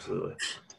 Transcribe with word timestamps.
Absolutely. 0.00 0.32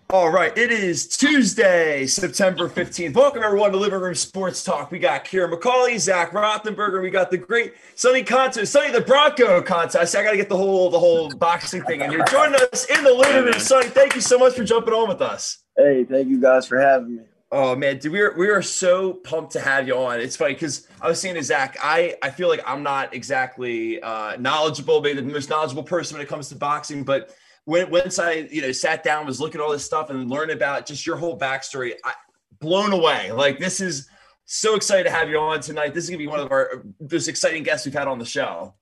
All 0.10 0.32
right, 0.32 0.52
it 0.58 0.71
is 0.71 1.08
Tuesday, 1.08 2.08
September 2.08 2.68
15th. 2.68 3.13
Welcome 3.13 3.44
everyone 3.44 3.71
to 3.71 3.78
Living 3.78 4.00
Room 4.00 4.16
Sports 4.16 4.63
Talk. 4.63 4.90
We 4.90 4.97
got 4.97 5.25
Kieran 5.25 5.51
McCauley, 5.51 6.00
Zach 6.00 6.32
Rothenberger, 6.32 7.03
we 7.03 7.11
got 7.11 7.29
the 7.29 7.37
great 7.37 7.75
Sonny 7.93 8.23
Conto, 8.23 8.63
Sonny 8.63 8.92
the 8.92 9.02
Bronco 9.02 9.62
Conto. 9.62 9.99
I 9.99 10.05
got 10.05 10.31
to 10.31 10.38
get 10.38 10.49
the 10.49 10.57
whole 10.57 10.89
the 10.89 10.97
whole 10.97 11.29
boxing 11.29 11.84
thing 11.84 12.02
in 12.02 12.10
here. 12.10 12.26
Joining 12.31 12.60
us 12.73 12.86
in 12.86 13.04
the 13.04 13.13
living 13.13 13.44
room, 13.44 13.60
Sonny. 13.60 13.89
Thank 13.89 14.15
you 14.15 14.21
so 14.21 14.39
much 14.39 14.55
for 14.55 14.63
jumping 14.63 14.92
on 14.92 15.08
with 15.08 15.22
us. 15.22 15.60
Hey, 15.78 16.03
thank 16.03 16.27
you 16.27 16.41
guys 16.41 16.65
for 16.65 16.79
having 16.79 17.17
me. 17.17 17.21
Oh 17.51 17.75
man, 17.75 17.99
dude, 17.99 18.11
we 18.11 18.21
are 18.21 18.33
we 18.35 18.49
are 18.49 18.63
so 18.63 19.13
pumped 19.13 19.51
to 19.51 19.59
have 19.59 19.85
you 19.85 19.95
on. 19.95 20.19
It's 20.19 20.35
funny 20.35 20.55
because 20.55 20.88
I 20.99 21.07
was 21.07 21.21
saying 21.21 21.35
to 21.35 21.43
Zach, 21.43 21.77
I 21.79 22.15
I 22.23 22.31
feel 22.31 22.49
like 22.49 22.63
I'm 22.65 22.81
not 22.81 23.13
exactly 23.13 24.01
uh, 24.01 24.38
knowledgeable, 24.38 24.99
maybe 24.99 25.21
the 25.21 25.31
most 25.31 25.51
knowledgeable 25.51 25.83
person 25.83 26.17
when 26.17 26.25
it 26.25 26.27
comes 26.27 26.49
to 26.49 26.55
boxing, 26.55 27.03
but 27.03 27.35
when 27.66 27.89
once 27.89 28.20
I 28.20 28.48
you 28.52 28.62
know 28.62 28.71
sat 28.71 29.04
down, 29.04 29.25
was 29.25 29.39
looking 29.39 29.61
at 29.61 29.64
all 29.64 29.71
this 29.71 29.86
stuff 29.86 30.10
and 30.10 30.30
learned 30.30 30.52
about 30.52 30.86
just 30.86 31.06
your 31.06 31.18
whole 31.18 31.38
backstory, 31.38 31.93
I 32.04 32.14
blown 32.60 32.94
away. 32.94 33.32
Like 33.32 33.60
this 33.60 33.80
is 33.80 34.08
so 34.46 34.76
excited 34.76 35.04
to 35.04 35.12
have 35.12 35.30
you 35.30 35.38
on 35.38 35.62
tonight. 35.62 35.94
This 35.94 36.05
is 36.05 36.10
gonna 36.10 36.18
be 36.18 36.28
one 36.28 36.40
of 36.40 36.52
our 36.52 36.84
most 37.00 37.28
exciting 37.28 37.64
guests 37.64 37.86
we've 37.86 37.94
had 37.94 38.08
on 38.08 38.20
the 38.20 38.26
show. 38.26 38.74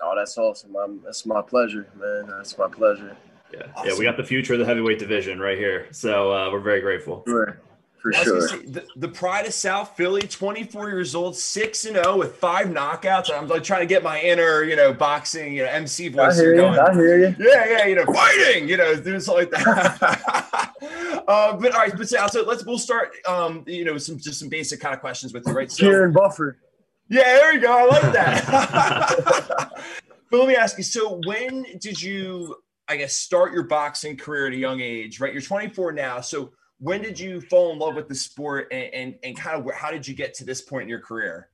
Oh, 0.00 0.14
that's 0.16 0.36
awesome. 0.36 0.76
I'm, 0.76 1.00
that's 1.02 1.24
my 1.24 1.40
pleasure, 1.40 1.88
man. 1.96 2.26
That's 2.28 2.58
my 2.58 2.68
pleasure. 2.68 3.16
Yeah, 3.52 3.62
awesome. 3.74 3.88
yeah, 3.88 3.98
we 3.98 4.04
got 4.04 4.16
the 4.16 4.24
future 4.24 4.54
of 4.54 4.58
the 4.58 4.66
heavyweight 4.66 4.98
division 4.98 5.38
right 5.38 5.56
here, 5.56 5.86
so 5.92 6.32
uh, 6.32 6.50
we're 6.50 6.60
very 6.60 6.80
grateful. 6.80 7.22
Sure 7.26 7.60
for 8.04 8.12
sure. 8.12 8.48
Say, 8.48 8.58
the, 8.66 8.86
the, 8.96 9.08
pride 9.08 9.46
of 9.46 9.54
South 9.54 9.96
Philly, 9.96 10.20
24 10.20 10.90
years 10.90 11.14
old, 11.14 11.34
six 11.34 11.86
and 11.86 11.94
zero 11.94 12.04
oh 12.08 12.18
with 12.18 12.36
five 12.36 12.66
knockouts. 12.66 13.34
I'm 13.34 13.48
like 13.48 13.64
trying 13.64 13.80
to 13.80 13.86
get 13.86 14.02
my 14.02 14.20
inner, 14.20 14.62
you 14.62 14.76
know, 14.76 14.92
boxing, 14.92 15.54
you 15.54 15.62
know, 15.62 15.70
MC 15.70 16.08
voice. 16.08 16.38
I 16.38 16.42
hear 16.42 16.54
going. 16.54 16.74
you. 16.74 16.80
I 16.80 16.92
hear 16.92 17.18
you. 17.18 17.36
Yeah, 17.38 17.66
yeah, 17.66 17.86
you 17.86 17.94
know, 17.94 18.04
fighting, 18.04 18.68
you 18.68 18.76
know, 18.76 18.94
doing 18.94 19.20
something 19.20 19.50
like 19.50 19.64
that. 19.64 20.72
uh, 21.28 21.56
but 21.56 21.72
all 21.72 21.80
right, 21.80 21.96
but 21.96 22.06
so, 22.06 22.26
so 22.26 22.42
let's 22.42 22.66
we'll 22.66 22.76
start. 22.76 23.12
Um, 23.26 23.64
you 23.66 23.86
know, 23.86 23.96
some 23.96 24.18
just 24.18 24.38
some 24.38 24.50
basic 24.50 24.80
kind 24.80 24.94
of 24.94 25.00
questions 25.00 25.32
with 25.32 25.44
you, 25.46 25.54
right? 25.54 25.72
So, 25.72 25.86
Kieran 25.86 26.12
Buffer. 26.12 26.58
Yeah, 27.08 27.22
there 27.22 27.54
you 27.54 27.60
go. 27.60 27.72
I 27.72 27.84
like 27.86 28.12
that. 28.12 29.70
but 30.30 30.38
let 30.38 30.46
me 30.46 30.56
ask 30.56 30.76
you. 30.76 30.84
So, 30.84 31.22
when 31.24 31.64
did 31.80 32.02
you, 32.02 32.56
I 32.86 32.98
guess, 32.98 33.16
start 33.16 33.54
your 33.54 33.62
boxing 33.62 34.18
career 34.18 34.48
at 34.48 34.52
a 34.52 34.56
young 34.56 34.82
age? 34.82 35.20
Right, 35.20 35.32
you're 35.32 35.40
24 35.40 35.92
now. 35.92 36.20
So 36.20 36.52
when 36.84 37.00
did 37.00 37.18
you 37.18 37.40
fall 37.40 37.72
in 37.72 37.78
love 37.78 37.94
with 37.94 38.08
the 38.08 38.14
sport 38.14 38.68
and, 38.70 38.92
and, 38.92 39.14
and 39.22 39.36
kind 39.38 39.58
of 39.58 39.74
how 39.74 39.90
did 39.90 40.06
you 40.06 40.14
get 40.14 40.34
to 40.34 40.44
this 40.44 40.60
point 40.60 40.82
in 40.82 40.88
your 40.90 41.00
career? 41.00 41.48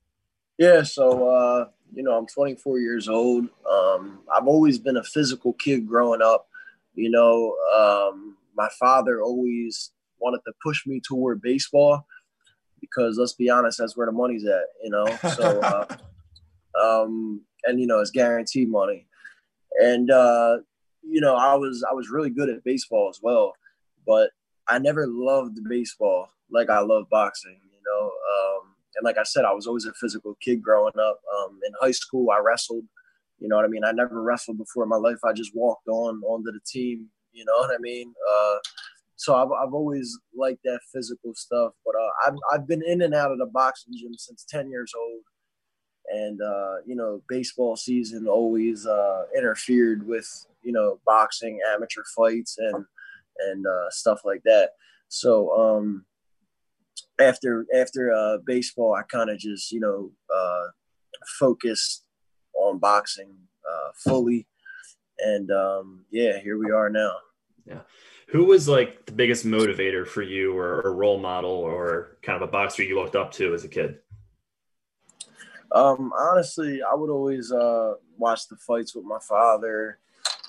Yeah, 0.59 0.83
so 0.83 1.29
uh, 1.29 1.67
you 1.95 2.03
know, 2.03 2.19
I'm 2.19 2.27
24 2.27 2.81
years 2.81 3.09
old. 3.09 3.45
Um, 3.71 4.23
I've 4.35 4.49
always 4.49 4.81
been 4.81 4.97
a 4.97 5.05
physical 5.05 5.53
kid 5.53 5.87
growing 5.87 6.21
up. 6.21 6.49
You 6.95 7.11
know, 7.11 7.55
um, 7.79 8.39
my 8.57 8.69
father 8.81 9.23
always 9.23 9.93
wanted 10.19 10.41
to 10.47 10.53
push 10.65 10.85
me 10.85 11.01
toward 11.01 11.41
baseball 11.41 12.09
because 12.81 13.17
let's 13.17 13.35
be 13.35 13.49
honest, 13.49 13.79
that's 13.79 13.97
where 13.97 14.07
the 14.07 14.13
money's 14.13 14.45
at. 14.45 14.65
You 14.83 14.91
know, 14.91 15.07
so 15.37 15.61
uh, 15.63 15.87
um, 16.83 17.43
and 17.63 17.79
you 17.79 17.87
know, 17.87 18.01
it's 18.01 18.11
guaranteed 18.11 18.69
money. 18.69 19.07
And 19.81 20.11
uh, 20.11 20.57
you 21.05 21.21
know, 21.21 21.37
I 21.37 21.55
was 21.55 21.85
I 21.89 21.95
was 21.95 22.11
really 22.11 22.31
good 22.31 22.49
at 22.49 22.65
baseball 22.65 23.09
as 23.09 23.21
well, 23.23 23.53
but 24.05 24.31
I 24.71 24.79
never 24.79 25.07
loved 25.07 25.59
baseball 25.69 26.29
like 26.51 26.71
I 26.71 26.81
love 26.81 27.09
boxing, 27.11 27.61
you 27.73 27.81
know. 27.85 28.07
Um, 28.07 28.75
and 28.97 29.05
like 29.05 29.19
I 29.19 29.25
said, 29.25 29.45
I 29.45 29.53
was 29.53 29.67
always 29.67 29.87
a 29.87 29.93
physical 29.95 30.37
kid 30.41 30.63
growing 30.63 30.99
up. 30.99 31.21
Um, 31.37 31.59
in 31.67 31.73
high 31.81 31.93
school, 31.93 32.31
I 32.31 32.39
wrestled. 32.39 32.85
You 33.39 33.49
know 33.49 33.57
what 33.57 33.65
I 33.65 33.69
mean? 33.69 33.85
I 33.85 33.93
never 33.93 34.23
wrestled 34.23 34.59
before 34.59 34.83
in 34.85 34.91
my 34.91 34.97
life. 34.97 35.19
I 35.25 35.33
just 35.33 35.55
walked 35.55 35.89
on 35.89 36.23
onto 36.23 36.53
the 36.53 36.61
team. 36.67 37.07
You 37.33 37.45
know 37.45 37.55
what 37.59 37.75
I 37.75 37.79
mean? 37.79 38.13
Uh, 38.31 38.57
so 39.17 39.35
I've, 39.35 39.51
I've 39.53 39.75
always 39.75 40.19
liked 40.35 40.63
that 40.65 40.81
physical 40.93 41.35
stuff. 41.35 41.73
But 41.85 41.95
uh, 41.95 42.11
I've 42.27 42.39
I've 42.53 42.67
been 42.67 42.83
in 42.83 43.03
and 43.03 43.15
out 43.15 43.33
of 43.33 43.39
the 43.39 43.47
boxing 43.47 43.95
gym 43.99 44.15
since 44.17 44.45
ten 44.49 44.71
years 44.71 44.93
old, 44.99 45.23
and 46.09 46.41
uh, 46.41 46.77
you 46.87 46.97
know, 46.97 47.23
baseball 47.29 47.77
season 47.77 48.29
always 48.29 48.87
uh, 48.87 49.25
interfered 49.37 50.07
with 50.07 50.47
you 50.63 50.73
know 50.73 51.01
boxing, 51.07 51.61
amateur 51.73 52.03
fights, 52.17 52.57
and 52.59 52.85
and 53.49 53.67
uh, 53.67 53.91
stuff 53.91 54.21
like 54.25 54.43
that. 54.45 54.71
So 55.09 55.51
um, 55.53 56.05
after 57.21 57.67
after 57.75 58.13
uh, 58.13 58.39
baseball, 58.45 58.95
I 58.95 59.03
kind 59.03 59.31
of 59.31 59.39
just 59.39 59.73
you 59.73 59.81
know 59.81 60.11
uh, 60.35 60.69
focused 61.39 62.05
on 62.55 62.79
boxing 62.79 63.35
uh, 63.69 63.91
fully, 63.97 64.47
and 65.19 65.51
um, 65.51 66.05
yeah, 66.11 66.39
here 66.39 66.59
we 66.59 66.71
are 66.71 66.91
now. 66.91 67.13
Yeah. 67.67 67.81
Who 68.29 68.45
was 68.45 68.69
like 68.69 69.07
the 69.07 69.13
biggest 69.13 69.45
motivator 69.45 70.07
for 70.07 70.23
you, 70.23 70.57
or 70.57 70.83
a 70.83 70.91
role 70.91 71.19
model, 71.19 71.51
or 71.51 72.19
kind 72.23 72.41
of 72.41 72.49
a 72.49 72.51
boxer 72.51 72.85
you 72.85 72.95
looked 73.01 73.17
up 73.17 73.33
to 73.33 73.55
as 73.55 73.65
a 73.65 73.69
kid? 73.69 73.99
Um, 75.73 76.13
honestly, 76.17 76.81
I 76.83 76.95
would 76.95 77.11
always 77.11 77.53
uh, 77.53 77.95
watch 78.17 78.49
the 78.49 78.57
fights 78.57 78.95
with 78.95 79.05
my 79.05 79.19
father, 79.21 79.99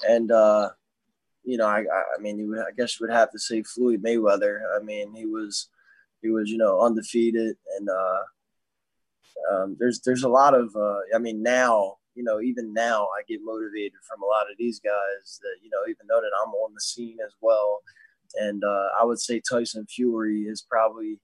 and 0.08 0.32
uh, 0.32 0.70
you 1.44 1.58
know, 1.58 1.68
I, 1.68 1.80
I 1.82 2.22
mean, 2.22 2.50
would, 2.50 2.60
I 2.60 2.72
guess 2.78 3.00
you 3.00 3.08
would 3.08 3.16
have 3.16 3.32
to 3.32 3.40
say 3.40 3.64
Floyd 3.64 4.04
Mayweather. 4.04 4.60
I 4.76 4.84
mean, 4.84 5.14
he 5.14 5.26
was, 5.26 5.70
he 6.22 6.30
was, 6.30 6.50
you 6.50 6.58
know, 6.58 6.82
undefeated, 6.82 7.58
and 7.78 7.90
uh, 7.90 8.22
um, 9.52 9.76
there's 9.80 10.02
there's 10.02 10.24
a 10.24 10.30
lot 10.30 10.54
of, 10.54 10.76
uh, 10.76 11.00
I 11.16 11.18
mean, 11.18 11.42
now, 11.42 11.98
you 12.16 12.24
know, 12.24 12.42
even 12.42 12.74
now, 12.74 13.06
I 13.06 13.24
get 13.28 13.40
motivated 13.44 14.00
from 14.08 14.22
a 14.22 14.26
lot 14.28 14.52
of 14.52 14.58
these 14.58 14.80
guys 14.80 15.40
that, 15.42 15.56
you 15.64 15.70
know, 15.72 15.82
even 15.90 16.06
though 16.08 16.22
that 16.22 16.32
I'm 16.44 16.54
on 16.54 16.74
the 16.74 16.82
scene 16.82 17.18
as 17.26 17.34
well, 17.42 17.82
and 18.36 18.64
uh, 18.64 18.88
I 19.00 19.04
would 19.04 19.20
say 19.20 19.42
Tyson 19.42 19.86
Fury 19.88 20.42
is 20.42 20.66
probably, 20.70 21.20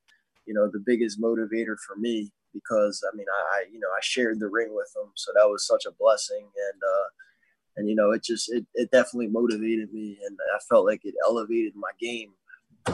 you 0.46 0.54
know, 0.54 0.68
the 0.68 0.84
biggest 0.86 1.22
motivator 1.22 1.76
for 1.86 1.96
me 1.96 2.32
because 2.54 3.04
I 3.12 3.16
mean, 3.16 3.28
I, 3.32 3.58
I 3.58 3.66
you 3.72 3.80
know, 3.80 3.90
I 3.96 4.00
shared 4.02 4.40
the 4.40 4.50
ring 4.50 4.70
with 4.72 4.92
him, 4.96 5.12
so 5.16 5.32
that 5.36 5.48
was 5.48 5.68
such 5.68 5.86
a 5.86 5.92
blessing, 5.92 6.42
and 6.44 6.82
uh, 6.82 7.08
and 7.78 7.88
you 7.88 7.96
know 7.96 8.12
it 8.12 8.24
just 8.24 8.52
it, 8.52 8.66
it 8.74 8.92
definitely 8.92 9.28
motivated 9.28 9.94
me 9.94 10.18
and 10.28 10.38
i 10.56 10.60
felt 10.68 10.86
like 10.86 11.02
it 11.04 11.14
elevated 11.26 11.74
my 11.76 11.92
game. 12.00 12.32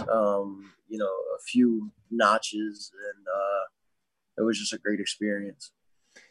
Um, 0.10 0.72
you 0.88 0.98
know 0.98 1.06
a 1.06 1.42
few 1.48 1.92
notches 2.12 2.92
and 2.94 3.28
uh, 3.28 3.64
it 4.38 4.42
was 4.42 4.60
just 4.60 4.74
a 4.74 4.78
great 4.78 5.00
experience. 5.00 5.72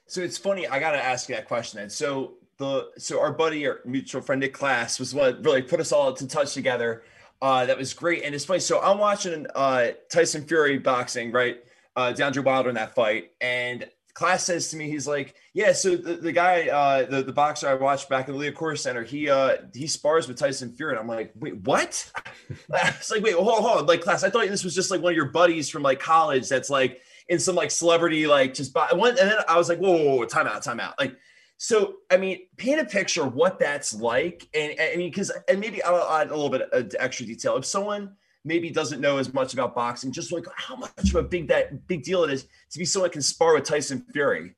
So 0.07 0.21
it's 0.21 0.39
funny 0.39 0.69
i 0.69 0.79
gotta 0.79 1.03
ask 1.03 1.29
you 1.29 1.35
that 1.35 1.49
question 1.49 1.81
then. 1.81 1.91
So 1.91 2.35
the 2.59 2.91
so 2.99 3.21
our 3.21 3.33
buddy 3.33 3.67
our 3.67 3.81
mutual 3.85 4.21
friend 4.23 4.41
nick 4.41 4.53
class 4.53 4.99
was 4.99 5.15
what 5.15 5.45
really 5.45 5.63
put 5.63 5.81
us 5.81 5.93
all 5.93 6.11
into 6.11 6.27
touch 6.27 6.55
together. 6.55 7.03
Uh, 7.41 7.67
that 7.67 7.77
was 7.77 7.93
great 7.93 8.23
and 8.23 8.37
it's 8.37 8.45
funny 8.45 8.61
so 8.61 8.81
i'm 8.83 8.99
watching 8.99 9.49
uh, 9.57 9.89
tyson 10.09 10.45
fury 10.45 10.79
boxing 10.79 11.33
right 11.33 11.65
uh, 11.97 12.13
deontay 12.13 12.45
wilder 12.45 12.69
in 12.69 12.77
that 12.77 12.95
fight 12.95 13.33
and 13.41 13.85
class 14.15 14.45
says 14.45 14.71
to 14.71 14.77
me, 14.77 14.91
he's 14.91 15.07
like, 15.07 15.35
yeah, 15.55 15.73
so 15.73 15.97
the, 15.97 16.15
the 16.15 16.33
guy, 16.33 16.69
uh, 16.69 17.07
the, 17.07 17.23
the 17.23 17.33
boxer 17.33 17.69
I 17.69 17.75
watched 17.75 18.09
back 18.09 18.29
in 18.29 18.37
the 18.37 18.41
Liacouras 18.41 18.79
Center, 18.79 19.03
he 19.03 19.29
uh 19.29 19.57
he 19.75 19.87
spars 19.87 20.29
with 20.29 20.39
Tyson 20.39 20.75
Fury. 20.75 20.93
And 20.93 21.01
I'm 21.01 21.09
like, 21.09 21.33
wait, 21.35 21.57
what? 21.65 22.11
it's 22.75 23.11
like, 23.11 23.23
wait, 23.23 23.35
hold 23.35 23.49
on, 23.49 23.63
hold 23.63 23.79
on. 23.79 23.87
Like, 23.87 24.03
class, 24.03 24.23
I 24.23 24.31
thought 24.31 24.47
this 24.49 24.65
was 24.65 24.75
just 24.75 24.91
like 24.91 25.01
one 25.01 25.13
of 25.13 25.17
your 25.17 25.31
buddies 25.31 25.71
from 25.71 25.83
like 25.83 26.01
college 26.01 26.49
that's 26.49 26.71
like 26.71 27.01
in 27.29 27.39
some 27.39 27.55
like 27.55 27.71
celebrity, 27.71 28.27
like 28.27 28.55
just 28.55 28.73
by 28.73 28.89
one. 28.93 29.11
And 29.11 29.31
then 29.31 29.39
I 29.49 29.57
was 29.57 29.69
like, 29.69 29.79
whoa, 29.79 29.97
whoa, 29.97 30.17
whoa, 30.17 30.25
time 30.25 30.47
out, 30.47 30.63
time 30.63 30.81
out. 30.81 30.95
Like, 30.99 31.17
so, 31.57 31.95
I 32.11 32.17
mean, 32.17 32.41
paint 32.57 32.81
a 32.81 32.85
picture 32.85 33.25
what 33.25 33.61
that's 33.61 33.95
like. 33.95 34.49
And, 34.53 34.73
and 34.73 34.91
I 34.93 34.97
mean, 34.97 35.11
because, 35.11 35.31
and 35.49 35.61
maybe 35.61 35.83
I'll 35.83 36.21
add 36.21 36.29
a 36.29 36.35
little 36.35 36.51
bit 36.51 36.63
of 36.73 36.93
extra 36.99 37.25
detail. 37.25 37.57
If 37.57 37.65
someone, 37.65 38.17
maybe 38.45 38.71
doesn't 38.71 39.01
know 39.01 39.19
as 39.19 39.33
much 39.33 39.55
about 39.55 39.75
boxing, 39.75 40.13
just 40.13 40.33
like 40.33 40.45
how 40.57 40.77
much 40.77 41.11
of 41.11 41.15
a 41.15 41.23
big 41.23 41.49
that 41.49 41.87
big 41.87 42.03
deal 42.03 42.25
it 42.25 42.31
is 42.31 42.47
to 42.71 42.79
be 42.79 42.85
someone 42.85 43.09
that 43.09 43.13
can 43.13 43.23
spar 43.23 43.55
with 43.55 43.65
Tyson 43.65 44.05
Fury. 44.13 44.55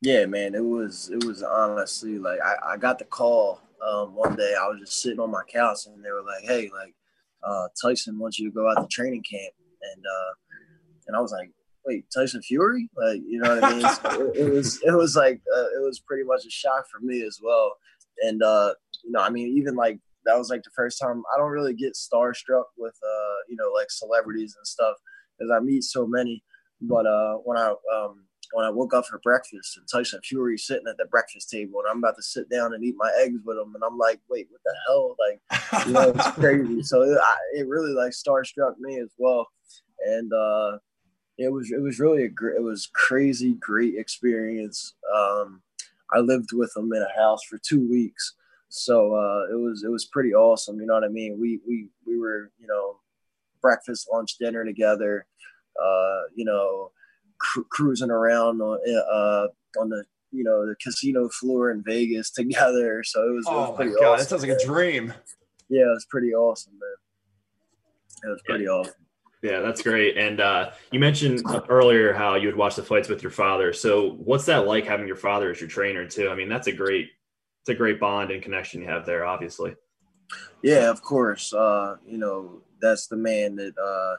Yeah, 0.00 0.26
man, 0.26 0.54
it 0.54 0.64
was 0.64 1.10
it 1.10 1.24
was 1.24 1.42
honestly 1.42 2.18
like 2.18 2.38
I, 2.40 2.74
I 2.74 2.76
got 2.76 2.98
the 2.98 3.04
call 3.04 3.60
um, 3.86 4.14
one 4.14 4.36
day. 4.36 4.54
I 4.58 4.68
was 4.68 4.80
just 4.80 5.00
sitting 5.00 5.20
on 5.20 5.30
my 5.30 5.42
couch 5.52 5.86
and 5.86 6.04
they 6.04 6.10
were 6.10 6.22
like, 6.22 6.44
"Hey, 6.44 6.70
like 6.76 6.94
uh, 7.42 7.68
Tyson 7.80 8.18
wants 8.18 8.38
you 8.38 8.48
to 8.48 8.54
go 8.54 8.70
out 8.70 8.80
to 8.80 8.86
training 8.88 9.24
camp," 9.28 9.54
and 9.94 10.04
uh, 10.04 10.32
and 11.06 11.16
I 11.16 11.20
was 11.20 11.32
like, 11.32 11.50
"Wait, 11.86 12.04
Tyson 12.14 12.42
Fury?" 12.42 12.88
Like, 12.96 13.20
you 13.26 13.40
know 13.40 13.54
what 13.54 13.64
I 13.64 13.72
mean? 13.72 13.80
so 13.80 14.30
it, 14.32 14.36
it, 14.36 14.52
was 14.52 14.80
it 14.82 14.92
was 14.92 15.16
like 15.16 15.40
uh, 15.54 15.68
it 15.76 15.82
was 15.82 16.00
pretty 16.00 16.24
much 16.24 16.44
a 16.44 16.50
shock 16.50 16.86
for 16.90 17.00
me 17.00 17.22
as 17.22 17.40
well. 17.42 17.76
And 18.22 18.42
uh, 18.42 18.74
you 19.02 19.10
know, 19.10 19.20
I 19.20 19.30
mean, 19.30 19.56
even 19.56 19.74
like 19.74 20.00
that 20.24 20.38
was 20.38 20.50
like 20.50 20.62
the 20.62 20.70
first 20.74 20.98
time 21.00 21.22
I 21.34 21.38
don't 21.38 21.50
really 21.50 21.74
get 21.74 21.94
starstruck 21.94 22.64
with 22.76 22.96
uh 23.02 23.36
you 23.48 23.56
know 23.56 23.70
like 23.74 23.90
celebrities 23.90 24.54
and 24.56 24.66
stuff 24.66 24.96
because 25.38 25.50
I 25.54 25.60
meet 25.60 25.84
so 25.84 26.06
many. 26.06 26.42
But 26.80 27.06
uh 27.06 27.34
when 27.44 27.58
I 27.58 27.74
um 27.94 28.24
when 28.52 28.64
I 28.64 28.70
woke 28.70 28.94
up 28.94 29.06
for 29.06 29.18
breakfast 29.20 29.76
and 29.76 29.86
Tyson 29.90 30.20
Fury 30.22 30.58
sitting 30.58 30.86
at 30.88 30.96
the 30.96 31.06
breakfast 31.06 31.50
table 31.50 31.80
and 31.80 31.88
I'm 31.90 31.98
about 31.98 32.16
to 32.16 32.22
sit 32.22 32.48
down 32.48 32.74
and 32.74 32.84
eat 32.84 32.94
my 32.96 33.10
eggs 33.20 33.40
with 33.44 33.56
him 33.58 33.74
and 33.74 33.82
I'm 33.84 33.98
like, 33.98 34.20
wait, 34.28 34.48
what 34.50 34.60
the 34.64 34.74
hell? 34.86 35.16
Like, 35.18 35.86
you 35.86 35.92
know, 35.92 36.12
it's 36.14 36.30
crazy. 36.38 36.82
So 36.82 37.02
it, 37.02 37.18
I, 37.20 37.34
it 37.54 37.68
really 37.68 37.92
like 37.92 38.12
starstruck 38.12 38.78
me 38.78 39.00
as 39.00 39.10
well. 39.18 39.48
And 40.06 40.32
uh, 40.32 40.78
it 41.38 41.52
was 41.52 41.72
it 41.72 41.80
was 41.80 41.98
really 41.98 42.24
a 42.24 42.28
great, 42.28 42.56
it 42.56 42.62
was 42.62 42.88
crazy 42.94 43.54
great 43.54 43.94
experience. 43.96 44.94
Um, 45.14 45.62
I 46.12 46.18
lived 46.18 46.50
with 46.52 46.72
him 46.76 46.92
in 46.92 47.02
a 47.02 47.20
house 47.20 47.40
for 47.48 47.58
two 47.58 47.88
weeks 47.88 48.34
so 48.74 49.14
uh, 49.14 49.46
it 49.52 49.56
was 49.56 49.84
it 49.84 49.88
was 49.90 50.06
pretty 50.06 50.34
awesome. 50.34 50.80
You 50.80 50.86
know 50.86 50.94
what 50.94 51.04
I 51.04 51.08
mean? 51.08 51.38
We 51.40 51.60
we 51.66 51.90
we 52.04 52.18
were 52.18 52.50
you 52.58 52.66
know 52.66 52.96
breakfast, 53.62 54.08
lunch, 54.12 54.36
dinner 54.38 54.64
together. 54.64 55.26
Uh, 55.80 56.22
you 56.34 56.44
know, 56.44 56.90
cru- 57.38 57.66
cruising 57.70 58.10
around 58.10 58.60
on, 58.60 58.78
uh, 59.12 59.46
on 59.80 59.88
the 59.90 60.04
you 60.32 60.42
know 60.42 60.66
the 60.66 60.74
casino 60.82 61.28
floor 61.28 61.70
in 61.70 61.84
Vegas 61.84 62.30
together. 62.32 63.04
So 63.04 63.28
it 63.28 63.32
was. 63.32 63.44
Oh 63.48 63.64
it 63.64 63.70
was 63.70 63.78
my 63.78 63.84
god, 63.86 63.94
awesome, 63.94 64.18
that 64.18 64.28
sounds 64.28 64.42
like 64.42 64.60
a 64.60 64.66
dream. 64.66 65.14
Yeah, 65.68 65.82
it 65.82 65.94
was 65.94 66.06
pretty 66.10 66.34
awesome, 66.34 66.72
man. 66.72 68.28
It 68.28 68.32
was 68.32 68.42
pretty 68.44 68.64
yeah. 68.64 68.70
awesome. 68.70 68.94
Yeah, 69.42 69.60
that's 69.60 69.82
great. 69.82 70.16
And 70.16 70.40
uh, 70.40 70.70
you 70.90 70.98
mentioned 70.98 71.42
earlier 71.68 72.12
how 72.12 72.34
you 72.34 72.48
would 72.48 72.56
watch 72.56 72.76
the 72.76 72.82
fights 72.82 73.08
with 73.08 73.22
your 73.22 73.30
father. 73.30 73.72
So, 73.72 74.12
what's 74.14 74.46
that 74.46 74.66
like 74.66 74.86
having 74.86 75.06
your 75.06 75.16
father 75.16 75.50
as 75.50 75.60
your 75.60 75.68
trainer 75.68 76.06
too? 76.06 76.30
I 76.30 76.34
mean, 76.34 76.48
that's 76.48 76.66
a 76.66 76.72
great, 76.72 77.10
it's 77.64 77.70
a 77.70 77.74
great 77.74 77.98
bond 77.98 78.30
and 78.30 78.42
connection 78.42 78.82
you 78.82 78.88
have 78.88 79.06
there, 79.06 79.24
obviously. 79.24 79.74
Yeah, 80.62 80.90
of 80.90 81.00
course. 81.00 81.50
Uh, 81.54 81.96
you 82.06 82.18
know, 82.18 82.60
that's 82.78 83.06
the 83.06 83.16
man 83.16 83.56
that 83.56 83.72
uh, 83.78 84.16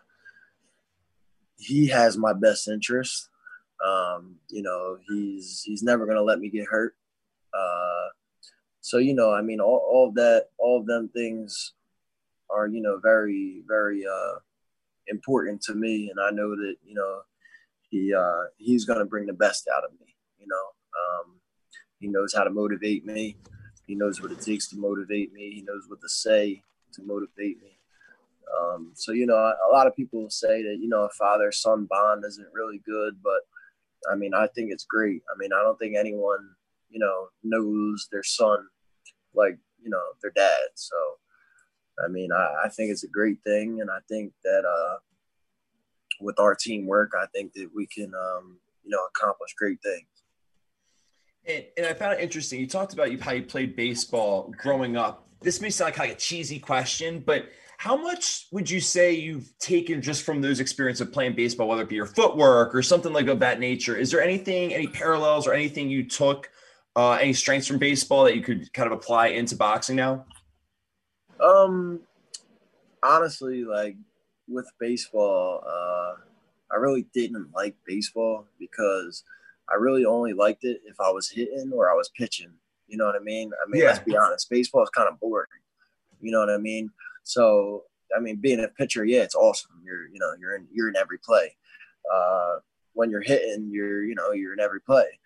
he 1.56 1.86
has 1.90 2.18
my 2.18 2.34
best 2.34 2.68
interest. 2.68 3.30
Um, 3.86 4.38
you 4.50 4.64
know, 4.64 4.98
he's 5.08 5.62
he's 5.64 5.84
never 5.84 6.08
gonna 6.08 6.24
let 6.24 6.40
me 6.40 6.50
get 6.50 6.66
hurt. 6.66 6.96
Uh, 7.54 8.08
so 8.82 8.98
you 8.98 9.14
know, 9.14 9.32
I 9.32 9.44
mean, 9.44 9.60
all, 9.60 9.78
all 9.92 10.10
of 10.10 10.16
that, 10.16 10.48
all 10.58 10.80
of 10.80 10.88
them 10.88 11.10
things 11.10 11.74
are 12.50 12.66
you 12.66 12.82
know 12.82 12.98
very 12.98 13.62
very 13.68 14.08
uh, 14.08 14.40
important 15.06 15.62
to 15.66 15.76
me, 15.76 16.10
and 16.10 16.20
I 16.20 16.32
know 16.32 16.56
that 16.56 16.78
you 16.84 16.96
know 16.96 17.22
he 17.92 18.12
uh, 18.12 18.46
he's 18.58 18.86
gonna 18.86 19.06
bring 19.06 19.28
the 19.28 19.34
best 19.34 19.68
out 19.72 19.84
of 19.84 19.92
me. 20.00 20.16
You 20.40 20.48
know, 20.48 20.56
um, 20.56 21.35
he 22.06 22.12
knows 22.12 22.36
how 22.36 22.44
to 22.44 22.52
motivate 22.52 23.04
me. 23.04 23.36
He 23.88 23.96
knows 23.96 24.22
what 24.22 24.32
it 24.32 24.40
takes 24.40 24.68
to 24.68 24.78
motivate 24.78 25.34
me. 25.34 25.52
He 25.56 25.62
knows 25.62 25.86
what 25.88 26.02
to 26.02 26.10
say 26.10 26.62
to 26.94 27.02
motivate 27.02 27.60
me. 27.64 27.80
Um, 28.56 28.92
so 28.94 29.12
you 29.12 29.26
know, 29.26 29.36
a 29.36 29.72
lot 29.72 29.88
of 29.88 29.96
people 29.96 30.30
say 30.30 30.62
that 30.62 30.78
you 30.80 30.88
know 30.88 31.06
a 31.06 31.10
father 31.10 31.52
son 31.52 31.88
bond 31.90 32.24
isn't 32.24 32.54
really 32.54 32.80
good, 32.86 33.16
but 33.24 33.42
I 34.12 34.16
mean, 34.16 34.36
I 34.36 34.46
think 34.54 34.72
it's 34.72 34.86
great. 34.86 35.24
I 35.34 35.38
mean, 35.40 35.52
I 35.52 35.64
don't 35.64 35.80
think 35.80 35.96
anyone 35.98 36.52
you 36.92 37.00
know 37.00 37.30
knows 37.44 38.08
their 38.12 38.24
son 38.24 38.68
like 39.34 39.58
you 39.82 39.90
know 39.90 40.04
their 40.22 40.32
dad. 40.36 40.70
So 40.76 40.96
I 42.04 42.08
mean, 42.08 42.32
I, 42.32 42.66
I 42.66 42.70
think 42.70 42.92
it's 42.92 43.04
a 43.04 43.08
great 43.10 43.42
thing, 43.44 43.82
and 43.82 43.90
I 43.90 43.98
think 44.08 44.32
that 44.44 44.64
uh, 44.64 44.98
with 46.22 46.40
our 46.40 46.54
teamwork, 46.54 47.14
I 47.20 47.26
think 47.34 47.54
that 47.54 47.70
we 47.74 47.88
can 47.88 48.14
um, 48.14 48.60
you 48.84 48.92
know 48.92 49.02
accomplish 49.10 49.56
great 49.58 49.82
things. 49.82 50.06
And, 51.48 51.64
and 51.78 51.86
I 51.86 51.94
found 51.94 52.14
it 52.14 52.22
interesting. 52.22 52.60
You 52.60 52.68
talked 52.68 52.94
about 52.94 53.08
how 53.20 53.32
you 53.32 53.44
played 53.44 53.76
baseball 53.76 54.54
growing 54.58 54.98
up. 54.98 55.28
This 55.42 55.62
may 55.62 55.70
sound 55.70 55.98
like, 55.98 56.12
a 56.12 56.16
cheesy 56.16 56.60
question, 56.60 57.20
but 57.20 57.50
how 57.78 57.96
much 57.96 58.48
would 58.52 58.70
you 58.70 58.80
say 58.80 59.14
you've 59.14 59.56
taken 59.60 60.02
just 60.02 60.24
from 60.24 60.42
those 60.42 60.60
experiences 60.60 61.02
of 61.02 61.14
playing 61.14 61.36
baseball, 61.36 61.68
whether 61.68 61.82
it 61.82 61.90
be 61.90 61.96
your 61.96 62.06
footwork 62.06 62.74
or 62.74 62.82
something 62.82 63.14
like 63.14 63.28
of 63.28 63.40
that 63.40 63.60
nature? 63.60 63.96
Is 63.96 64.12
there 64.12 64.22
anything, 64.22 64.74
any 64.74 64.88
parallels 64.88 65.46
or 65.46 65.54
anything 65.54 65.90
you 65.90 66.04
took, 66.04 66.50
uh, 66.96 67.12
any 67.12 67.34
strengths 67.34 67.68
from 67.68 67.78
baseball 67.78 68.24
that 68.24 68.36
you 68.36 68.42
could 68.42 68.72
kind 68.74 68.88
of 68.88 68.94
apply 68.98 69.28
into 69.28 69.56
boxing 69.56 69.98
now? 69.98 70.26
Um, 71.40 72.00
honestly, 73.04 73.66
like 73.66 73.98
with 74.48 74.70
baseball, 74.80 75.62
uh, 75.68 76.14
I 76.72 76.78
really 76.78 77.06
didn't 77.14 77.54
like 77.54 77.76
baseball 77.86 78.48
because 78.58 79.24
I 79.70 79.76
really 79.76 80.06
only 80.06 80.34
liked 80.34 80.64
it 80.64 80.82
if 80.86 81.00
I 81.00 81.10
was 81.12 81.30
hitting 81.30 81.72
or 81.74 81.90
I 81.92 81.96
was 81.96 82.10
pitching. 82.18 82.54
You 82.88 82.98
know 82.98 83.06
what 83.06 83.16
I 83.16 83.20
mean? 83.20 83.52
I 83.54 83.70
mean, 83.70 83.82
Yeah. 83.82 83.88
let's 83.90 84.00
be 84.00 84.16
honest, 84.16 84.50
baseball 84.50 84.84
is 84.84 84.90
kind 84.90 85.08
of 85.10 85.20
boring. 85.20 85.48
You 86.22 86.32
know 86.32 86.40
what 86.40 86.50
I 86.52 86.58
mean? 86.58 86.92
So, 87.24 87.84
I 88.16 88.20
mean, 88.20 88.38
being 88.38 88.64
a 88.64 88.68
pitcher, 88.68 89.04
yeah, 89.06 89.22
it's 89.24 89.36
awesome. 89.36 89.72
You're, 89.84 90.08
you 90.08 90.20
know, 90.20 90.34
you're 90.40 90.56
in, 90.56 90.68
you're 90.72 90.90
in 90.90 90.96
every 90.96 91.18
play. 91.18 91.56
Uh, 92.14 92.58
when 92.94 93.10
you're 93.10 93.22
hitting, 93.22 93.70
you're, 93.72 94.04
you 94.04 94.14
know, 94.16 94.32
you're 94.32 94.54
in 94.54 94.60
every 94.60 94.80
play. 94.82 95.20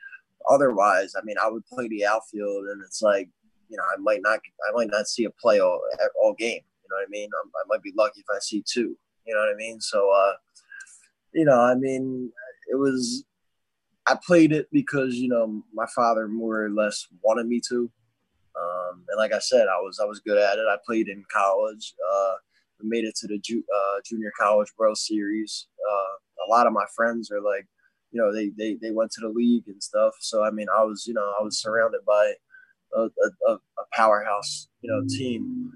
Otherwise, 0.49 1.13
I 1.17 1.21
mean, 1.23 1.35
I 1.41 1.49
would 1.49 1.65
play 1.67 1.87
the 1.89 2.05
outfield, 2.05 2.65
and 2.67 2.81
it's 2.81 3.01
like, 3.01 3.29
you 3.67 3.77
know, 3.77 3.83
I 3.83 3.97
might 3.99 4.21
not, 4.23 4.39
I 4.67 4.71
might 4.73 4.89
not 4.89 5.07
see 5.07 5.25
a 5.25 5.29
play 5.29 5.59
all, 5.59 5.81
all 6.21 6.33
game. 6.33 6.61
You 6.83 6.89
know 6.89 6.95
what 6.95 7.07
I 7.07 7.09
mean? 7.09 7.29
I'm, 7.43 7.49
I 7.49 7.63
might 7.67 7.83
be 7.83 7.93
lucky 7.95 8.21
if 8.21 8.25
I 8.33 8.39
see 8.39 8.63
two. 8.65 8.97
You 9.27 9.35
know 9.35 9.41
what 9.41 9.53
I 9.53 9.55
mean? 9.55 9.79
So, 9.81 10.09
uh, 10.09 10.33
you 11.33 11.45
know, 11.45 11.59
I 11.59 11.75
mean, 11.75 12.31
it 12.71 12.75
was 12.75 13.25
I 14.09 14.17
played 14.25 14.51
it 14.51 14.67
because 14.71 15.15
you 15.15 15.29
know 15.29 15.63
my 15.73 15.85
father 15.95 16.27
more 16.27 16.65
or 16.65 16.69
less 16.69 17.07
wanted 17.21 17.47
me 17.47 17.61
to, 17.69 17.91
um, 18.59 19.05
and 19.07 19.17
like 19.17 19.33
I 19.33 19.39
said, 19.39 19.67
I 19.67 19.79
was 19.79 19.99
I 20.01 20.05
was 20.05 20.19
good 20.19 20.37
at 20.37 20.57
it. 20.57 20.65
I 20.69 20.77
played 20.85 21.07
in 21.07 21.23
college. 21.31 21.93
Uh, 22.11 22.33
made 22.81 23.03
it 23.03 23.15
to 23.15 23.27
the 23.27 23.37
ju- 23.39 23.63
uh, 23.75 23.99
junior 24.05 24.31
college 24.39 24.69
World 24.77 24.97
Series. 24.97 25.67
Uh, 25.77 26.45
a 26.47 26.49
lot 26.49 26.67
of 26.67 26.73
my 26.73 26.85
friends 26.95 27.31
are 27.31 27.41
like, 27.41 27.67
you 28.11 28.21
know, 28.21 28.33
they, 28.33 28.49
they 28.57 28.75
they 28.81 28.91
went 28.91 29.11
to 29.11 29.21
the 29.21 29.29
league 29.29 29.67
and 29.67 29.81
stuff. 29.81 30.13
So 30.19 30.43
I 30.43 30.51
mean, 30.51 30.67
I 30.75 30.83
was 30.83 31.05
you 31.07 31.13
know 31.13 31.33
I 31.39 31.43
was 31.43 31.61
surrounded 31.61 32.01
by 32.05 32.33
a, 32.95 33.01
a, 33.47 33.53
a 33.53 33.57
powerhouse 33.93 34.67
you 34.81 34.89
know 34.89 35.05
team. 35.07 35.71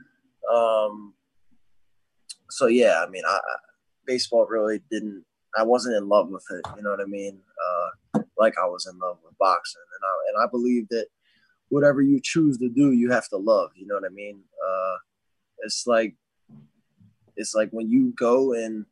Um, 0.52 1.14
so 2.50 2.68
yeah, 2.68 3.04
I 3.06 3.10
mean, 3.10 3.24
I, 3.28 3.40
baseball 4.06 4.46
really 4.50 4.82
didn't. 4.90 5.26
I 5.56 5.64
wasn't 5.64 5.96
in 5.96 6.08
love 6.10 6.30
with 6.30 6.46
it. 6.52 6.66
You 6.76 6.84
know 6.84 6.92
what 6.92 7.02
I 7.02 7.06
mean? 7.06 7.40
Uh, 7.64 8.22
like 8.38 8.56
I 8.62 8.66
was 8.66 8.88
in 8.88 8.98
love 9.00 9.18
with 9.24 9.38
boxing, 9.38 9.82
and 9.96 10.04
I 10.04 10.14
and 10.42 10.48
I 10.48 10.50
believe 10.50 10.88
that 10.90 11.08
whatever 11.70 12.02
you 12.02 12.20
choose 12.22 12.58
to 12.60 12.70
do, 12.70 12.92
you 12.92 13.12
have 13.12 13.28
to 13.30 13.38
love. 13.38 13.72
You 13.76 13.88
know 13.88 13.96
what 13.96 14.06
I 14.06 14.14
mean? 14.14 14.42
Uh, 14.68 14.96
it's 15.60 15.86
like 15.88 16.16
it's 17.36 17.56
like 17.56 17.70
when 17.72 17.90
you 17.90 18.14
go 18.18 18.54
and 18.54 18.86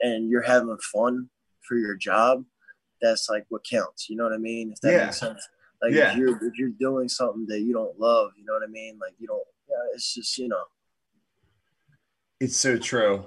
and 0.00 0.28
you're 0.28 0.42
having 0.42 0.76
fun 0.92 1.28
for 1.66 1.76
your 1.76 1.96
job, 1.96 2.44
that's 3.00 3.28
like 3.28 3.46
what 3.48 3.64
counts. 3.64 4.08
You 4.08 4.16
know 4.16 4.24
what 4.24 4.32
I 4.32 4.38
mean? 4.38 4.72
If 4.72 4.80
that 4.80 4.92
Yeah. 4.92 5.04
makes 5.06 5.20
sense. 5.20 5.48
Like 5.82 5.92
Yeah. 5.92 6.10
if 6.10 6.16
you're 6.16 6.36
if 6.46 6.58
you're 6.58 6.70
doing 6.70 7.08
something 7.08 7.46
that 7.48 7.60
you 7.60 7.72
don't 7.72 7.98
love, 7.98 8.32
you 8.36 8.44
know 8.44 8.54
what 8.54 8.62
I 8.62 8.66
mean? 8.70 8.98
Like 8.98 9.14
you 9.18 9.26
don't. 9.26 9.46
Yeah, 9.68 9.76
it's 9.94 10.14
just 10.14 10.36
you 10.38 10.48
know. 10.48 10.64
It's 12.40 12.56
so 12.56 12.76
true. 12.78 13.24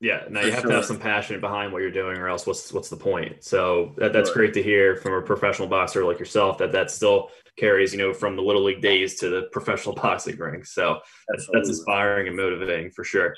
Yeah, 0.00 0.24
now 0.30 0.42
you 0.42 0.52
have 0.52 0.62
to 0.62 0.70
have 0.70 0.84
some 0.84 0.98
passion 0.98 1.40
behind 1.40 1.72
what 1.72 1.82
you're 1.82 1.90
doing, 1.90 2.18
or 2.18 2.28
else 2.28 2.46
what's 2.46 2.72
what's 2.72 2.88
the 2.88 2.96
point? 2.96 3.42
So 3.42 3.94
that, 3.96 4.12
that's 4.12 4.30
Right. 4.30 4.36
great 4.36 4.54
to 4.54 4.62
hear 4.62 4.94
from 4.96 5.14
a 5.14 5.22
professional 5.22 5.66
boxer 5.66 6.04
like 6.04 6.20
yourself 6.20 6.56
that 6.58 6.70
that 6.70 6.92
still 6.92 7.30
carries, 7.56 7.92
you 7.92 7.98
know, 7.98 8.14
from 8.14 8.36
the 8.36 8.42
little 8.42 8.62
league 8.62 8.80
days 8.80 9.18
to 9.20 9.28
the 9.28 9.42
professional 9.52 9.96
boxing 9.96 10.36
ring. 10.36 10.62
So 10.62 11.00
that's, 11.26 11.48
that's 11.52 11.68
inspiring 11.68 12.28
and 12.28 12.36
motivating 12.36 12.92
for 12.92 13.02
sure. 13.02 13.34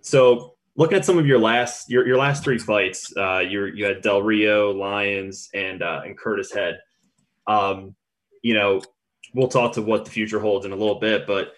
So 0.00 0.54
looking 0.76 0.96
at 0.96 1.04
some 1.04 1.18
of 1.18 1.26
your 1.26 1.40
last 1.40 1.90
your, 1.90 2.06
your 2.06 2.18
last 2.18 2.44
three 2.44 2.58
fights, 2.58 3.12
uh, 3.16 3.40
you 3.40 3.64
you 3.64 3.84
had 3.84 4.02
Del 4.02 4.22
Rio, 4.22 4.70
Lyons, 4.70 5.48
and 5.54 5.82
uh, 5.82 6.02
and 6.04 6.16
Curtis 6.16 6.52
Head. 6.52 6.78
Um, 7.48 7.96
you 8.42 8.54
know, 8.54 8.80
we'll 9.34 9.48
talk 9.48 9.72
to 9.72 9.82
what 9.82 10.04
the 10.04 10.10
future 10.12 10.38
holds 10.38 10.66
in 10.66 10.70
a 10.70 10.76
little 10.76 11.00
bit, 11.00 11.26
but 11.26 11.54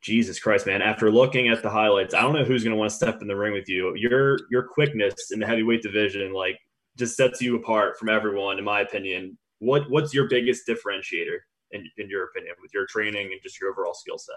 Jesus 0.00 0.38
Christ, 0.38 0.66
man! 0.66 0.80
After 0.80 1.10
looking 1.10 1.48
at 1.48 1.62
the 1.62 1.70
highlights, 1.70 2.14
I 2.14 2.22
don't 2.22 2.34
know 2.34 2.44
who's 2.44 2.62
going 2.62 2.74
to 2.74 2.78
want 2.78 2.90
to 2.90 2.96
step 2.96 3.20
in 3.20 3.28
the 3.28 3.36
ring 3.36 3.52
with 3.52 3.68
you. 3.68 3.94
Your 3.96 4.38
your 4.50 4.62
quickness 4.62 5.14
in 5.32 5.40
the 5.40 5.46
heavyweight 5.46 5.82
division, 5.82 6.32
like, 6.32 6.58
just 6.96 7.16
sets 7.16 7.40
you 7.40 7.56
apart 7.56 7.98
from 7.98 8.08
everyone, 8.08 8.58
in 8.58 8.64
my 8.64 8.80
opinion. 8.80 9.36
What 9.58 9.90
what's 9.90 10.14
your 10.14 10.28
biggest 10.28 10.68
differentiator 10.68 11.38
in, 11.72 11.84
in 11.98 12.08
your 12.08 12.24
opinion 12.24 12.54
with 12.62 12.72
your 12.72 12.86
training 12.86 13.30
and 13.32 13.40
just 13.42 13.60
your 13.60 13.70
overall 13.70 13.94
skill 13.94 14.18
set? 14.18 14.36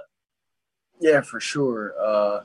Yeah, 1.00 1.22
for 1.22 1.40
sure. 1.40 1.94
Uh, 2.00 2.42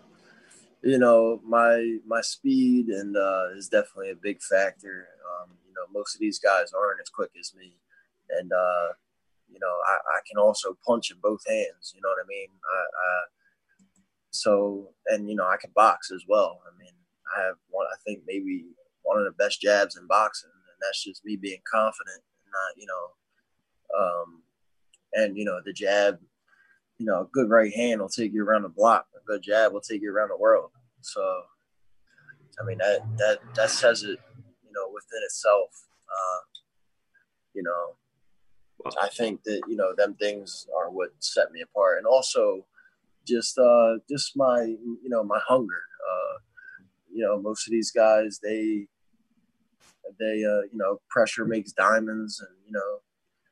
you 0.83 0.99
know, 0.99 1.41
my 1.45 1.99
my 2.07 2.21
speed 2.21 2.89
and 2.89 3.17
uh, 3.17 3.49
is 3.57 3.69
definitely 3.69 4.11
a 4.11 4.17
big 4.17 4.43
factor. 4.43 5.09
Um, 5.41 5.53
you 5.67 5.73
know, 5.75 5.99
most 5.99 6.15
of 6.15 6.21
these 6.21 6.39
guys 6.39 6.73
aren't 6.73 7.01
as 7.01 7.09
quick 7.09 7.31
as 7.39 7.55
me, 7.55 7.77
and 8.31 8.53
uh, 8.53 8.89
you 9.49 9.59
know, 9.61 9.75
I, 9.88 10.19
I 10.19 10.21
can 10.29 10.38
also 10.38 10.76
punch 10.87 11.11
in 11.11 11.19
both 11.23 11.41
hands. 11.47 11.93
You 11.95 12.00
know 12.03 12.09
what 12.09 12.25
I 12.25 12.29
mean? 12.29 12.49
I, 12.50 12.79
I 12.79 13.12
so 14.31 14.91
and 15.07 15.29
you 15.29 15.37
know 15.37 15.47
I 15.47 15.57
can 15.61 15.71
box 15.75 16.11
as 16.11 16.25
well. 16.29 16.61
I 16.67 16.76
mean, 16.79 16.93
I 17.37 17.43
have 17.47 17.57
one. 17.71 17.87
I 17.87 17.97
think 18.05 18.23
maybe 18.26 18.67
one 19.03 19.19
of 19.19 19.25
the 19.25 19.43
best 19.43 19.61
jabs 19.61 19.97
in 19.97 20.07
boxing, 20.07 20.50
and 20.50 20.79
that's 20.81 21.03
just 21.03 21.25
me 21.25 21.37
being 21.37 21.61
confident 21.71 22.23
and 22.43 22.50
not 22.53 22.76
you 22.76 22.87
know, 22.87 24.00
um, 24.00 24.43
and 25.15 25.37
you 25.37 25.45
know 25.45 25.61
the 25.65 25.73
jab 25.73 26.19
you 26.99 27.07
know, 27.07 27.23
a 27.23 27.29
good 27.33 27.50
right 27.50 27.75
hand 27.75 28.00
will 28.00 28.09
take 28.09 28.33
you 28.33 28.45
around 28.45 28.62
the 28.62 28.69
block. 28.69 29.07
A 29.15 29.25
good 29.26 29.43
jab 29.43 29.73
will 29.73 29.81
take 29.81 30.00
you 30.03 30.12
around 30.12 30.31
the 30.31 30.37
world. 30.37 30.71
So, 31.03 31.43
I 32.61 32.65
mean, 32.65 32.79
that 32.79 33.00
that 33.19 33.38
that 33.55 33.71
says 33.71 34.03
it, 34.03 34.19
you 34.65 34.73
know, 34.73 34.88
within 34.93 35.23
itself. 35.25 35.71
Uh, 36.09 36.41
you 37.55 37.62
know, 37.62 37.97
I 39.00 39.09
think 39.09 39.42
that 39.45 39.62
you 39.68 39.76
know 39.76 39.95
them 39.97 40.14
things 40.14 40.66
are 40.76 40.90
what 40.90 41.11
set 41.21 41.50
me 41.52 41.61
apart, 41.62 41.99
and 41.99 42.06
also 42.06 42.66
just 43.26 43.59
uh, 43.59 43.95
just 44.09 44.37
my 44.37 44.62
you 44.62 45.09
know 45.09 45.25
my 45.25 45.40
hunger. 45.47 45.83
Uh, 46.11 46.38
you 47.12 47.25
know, 47.25 47.40
most 47.40 47.66
of 47.66 47.73
these 47.73 47.90
guys 47.90 48.38
they 48.42 48.87
they 50.18 50.45
uh, 50.45 50.62
you 50.71 50.75
know 50.75 51.00
pressure 51.09 51.45
makes 51.45 51.73
diamonds, 51.73 52.40
and 52.40 52.56
you 52.66 52.73
know 52.73 53.00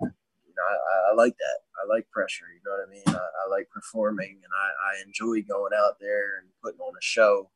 you 0.01 0.55
know, 0.57 0.63
I, 0.63 1.13
I 1.13 1.15
like 1.15 1.37
that. 1.37 1.59
I 1.83 1.93
like 1.93 2.09
pressure. 2.11 2.45
You 2.55 2.61
know 2.65 2.77
what 2.77 2.87
I 2.87 2.91
mean? 2.91 3.03
I, 3.07 3.47
I 3.47 3.51
like 3.51 3.69
performing, 3.71 4.31
and 4.31 4.53
I, 4.55 4.99
I 4.99 5.03
enjoy 5.05 5.43
going 5.43 5.73
out 5.77 5.99
there 6.01 6.39
and 6.39 6.49
putting 6.63 6.81
on 6.81 6.93
a 6.97 7.03
show 7.03 7.51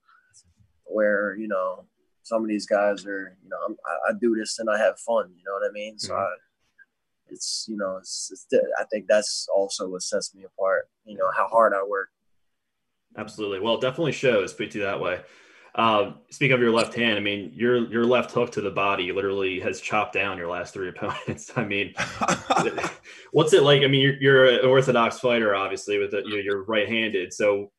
where 0.84 1.37
you 1.37 1.48
know 1.48 1.84
some 2.22 2.42
of 2.42 2.48
these 2.48 2.66
guys 2.66 3.06
are. 3.06 3.37
You 3.42 3.50
know, 3.50 3.76
I, 3.87 4.10
I 4.10 4.12
do 4.20 4.34
this 4.34 4.58
and 4.58 4.68
I 4.68 4.78
have 4.78 4.98
fun. 4.98 5.30
You 5.37 5.44
know 5.44 5.52
what 5.52 5.68
I 5.68 5.72
mean? 5.72 5.98
So 5.98 6.14
mm-hmm. 6.14 6.22
I, 6.22 6.48
it's 7.30 7.66
you 7.68 7.76
know, 7.76 7.97
it's, 7.99 8.30
it's 8.32 8.47
I 8.78 8.85
think 8.85 9.06
that's 9.08 9.49
also 9.54 9.88
what 9.88 10.02
sets 10.02 10.35
me 10.35 10.44
apart. 10.44 10.88
You 11.04 11.16
know, 11.16 11.30
how 11.37 11.49
hard 11.49 11.73
I 11.75 11.82
work. 11.82 12.11
Absolutely. 13.16 13.61
Well, 13.61 13.75
it 13.75 13.80
definitely 13.80 14.12
shows. 14.12 14.52
Put 14.52 14.75
you 14.75 14.82
that 14.82 15.00
way. 15.00 15.20
Uh, 15.75 16.12
speak 16.30 16.50
of 16.50 16.61
your 16.61 16.73
left 16.73 16.94
hand, 16.94 17.16
I 17.16 17.20
mean, 17.20 17.52
your 17.54 17.88
your 17.88 18.04
left 18.04 18.32
hook 18.32 18.50
to 18.52 18.61
the 18.61 18.70
body 18.70 19.12
literally 19.12 19.61
has 19.61 19.80
chopped 19.80 20.12
down 20.12 20.37
your 20.37 20.49
last 20.49 20.75
three 20.75 20.88
opponents. 20.94 21.52
I 21.56 21.64
mean, 21.64 21.94
what's 23.32 23.52
it 23.52 23.62
like? 23.62 23.82
I 23.82 23.87
mean, 23.87 24.00
you're, 24.00 24.16
you're 24.20 24.47
an 24.47 24.66
orthodox 24.66 25.20
fighter, 25.20 25.54
obviously, 25.54 25.99
with 25.99 26.11
the, 26.11 26.23
you're 26.26 26.64
right-handed. 26.64 27.32
So, 27.32 27.70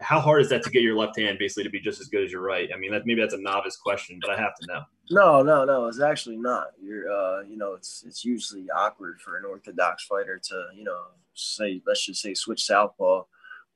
how 0.00 0.18
hard 0.18 0.40
is 0.40 0.48
that 0.48 0.62
to 0.62 0.70
get 0.70 0.82
your 0.82 0.96
left 0.96 1.18
hand 1.18 1.38
basically 1.38 1.64
to 1.64 1.70
be 1.70 1.80
just 1.80 2.00
as 2.00 2.08
good 2.08 2.24
as 2.24 2.32
your 2.32 2.42
right? 2.42 2.70
I 2.74 2.78
mean, 2.78 2.90
that 2.92 3.02
maybe 3.04 3.20
that's 3.20 3.34
a 3.34 3.40
novice 3.40 3.76
question, 3.76 4.18
but 4.20 4.30
I 4.30 4.40
have 4.40 4.54
to 4.60 4.66
know. 4.66 4.82
No, 5.12 5.42
no, 5.42 5.64
no. 5.64 5.86
It's 5.86 6.00
actually 6.00 6.36
not. 6.36 6.68
You're, 6.82 7.12
uh, 7.12 7.42
you 7.42 7.56
know, 7.56 7.74
it's 7.74 8.02
it's 8.06 8.24
usually 8.24 8.66
awkward 8.70 9.20
for 9.20 9.36
an 9.36 9.44
orthodox 9.44 10.04
fighter 10.04 10.40
to, 10.42 10.66
you 10.74 10.84
know, 10.84 11.00
say 11.34 11.82
let's 11.86 12.04
just 12.06 12.22
say 12.22 12.34
switch 12.34 12.64
southpaw 12.64 13.24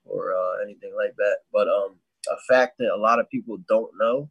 or 0.05 0.35
uh, 0.35 0.63
anything 0.65 0.95
like 0.97 1.15
that. 1.17 1.39
But 1.53 1.69
um, 1.69 1.97
a 2.31 2.37
fact 2.53 2.79
that 2.79 2.93
a 2.93 2.97
lot 2.97 3.21
of 3.21 3.29
people 3.29 3.59
don't 3.69 3.93
know. 3.99 4.31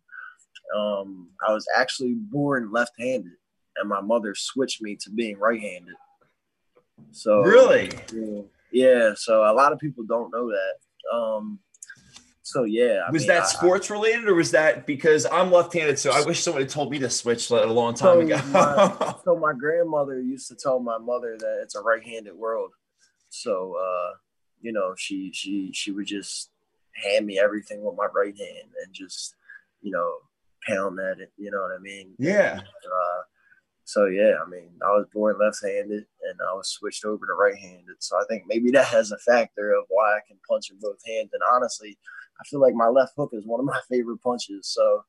Um, 0.76 1.30
I 1.48 1.54
was 1.54 1.68
actually 1.78 2.16
born 2.16 2.72
left-handed, 2.72 3.34
and 3.78 3.88
my 3.88 4.02
mother 4.02 4.34
switched 4.36 4.82
me 4.82 4.96
to 5.02 5.12
being 5.12 5.38
right-handed. 5.38 5.94
So 7.12 7.42
really, 7.42 7.92
yeah. 8.72 9.14
So 9.16 9.44
a 9.44 9.54
lot 9.54 9.74
of 9.74 9.80
people 9.80 10.06
don't 10.06 10.32
know 10.32 10.50
that. 10.50 11.16
Um, 11.16 11.60
so 12.46 12.64
yeah, 12.64 13.02
I 13.08 13.10
was 13.10 13.24
mean, 13.24 13.30
that 13.30 13.42
I, 13.42 13.46
sports 13.48 13.90
related, 13.90 14.28
or 14.28 14.36
was 14.36 14.52
that 14.52 14.86
because 14.86 15.26
I'm 15.26 15.52
left-handed? 15.52 15.98
So 15.98 16.12
I 16.12 16.22
wish 16.22 16.44
somebody 16.44 16.68
told 16.68 16.92
me 16.92 17.00
to 17.00 17.10
switch 17.10 17.50
a 17.50 17.66
long 17.66 17.96
time 17.96 18.18
so 18.18 18.20
ago. 18.20 18.40
my, 18.52 19.16
so 19.26 19.36
my 19.36 19.52
grandmother 19.52 20.22
used 20.22 20.48
to 20.50 20.56
tell 20.56 20.80
my 20.80 21.00
mother 21.00 21.38
that 21.40 21.60
it's 21.64 21.74
a 21.74 21.82
right-handed 21.82 22.36
world. 22.36 22.70
So 23.30 23.76
uh, 23.82 24.18
you 24.62 24.72
know, 24.72 24.94
she 24.96 25.32
she 25.34 25.72
she 25.74 25.90
would 25.90 26.06
just 26.06 26.52
hand 26.94 27.26
me 27.26 27.40
everything 27.40 27.84
with 27.84 27.96
my 27.98 28.06
right 28.14 28.38
hand 28.38 28.70
and 28.84 28.94
just, 28.94 29.34
you 29.82 29.90
know, 29.90 30.14
pound 30.68 31.00
at 31.00 31.20
it. 31.20 31.32
You 31.38 31.50
know 31.50 31.62
what 31.62 31.76
I 31.76 31.82
mean? 31.82 32.14
Yeah. 32.20 32.60
Uh, 32.60 33.22
so 33.86 34.06
yeah, 34.06 34.34
I 34.46 34.48
mean, 34.48 34.70
I 34.86 34.92
was 34.92 35.08
born 35.12 35.38
left-handed 35.40 36.06
and 36.30 36.40
I 36.48 36.54
was 36.54 36.70
switched 36.70 37.06
over 37.06 37.26
to 37.26 37.34
right-handed. 37.34 37.96
So 38.02 38.18
I 38.18 38.24
think 38.30 38.44
maybe 38.46 38.70
that 38.70 38.86
has 38.86 39.12
a 39.12 39.18
factor 39.18 39.72
of 39.72 39.86
why 39.90 40.18
I 40.18 40.20
can 40.28 40.38
punch 40.48 40.70
in 40.70 40.78
both 40.80 41.00
hands. 41.08 41.32
And 41.34 41.42
honestly, 41.52 41.98
I 42.40 42.44
feel 42.46 42.62
like 42.62 42.74
my 42.76 42.88
left 42.88 43.14
hook 43.18 43.32
is 43.34 43.46
one 43.46 43.60
of 43.60 43.66
my 43.66 43.80
favorite 43.90 44.22
punches. 44.24 44.68
So 44.68 45.04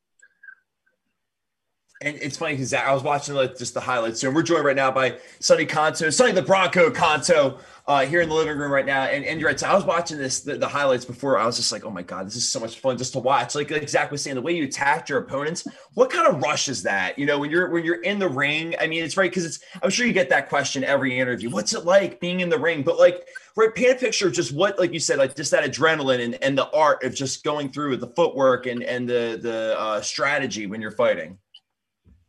and 2.02 2.16
it's 2.16 2.36
funny 2.36 2.52
because 2.52 2.74
I 2.74 2.92
was 2.92 3.02
watching 3.02 3.34
like 3.34 3.56
just 3.56 3.72
the 3.72 3.80
highlights. 3.80 4.20
So 4.20 4.30
we're 4.30 4.42
joined 4.42 4.64
right 4.64 4.76
now 4.76 4.90
by 4.90 5.18
Sonny 5.40 5.64
Conto, 5.64 6.10
Sonny 6.10 6.32
the 6.32 6.42
Bronco 6.42 6.90
Conto, 6.90 7.58
uh, 7.88 8.04
here 8.04 8.20
in 8.20 8.28
the 8.28 8.34
living 8.34 8.58
room 8.58 8.70
right 8.70 8.84
now. 8.84 9.04
And, 9.04 9.24
and 9.24 9.40
you're 9.40 9.48
right. 9.48 9.58
So 9.58 9.68
I 9.68 9.74
was 9.74 9.84
watching 9.84 10.18
this 10.18 10.40
the, 10.40 10.58
the, 10.58 10.68
highlights 10.68 11.04
before. 11.04 11.38
I 11.38 11.46
was 11.46 11.56
just 11.56 11.70
like, 11.70 11.84
oh 11.84 11.90
my 11.90 12.02
god, 12.02 12.26
this 12.26 12.36
is 12.36 12.46
so 12.46 12.58
much 12.58 12.80
fun 12.80 12.98
just 12.98 13.12
to 13.12 13.20
watch. 13.20 13.54
Like 13.54 13.70
exactly 13.70 14.18
saying 14.18 14.34
the 14.34 14.42
way 14.42 14.52
you 14.52 14.64
attacked 14.64 15.08
your 15.08 15.20
opponents. 15.20 15.66
What 15.94 16.10
kind 16.10 16.26
of 16.26 16.42
rush 16.42 16.68
is 16.68 16.82
that? 16.82 17.18
You 17.18 17.26
know, 17.26 17.38
when 17.38 17.50
you're 17.50 17.70
when 17.70 17.84
you're 17.84 18.02
in 18.02 18.18
the 18.18 18.28
ring. 18.28 18.74
I 18.80 18.86
mean, 18.88 19.02
it's 19.04 19.16
right 19.16 19.30
because 19.30 19.44
it's. 19.44 19.60
I'm 19.82 19.90
sure 19.90 20.06
you 20.06 20.12
get 20.12 20.28
that 20.30 20.48
question 20.48 20.84
every 20.84 21.18
interview. 21.18 21.48
What's 21.48 21.74
it 21.74 21.84
like 21.84 22.20
being 22.20 22.40
in 22.40 22.48
the 22.48 22.58
ring? 22.58 22.82
But 22.82 22.98
like, 22.98 23.26
right, 23.56 23.74
paint 23.74 23.92
a 23.92 23.94
picture 23.94 24.26
of 24.26 24.34
just 24.34 24.52
what, 24.52 24.78
like 24.78 24.92
you 24.92 25.00
said, 25.00 25.18
like 25.18 25.34
just 25.34 25.52
that 25.52 25.64
adrenaline 25.64 26.22
and, 26.22 26.34
and 26.42 26.58
the 26.58 26.68
art 26.72 27.04
of 27.04 27.14
just 27.14 27.44
going 27.44 27.70
through 27.70 27.90
with 27.90 28.00
the 28.00 28.08
footwork 28.08 28.66
and 28.66 28.82
and 28.82 29.08
the 29.08 29.38
the 29.40 29.78
uh, 29.78 30.00
strategy 30.02 30.66
when 30.66 30.82
you're 30.82 30.90
fighting. 30.90 31.38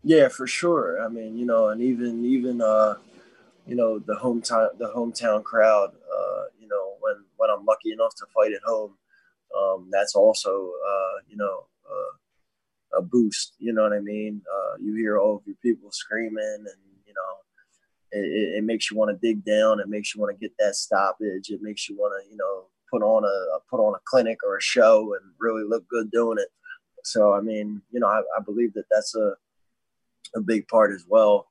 Yeah, 0.07 0.29
for 0.29 0.47
sure. 0.47 1.03
I 1.03 1.09
mean, 1.09 1.37
you 1.37 1.45
know, 1.45 1.67
and 1.69 1.81
even 1.81 2.23
even 2.23 2.61
uh, 2.61 2.95
you 3.67 3.75
know 3.75 3.99
the 3.99 4.15
hometown 4.15 4.69
the 4.79 4.89
hometown 4.95 5.43
crowd. 5.43 5.91
Uh, 5.95 6.43
you 6.59 6.67
know, 6.69 6.95
when 7.01 7.15
when 7.37 7.49
I'm 7.51 7.65
lucky 7.65 7.91
enough 7.93 8.15
to 8.17 8.25
fight 8.35 8.53
at 8.53 8.61
home, 8.65 8.93
um, 9.57 9.89
that's 9.91 10.15
also 10.15 10.51
uh, 10.51 11.15
you 11.29 11.37
know 11.37 11.67
uh, 11.89 12.99
a 12.99 13.01
boost. 13.03 13.55
You 13.59 13.73
know 13.73 13.83
what 13.83 13.93
I 13.93 13.99
mean? 14.01 14.41
Uh, 14.53 14.77
you 14.81 14.95
hear 14.95 15.19
all 15.19 15.37
of 15.37 15.43
your 15.47 15.57
people 15.63 15.91
screaming, 15.91 16.37
and 16.59 16.81
you 17.05 17.13
know, 17.13 17.33
it, 18.19 18.59
it 18.59 18.63
makes 18.63 18.91
you 18.91 18.97
want 18.97 19.11
to 19.11 19.27
dig 19.27 19.43
down. 19.45 19.79
It 19.79 19.89
makes 19.89 20.15
you 20.15 20.21
want 20.21 20.37
to 20.37 20.39
get 20.39 20.55
that 20.59 20.75
stoppage. 20.75 21.49
It 21.49 21.61
makes 21.61 21.89
you 21.89 21.97
want 21.97 22.13
to 22.23 22.31
you 22.31 22.37
know 22.37 22.65
put 22.91 23.03
on 23.03 23.23
a 23.25 23.59
put 23.69 23.79
on 23.85 23.95
a 23.95 23.99
clinic 24.05 24.39
or 24.45 24.57
a 24.57 24.61
show 24.61 25.13
and 25.15 25.31
really 25.39 25.63
look 25.67 25.87
good 25.89 26.11
doing 26.11 26.37
it. 26.39 26.49
So 27.03 27.33
I 27.33 27.41
mean, 27.41 27.81
you 27.91 27.99
know, 27.99 28.07
I, 28.07 28.19
I 28.37 28.41
believe 28.45 28.73
that 28.73 28.85
that's 28.91 29.15
a 29.15 29.33
a 30.35 30.41
big 30.41 30.67
part 30.67 30.91
as 30.93 31.05
well. 31.07 31.47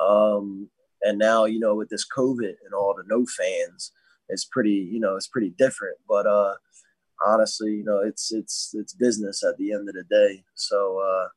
Um, 0.00 0.70
and 1.02 1.18
now, 1.18 1.44
you 1.44 1.58
know, 1.58 1.74
with 1.74 1.88
this 1.88 2.06
COVID 2.06 2.54
and 2.64 2.74
all 2.74 2.94
the 2.96 3.04
no 3.06 3.24
fans, 3.26 3.92
it's 4.28 4.44
pretty, 4.44 4.88
you 4.90 5.00
know, 5.00 5.16
it's 5.16 5.28
pretty 5.28 5.54
different. 5.56 5.96
But 6.08 6.26
uh, 6.26 6.54
honestly, 7.24 7.72
you 7.72 7.84
know, 7.84 8.00
it's 8.00 8.32
it's 8.32 8.74
it's 8.74 8.92
business 8.92 9.42
at 9.44 9.56
the 9.58 9.72
end 9.72 9.88
of 9.88 9.94
the 9.94 10.04
day. 10.10 10.44
So, 10.54 11.00
uh, 11.00 11.28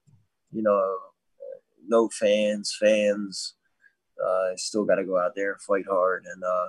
you 0.51 0.62
know, 0.62 0.96
no 1.88 2.10
fans, 2.10 2.75
fans, 2.80 3.56
uh, 4.24 4.56
still 4.56 4.86
got 4.86 4.96
to 4.96 5.06
go 5.06 5.18
out 5.18 5.34
there 5.36 5.54
and 5.54 5.62
fight 5.62 5.86
hard, 5.90 6.25
and 6.32 6.44
uh, 6.44 6.68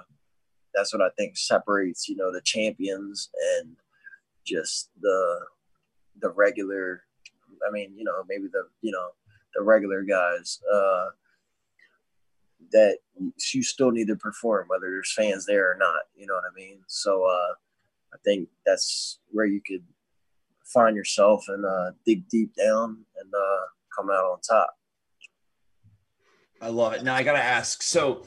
that's 0.75 0.93
what 0.93 1.03
I 1.03 1.11
think 1.19 1.37
separates, 1.37 2.09
you 2.09 2.17
know, 2.17 2.33
the 2.33 2.41
champions 2.43 3.31
and 3.59 3.77
just 4.47 4.91
the 5.01 5.41
the 6.21 6.31
regular. 6.31 7.03
I 7.67 7.71
mean, 7.71 7.95
you 7.97 8.05
know, 8.05 8.25
maybe 8.29 8.49
the 8.53 8.65
you 8.81 8.93
know 8.93 9.11
the 9.55 9.63
regular 9.63 10.03
guys 10.03 10.61
uh, 10.73 11.07
that 12.73 12.99
you 13.53 13.63
still 13.63 13.91
need 13.91 14.09
to 14.09 14.17
perform 14.17 14.67
whether 14.69 14.91
there's 14.91 15.13
fans 15.13 15.45
there 15.47 15.71
or 15.71 15.77
not 15.77 16.03
you 16.17 16.27
know 16.27 16.35
what 16.35 16.45
i 16.51 16.55
mean? 16.55 16.81
So 16.87 17.25
uh, 17.25 17.55
i 18.15 18.17
think 18.25 18.49
that's 18.65 19.19
where 19.31 19.47
you 19.47 19.61
could 19.67 19.85
find 20.65 20.97
yourself 20.97 21.45
and 21.49 21.65
uh, 21.65 21.91
dig 22.07 22.29
deep 22.29 22.55
down 22.55 23.05
and 23.21 23.33
uh, 23.35 23.67
come 23.95 24.11
out 24.11 24.25
on 24.25 24.41
top. 24.41 24.75
I 26.61 26.69
love 26.69 26.95
it. 26.95 27.03
Now 27.03 27.15
i 27.15 27.23
gotta 27.23 27.43
ask 27.43 27.83
so 27.83 28.25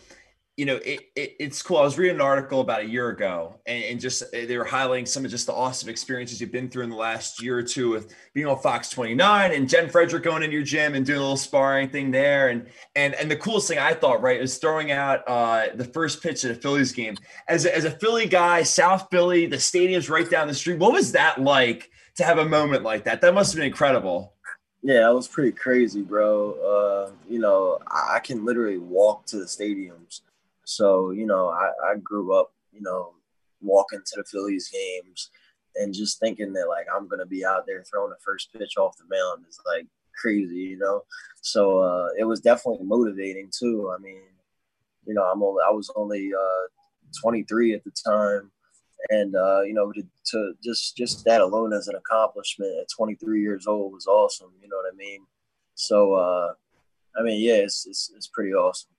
you 0.57 0.65
know, 0.65 0.75
it, 0.77 1.09
it, 1.17 1.35
it's 1.38 1.62
cool. 1.62 1.77
I 1.77 1.81
was 1.81 1.97
reading 1.97 2.15
an 2.15 2.21
article 2.21 2.62
about 2.62 2.81
a 2.81 2.85
year 2.85 3.09
ago, 3.09 3.55
and, 3.65 3.83
and, 3.83 4.00
just 4.00 4.24
uh, 4.24 4.27
they 4.31 4.57
were 4.57 4.65
highlighting 4.65 5.05
some 5.05 5.25
of 5.25 5.31
just 5.31 5.47
the 5.47 5.53
awesome 5.53 5.89
experiences 5.89 6.39
you've 6.39 6.51
been 6.51 6.69
through 6.69 6.83
in 6.83 6.89
the 6.89 6.95
last 6.95 7.41
year 7.41 7.57
or 7.57 7.63
two 7.63 7.89
with 7.89 8.15
being 8.33 8.47
on 8.47 8.57
Fox 8.59 8.89
29 8.89 9.51
and 9.51 9.67
Jen 9.67 9.89
Frederick 9.89 10.24
going 10.24 10.43
into 10.43 10.53
your 10.53 10.63
gym 10.63 10.95
and 10.95 11.05
doing 11.05 11.17
a 11.17 11.21
little 11.21 11.35
sparring 11.35 11.89
thing 11.89 12.09
there. 12.09 12.50
And 12.50 12.67
and 12.95 13.15
and 13.15 13.29
the 13.29 13.35
coolest 13.35 13.67
thing 13.67 13.79
I 13.79 13.93
thought, 13.93 14.21
right, 14.21 14.39
is 14.39 14.57
throwing 14.57 14.91
out 14.91 15.27
uh, 15.27 15.67
the 15.75 15.85
first 15.85 16.24
pitch 16.24 16.45
at 16.45 16.51
a 16.51 16.55
Phillies 16.55 16.93
game. 16.93 17.17
As 17.50 17.65
a, 17.65 17.75
as 17.75 17.83
a 17.83 17.91
Philly 17.91 18.25
guy, 18.25 18.63
South 18.63 19.07
Philly, 19.12 19.47
the 19.47 19.59
stadium's 19.59 20.09
right 20.09 20.29
down 20.29 20.47
the 20.47 20.53
street. 20.53 20.79
What 20.79 20.93
was 20.93 21.12
that 21.12 21.41
like 21.41 21.91
to 22.15 22.24
have 22.24 22.38
a 22.38 22.45
moment 22.45 22.83
like 22.83 23.03
that? 23.03 23.19
That 23.19 23.33
must 23.33 23.51
have 23.51 23.57
been 23.57 23.67
incredible. 23.67 24.31
Yeah, 24.81 25.09
it 25.09 25.13
was 25.13 25.27
pretty 25.27 25.51
crazy, 25.51 26.01
bro. 26.01 26.53
Uh, 26.53 27.12
you 27.27 27.39
know, 27.39 27.79
I 27.88 28.19
can 28.19 28.45
literally 28.45 28.77
walk 28.77 29.25
to 29.25 29.38
the 29.38 29.45
stadiums 29.45 30.21
so, 30.65 31.12
you 31.12 31.25
know, 31.25 31.50
I, 31.50 31.72
I 31.91 31.95
grew 32.03 32.38
up, 32.38 32.51
you 32.74 32.81
know, 32.81 33.13
walking 33.62 34.01
to 34.05 34.15
the 34.17 34.24
Phillies 34.25 34.69
games 34.69 35.29
and 35.75 35.93
just 35.93 36.19
thinking 36.19 36.53
that 36.53 36.67
like 36.67 36.88
I'm 36.93 37.07
gonna 37.07 37.25
be 37.25 37.45
out 37.45 37.65
there 37.67 37.84
throwing 37.84 38.10
the 38.10 38.17
first 38.25 38.51
pitch 38.53 38.77
off 38.77 38.98
the 38.98 39.03
mound 39.10 39.45
is 39.48 39.60
like 39.65 39.88
crazy, 40.19 40.55
you 40.55 40.77
know. 40.77 41.03
So 41.41 41.79
uh, 41.79 42.07
it 42.17 42.25
was 42.25 42.41
definitely 42.41 42.86
motivating 42.86 43.50
too. 43.57 43.93
I 43.95 44.01
mean, 44.01 44.22
you 45.05 45.13
know, 45.13 45.24
I'm 45.24 45.43
only 45.43 45.63
I 45.67 45.72
was 45.72 45.91
only 45.95 46.31
uh, 46.34 46.67
23 47.22 47.74
at 47.74 47.84
the 47.84 47.91
time, 47.91 48.51
and 49.10 49.36
uh, 49.36 49.62
you 49.62 49.74
know, 49.74 49.91
to, 49.91 50.03
to, 50.31 50.53
just 50.63 50.98
just 50.98 51.25
that 51.25 51.41
alone 51.41 51.74
as 51.74 51.88
an 51.88 51.95
accomplishment 51.95 52.72
at 52.81 52.88
23 52.95 53.41
years 53.41 53.67
old 53.67 53.93
was 53.93 54.07
awesome. 54.07 54.51
You 54.62 54.69
know 54.69 54.77
what 54.77 54.91
I 54.91 54.95
mean? 54.95 55.25
So 55.75 56.13
uh, 56.13 56.53
I 57.17 57.24
mean, 57.24 57.41
yeah, 57.41 57.55
it's, 57.55 57.86
it's, 57.86 58.12
it's 58.15 58.27
pretty 58.27 58.53
awesome. 58.53 58.94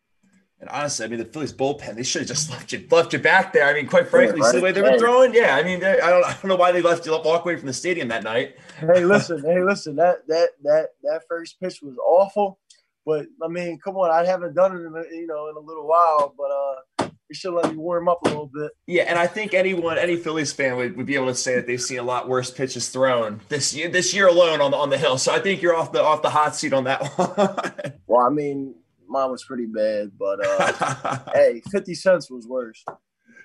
And 0.61 0.71
honestly, 0.71 1.05
I 1.05 1.09
mean, 1.09 1.19
the 1.19 1.27
Phillies 1.27 1.53
bullpen, 1.53 1.97
they 1.97 2.03
should 2.03 2.23
have 2.23 2.29
just 2.29 2.51
left 2.53 2.73
you 2.73 2.87
left 2.91 3.13
you 3.13 3.19
back 3.19 3.53
there. 3.53 3.67
I 3.67 3.75
mean, 3.75 3.87
quite 3.87 4.09
frankly, 4.09 4.41
right. 4.41 4.55
the 4.55 4.61
way 4.61 4.73
they 4.73 4.83
were 4.83 4.99
throwing, 4.99 5.35
yeah. 5.35 5.57
I 5.57 5.63
mean, 5.63 5.85
I 5.85 5.97
don't, 5.97 6.25
I 6.25 6.33
don't 6.33 6.47
know 6.47 6.57
why 6.57 6.73
they 6.73 6.83
left 6.83 7.07
you 7.07 7.13
walk 7.13 7.45
away 7.45 7.57
from 7.57 7.67
the 7.67 7.73
stadium 7.73 8.09
that 8.09 8.23
night. 8.23 8.57
Hey, 8.79 9.05
listen, 9.05 9.43
hey, 9.43 9.63
listen, 9.63 9.97
that 9.97 10.27
that 10.29 10.51
that 10.63 10.89
that 11.03 11.23
first 11.29 11.61
pitch 11.61 11.81
was 11.83 11.97
awful, 11.99 12.59
but 13.05 13.27
I 13.43 13.49
mean, 13.49 13.79
come 13.83 13.97
on, 13.97 14.11
I 14.11 14.27
haven't 14.27 14.55
done 14.55 14.77
it 14.77 14.81
in 14.81 14.95
a, 14.97 15.15
you 15.15 15.27
know 15.27 15.49
in 15.49 15.57
a 15.57 15.61
little 15.61 15.87
while, 15.87 16.35
but 16.37 16.51
uh, 16.51 17.11
you 17.29 17.35
should 17.35 17.53
let 17.53 17.71
me 17.71 17.77
warm 17.77 18.09
up 18.09 18.23
a 18.25 18.29
little 18.29 18.51
bit. 18.53 18.71
Yeah, 18.87 19.03
and 19.03 19.19
I 19.19 19.27
think 19.27 19.53
anyone, 19.53 19.99
any 19.99 20.17
Phillies 20.17 20.53
fan 20.53 20.77
would, 20.77 20.97
would 20.97 21.07
be 21.07 21.17
able 21.17 21.27
to 21.27 21.35
say 21.35 21.57
that 21.57 21.67
they've 21.67 21.83
seen 21.83 21.99
a 21.99 22.03
lot 22.03 22.29
worse 22.29 22.51
pitches 22.51 22.89
thrown 22.89 23.41
this 23.51 23.75
year, 23.75 23.91
this 23.91 24.15
year 24.15 24.29
alone 24.29 24.63
on 24.63 24.71
the 24.71 24.77
on 24.79 24.89
the 24.89 24.97
hill. 24.97 25.19
So 25.19 25.35
I 25.35 25.39
think 25.39 25.61
you're 25.61 25.77
off 25.77 25.93
the 25.93 26.03
off 26.03 26.23
the 26.23 26.31
hot 26.31 26.57
seat 26.57 26.73
on 26.73 26.85
that 26.85 27.05
one. 27.19 27.93
well, 28.07 28.27
I 28.27 28.31
mean 28.31 28.75
mine 29.09 29.31
was 29.31 29.45
pretty 29.45 29.67
bad, 29.67 30.13
but 30.19 30.39
uh, 30.45 31.19
hey, 31.35 31.63
fifty 31.71 31.95
cents 31.95 32.31
was 32.31 32.47
worse. 32.47 32.85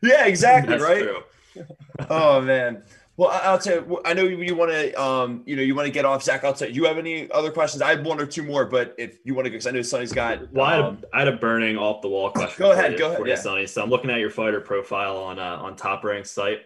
Yeah, 0.03 0.25
exactly. 0.25 0.71
That's 0.77 0.83
right. 0.83 1.03
true. 1.03 1.23
Oh 2.09 2.41
man. 2.41 2.81
Well, 3.17 3.29
I- 3.29 3.39
I'll 3.39 3.59
tell 3.59 3.75
you. 3.75 4.01
I 4.05 4.13
know 4.13 4.23
you, 4.23 4.41
you 4.41 4.55
want 4.55 4.71
to, 4.71 4.93
um, 4.99 5.43
you 5.45 5.55
know, 5.57 5.61
you 5.61 5.75
want 5.75 5.85
to 5.85 5.91
get 5.91 6.05
off, 6.05 6.23
Zach. 6.23 6.43
I'll 6.45 6.53
tell 6.53 6.69
you. 6.69 6.73
You 6.75 6.85
have 6.85 6.97
any 6.97 7.29
other 7.31 7.51
questions? 7.51 7.81
I 7.81 7.89
have 7.95 8.05
one 8.05 8.19
or 8.21 8.25
two 8.25 8.41
more, 8.41 8.65
but 8.65 8.95
if 8.97 9.17
you 9.25 9.35
want 9.35 9.45
to, 9.45 9.51
because 9.51 9.67
I 9.67 9.71
know 9.71 9.81
Sonny's 9.81 10.13
got. 10.13 10.51
Well, 10.53 10.65
I 10.65 10.75
had, 10.77 10.85
um, 10.85 10.97
a, 11.13 11.15
I 11.15 11.19
had 11.19 11.27
a 11.27 11.35
burning 11.37 11.77
off 11.77 12.01
the 12.01 12.07
wall 12.07 12.31
question. 12.31 12.55
Go 12.57 12.71
ahead, 12.71 12.93
you- 12.93 12.97
go 12.97 13.07
ahead, 13.07 13.17
for 13.19 13.27
yeah. 13.27 13.35
Sonny. 13.35 13.67
So 13.67 13.83
I'm 13.83 13.89
looking 13.89 14.09
at 14.09 14.19
your 14.19 14.29
fighter 14.31 14.61
profile 14.61 15.17
on 15.17 15.37
uh, 15.39 15.57
on 15.57 15.75
Top 15.75 16.03
Rank 16.05 16.25
site, 16.25 16.59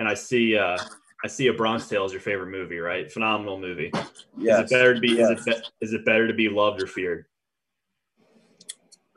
and 0.00 0.08
I 0.08 0.14
see 0.14 0.58
uh, 0.58 0.76
I 1.24 1.28
see 1.28 1.46
a 1.46 1.52
Bronx 1.52 1.88
Tale 1.88 2.04
is 2.04 2.12
your 2.12 2.20
favorite 2.20 2.48
movie, 2.50 2.78
right? 2.80 3.10
Phenomenal 3.10 3.58
movie. 3.58 3.90
Yes. 4.36 4.64
Is 4.64 4.72
it 4.72 4.74
better 4.74 4.94
to 4.94 5.00
be 5.00 5.08
Yes. 5.12 5.38
is, 5.40 5.46
it 5.46 5.56
be, 5.56 5.86
is 5.86 5.92
it 5.94 6.04
better 6.04 6.26
to 6.26 6.34
be 6.34 6.48
loved 6.48 6.82
or 6.82 6.86
feared? 6.88 7.24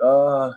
Uh, 0.02 0.52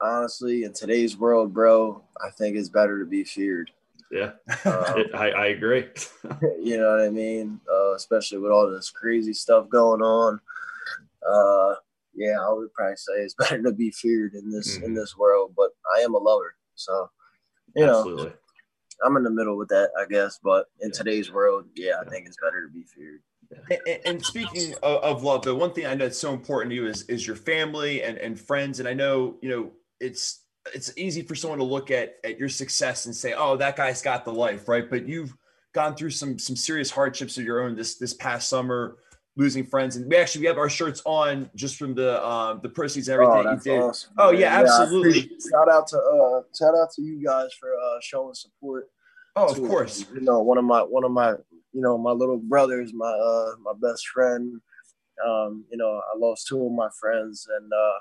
honestly, 0.00 0.64
in 0.64 0.72
today's 0.72 1.16
world, 1.16 1.52
bro, 1.52 2.02
I 2.24 2.30
think 2.30 2.56
it's 2.56 2.68
better 2.68 2.98
to 2.98 3.04
be 3.06 3.24
feared. 3.24 3.70
Yeah, 4.10 4.32
Um, 4.64 5.04
I, 5.14 5.30
I 5.36 5.46
agree. 5.46 5.88
you 6.62 6.78
know 6.78 6.90
what 6.96 7.04
I 7.04 7.10
mean? 7.10 7.60
Uh, 7.70 7.94
especially 7.94 8.38
with 8.38 8.52
all 8.52 8.70
this 8.70 8.90
crazy 8.90 9.32
stuff 9.32 9.68
going 9.68 10.02
on. 10.02 10.40
Uh, 11.28 11.74
yeah, 12.14 12.36
I 12.40 12.52
would 12.52 12.72
probably 12.72 12.96
say 12.96 13.14
it's 13.14 13.34
better 13.38 13.62
to 13.62 13.72
be 13.72 13.90
feared 13.90 14.34
in 14.34 14.50
this 14.50 14.78
in 14.84 14.92
Mhm. 14.92 14.96
this 14.96 15.16
world. 15.16 15.54
But 15.56 15.70
I 15.96 16.00
am 16.00 16.14
a 16.14 16.18
lover, 16.18 16.54
so 16.74 17.10
you 17.74 17.86
know 17.86 17.98
Absolutely. 17.98 18.32
I'm 19.04 19.16
in 19.16 19.24
the 19.24 19.30
middle 19.30 19.56
with 19.56 19.68
that, 19.70 19.90
I 19.98 20.04
guess. 20.06 20.38
But 20.42 20.66
in 20.80 20.92
today's 20.92 21.32
world, 21.32 21.64
yeah, 21.74 21.94
I 22.00 22.08
think 22.08 22.26
it's 22.26 22.36
better 22.40 22.62
to 22.62 22.72
be 22.72 22.84
feared. 22.84 23.22
And, 24.04 24.24
speaking 24.24 24.74
of, 24.82 25.02
of 25.02 25.22
love, 25.22 25.42
the 25.42 25.54
one 25.54 25.72
thing 25.72 25.86
I 25.86 25.94
know 25.94 26.04
that's 26.04 26.18
so 26.18 26.32
important 26.32 26.70
to 26.70 26.76
you 26.76 26.86
is 26.86 27.02
is 27.04 27.26
your 27.26 27.36
family 27.36 28.02
and, 28.02 28.18
and 28.18 28.38
friends. 28.38 28.80
And 28.80 28.88
I 28.88 28.94
know 28.94 29.36
you 29.40 29.48
know 29.48 29.70
it's 30.00 30.44
it's 30.74 30.96
easy 30.96 31.22
for 31.22 31.34
someone 31.34 31.58
to 31.58 31.64
look 31.64 31.90
at 31.90 32.16
at 32.24 32.38
your 32.38 32.48
success 32.48 33.06
and 33.06 33.14
say, 33.14 33.34
"Oh, 33.34 33.56
that 33.56 33.76
guy's 33.76 34.02
got 34.02 34.24
the 34.24 34.32
life," 34.32 34.68
right? 34.68 34.88
But 34.88 35.06
you've 35.06 35.34
gone 35.74 35.94
through 35.94 36.10
some 36.10 36.38
some 36.38 36.56
serious 36.56 36.90
hardships 36.90 37.38
of 37.38 37.44
your 37.44 37.62
own 37.62 37.76
this 37.76 37.96
this 37.96 38.14
past 38.14 38.48
summer, 38.48 38.96
losing 39.36 39.64
friends. 39.64 39.96
And 39.96 40.08
we 40.08 40.16
actually 40.16 40.42
we 40.42 40.46
have 40.46 40.58
our 40.58 40.70
shirts 40.70 41.02
on 41.04 41.50
just 41.54 41.76
from 41.76 41.94
the 41.94 42.24
um 42.26 42.60
the 42.62 42.68
proceeds 42.68 43.08
and 43.08 43.14
everything 43.14 43.46
oh, 43.46 43.52
you 43.52 43.60
did. 43.60 43.80
awesome. 43.80 44.10
Oh, 44.18 44.32
man. 44.32 44.40
yeah, 44.40 44.60
absolutely. 44.60 45.30
shout 45.50 45.68
out 45.68 45.86
to 45.88 45.98
uh, 45.98 46.42
shout 46.56 46.74
out 46.74 46.90
to 46.92 47.02
you 47.02 47.22
guys 47.22 47.52
for 47.58 47.74
uh, 47.74 47.98
showing 48.00 48.34
support. 48.34 48.88
Oh, 49.36 49.48
of 49.48 49.58
course. 49.58 50.06
You 50.14 50.20
know, 50.20 50.40
one 50.40 50.58
of 50.58 50.64
my 50.64 50.80
one 50.80 51.04
of 51.04 51.10
my 51.10 51.34
you 51.74 51.80
know 51.80 51.98
my 51.98 52.12
little 52.12 52.38
brothers, 52.38 52.92
my 52.94 53.10
uh 53.10 53.56
my 53.62 53.72
best 53.80 54.06
friend. 54.08 54.60
Um, 55.24 55.64
you 55.70 55.76
know, 55.76 56.00
I 56.12 56.18
lost 56.18 56.46
two 56.48 56.64
of 56.64 56.72
my 56.72 56.88
friends, 57.00 57.46
and 57.58 57.72
uh, 57.72 57.98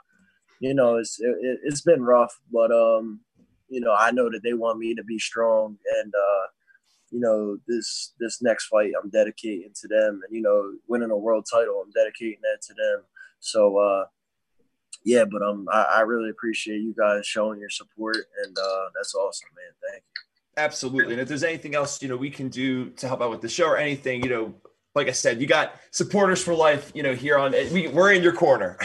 you 0.59 0.73
know, 0.73 0.97
it's 0.97 1.19
it, 1.19 1.59
it's 1.63 1.81
been 1.81 2.03
rough, 2.03 2.39
but 2.51 2.71
um, 2.71 3.19
you 3.69 3.81
know, 3.81 3.93
I 3.97 4.11
know 4.11 4.29
that 4.31 4.41
they 4.43 4.53
want 4.53 4.79
me 4.79 4.95
to 4.95 5.03
be 5.03 5.19
strong, 5.19 5.77
and 6.01 6.13
uh, 6.15 6.47
you 7.11 7.19
know, 7.19 7.57
this 7.67 8.13
this 8.19 8.41
next 8.41 8.67
fight, 8.67 8.91
I'm 9.01 9.09
dedicating 9.09 9.71
to 9.81 9.87
them, 9.87 10.21
and 10.25 10.35
you 10.35 10.41
know, 10.41 10.73
winning 10.87 11.11
a 11.11 11.17
world 11.17 11.45
title, 11.51 11.83
I'm 11.83 11.91
dedicating 11.91 12.39
that 12.41 12.61
to 12.67 12.73
them. 12.73 13.03
So, 13.39 13.77
uh, 13.77 14.05
yeah, 15.03 15.25
but 15.29 15.41
um, 15.41 15.67
I, 15.71 15.83
I 15.97 16.01
really 16.01 16.29
appreciate 16.29 16.81
you 16.81 16.95
guys 16.97 17.27
showing 17.27 17.59
your 17.59 17.69
support, 17.69 18.17
and 18.43 18.57
uh, 18.57 18.85
that's 18.95 19.13
awesome, 19.13 19.49
man. 19.55 19.91
Thank 19.91 20.03
you. 20.03 20.32
Absolutely. 20.57 21.13
And 21.13 21.21
if 21.21 21.27
there's 21.27 21.43
anything 21.43 21.75
else, 21.75 22.01
you 22.01 22.07
know, 22.07 22.17
we 22.17 22.29
can 22.29 22.49
do 22.49 22.89
to 22.91 23.07
help 23.07 23.21
out 23.21 23.31
with 23.31 23.41
the 23.41 23.49
show 23.49 23.67
or 23.67 23.77
anything, 23.77 24.23
you 24.23 24.29
know, 24.29 24.53
like 24.95 25.07
I 25.07 25.11
said, 25.11 25.41
you 25.41 25.47
got 25.47 25.75
supporters 25.91 26.43
for 26.43 26.53
life, 26.53 26.91
you 26.93 27.01
know, 27.01 27.15
here 27.15 27.37
on 27.37 27.51
we, 27.71 27.87
we're 27.87 28.11
in 28.13 28.21
your 28.21 28.33
corner. 28.33 28.77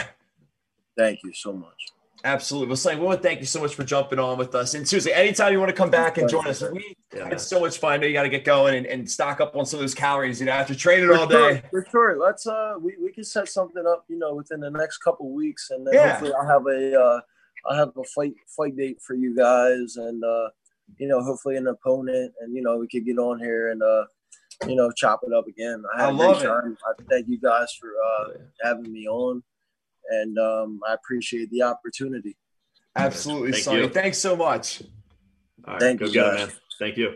Thank 0.97 1.19
you 1.23 1.31
so 1.33 1.53
much. 1.53 1.85
Absolutely. 2.25 2.67
Well, 2.67 2.75
Slang, 2.75 2.99
we 2.99 3.05
want 3.05 3.21
to 3.21 3.27
thank 3.27 3.39
you 3.39 3.45
so 3.45 3.61
much 3.61 3.75
for 3.75 3.85
jumping 3.85 4.19
on 4.19 4.37
with 4.37 4.53
us. 4.53 4.73
And 4.73 4.85
seriously, 4.85 5.13
anytime 5.13 5.53
you 5.53 5.59
want 5.59 5.69
to 5.69 5.75
come 5.75 5.89
back 5.89 6.17
and 6.17 6.27
join 6.27 6.45
us, 6.47 6.61
we 6.61 6.97
Yeah. 7.15 7.29
had 7.29 7.39
so 7.39 7.61
much 7.61 7.77
fun. 7.77 7.93
I 7.93 7.97
know 7.97 8.07
you 8.07 8.13
got 8.13 8.23
to 8.23 8.29
get 8.29 8.43
going 8.43 8.75
and, 8.75 8.85
and 8.85 9.09
stock 9.09 9.39
up 9.39 9.55
on 9.55 9.65
some 9.65 9.77
of 9.77 9.83
those 9.83 9.95
calories, 9.95 10.41
you 10.41 10.47
know, 10.47 10.51
after 10.51 10.75
training 10.75 11.11
all 11.15 11.27
day. 11.27 11.61
For 11.71 11.85
sure. 11.89 12.19
Let's 12.19 12.45
uh 12.45 12.73
we, 12.81 12.97
we 13.01 13.13
can 13.13 13.23
set 13.23 13.47
something 13.47 13.85
up, 13.87 14.03
you 14.09 14.17
know, 14.17 14.33
within 14.35 14.59
the 14.59 14.69
next 14.71 14.97
couple 14.97 15.31
weeks 15.31 15.69
and 15.69 15.87
then 15.87 15.93
Yeah. 15.93 16.09
hopefully 16.09 16.33
I'll 16.33 16.47
have 16.47 16.65
a 16.67 16.99
uh 17.01 17.21
I'll 17.65 17.77
have 17.77 17.95
a 17.95 18.03
fight 18.03 18.33
fight 18.47 18.75
date 18.75 19.01
for 19.01 19.13
you 19.13 19.33
guys 19.33 19.95
and 19.95 20.21
uh 20.21 20.49
you 20.97 21.07
know, 21.07 21.21
hopefully 21.23 21.55
an 21.57 21.67
opponent 21.67 22.33
and 22.41 22.55
you 22.55 22.61
know, 22.61 22.77
we 22.77 22.87
could 22.87 23.05
get 23.05 23.17
on 23.17 23.39
here 23.39 23.71
and 23.71 23.81
uh 23.83 24.05
you 24.67 24.75
know, 24.75 24.91
chop 24.91 25.21
it 25.25 25.33
up 25.33 25.47
again. 25.47 25.83
I, 25.95 26.01
had 26.01 26.09
I 26.09 26.11
a 26.11 26.17
great 26.17 26.27
love 26.31 26.41
it. 26.43 26.47
time. 26.47 26.77
I 26.85 27.03
thank 27.09 27.27
you 27.29 27.39
guys 27.39 27.73
for 27.79 27.89
uh 27.89 28.31
having 28.61 28.91
me 28.91 29.07
on 29.07 29.41
and 30.09 30.37
um 30.39 30.79
I 30.87 30.93
appreciate 30.93 31.49
the 31.51 31.61
opportunity. 31.63 32.35
Absolutely, 32.95 33.51
Thank 33.53 33.63
Sonny. 33.63 33.81
you. 33.81 33.89
Thanks 33.89 34.17
so 34.17 34.35
much. 34.35 34.81
All 35.65 35.73
right, 35.73 35.79
Thank 35.79 35.99
go 35.99 36.07
you, 36.07 36.11
get 36.13 36.25
it, 36.25 36.29
guys. 36.29 36.47
man. 36.47 36.55
Thank 36.79 36.97
you. 36.97 37.15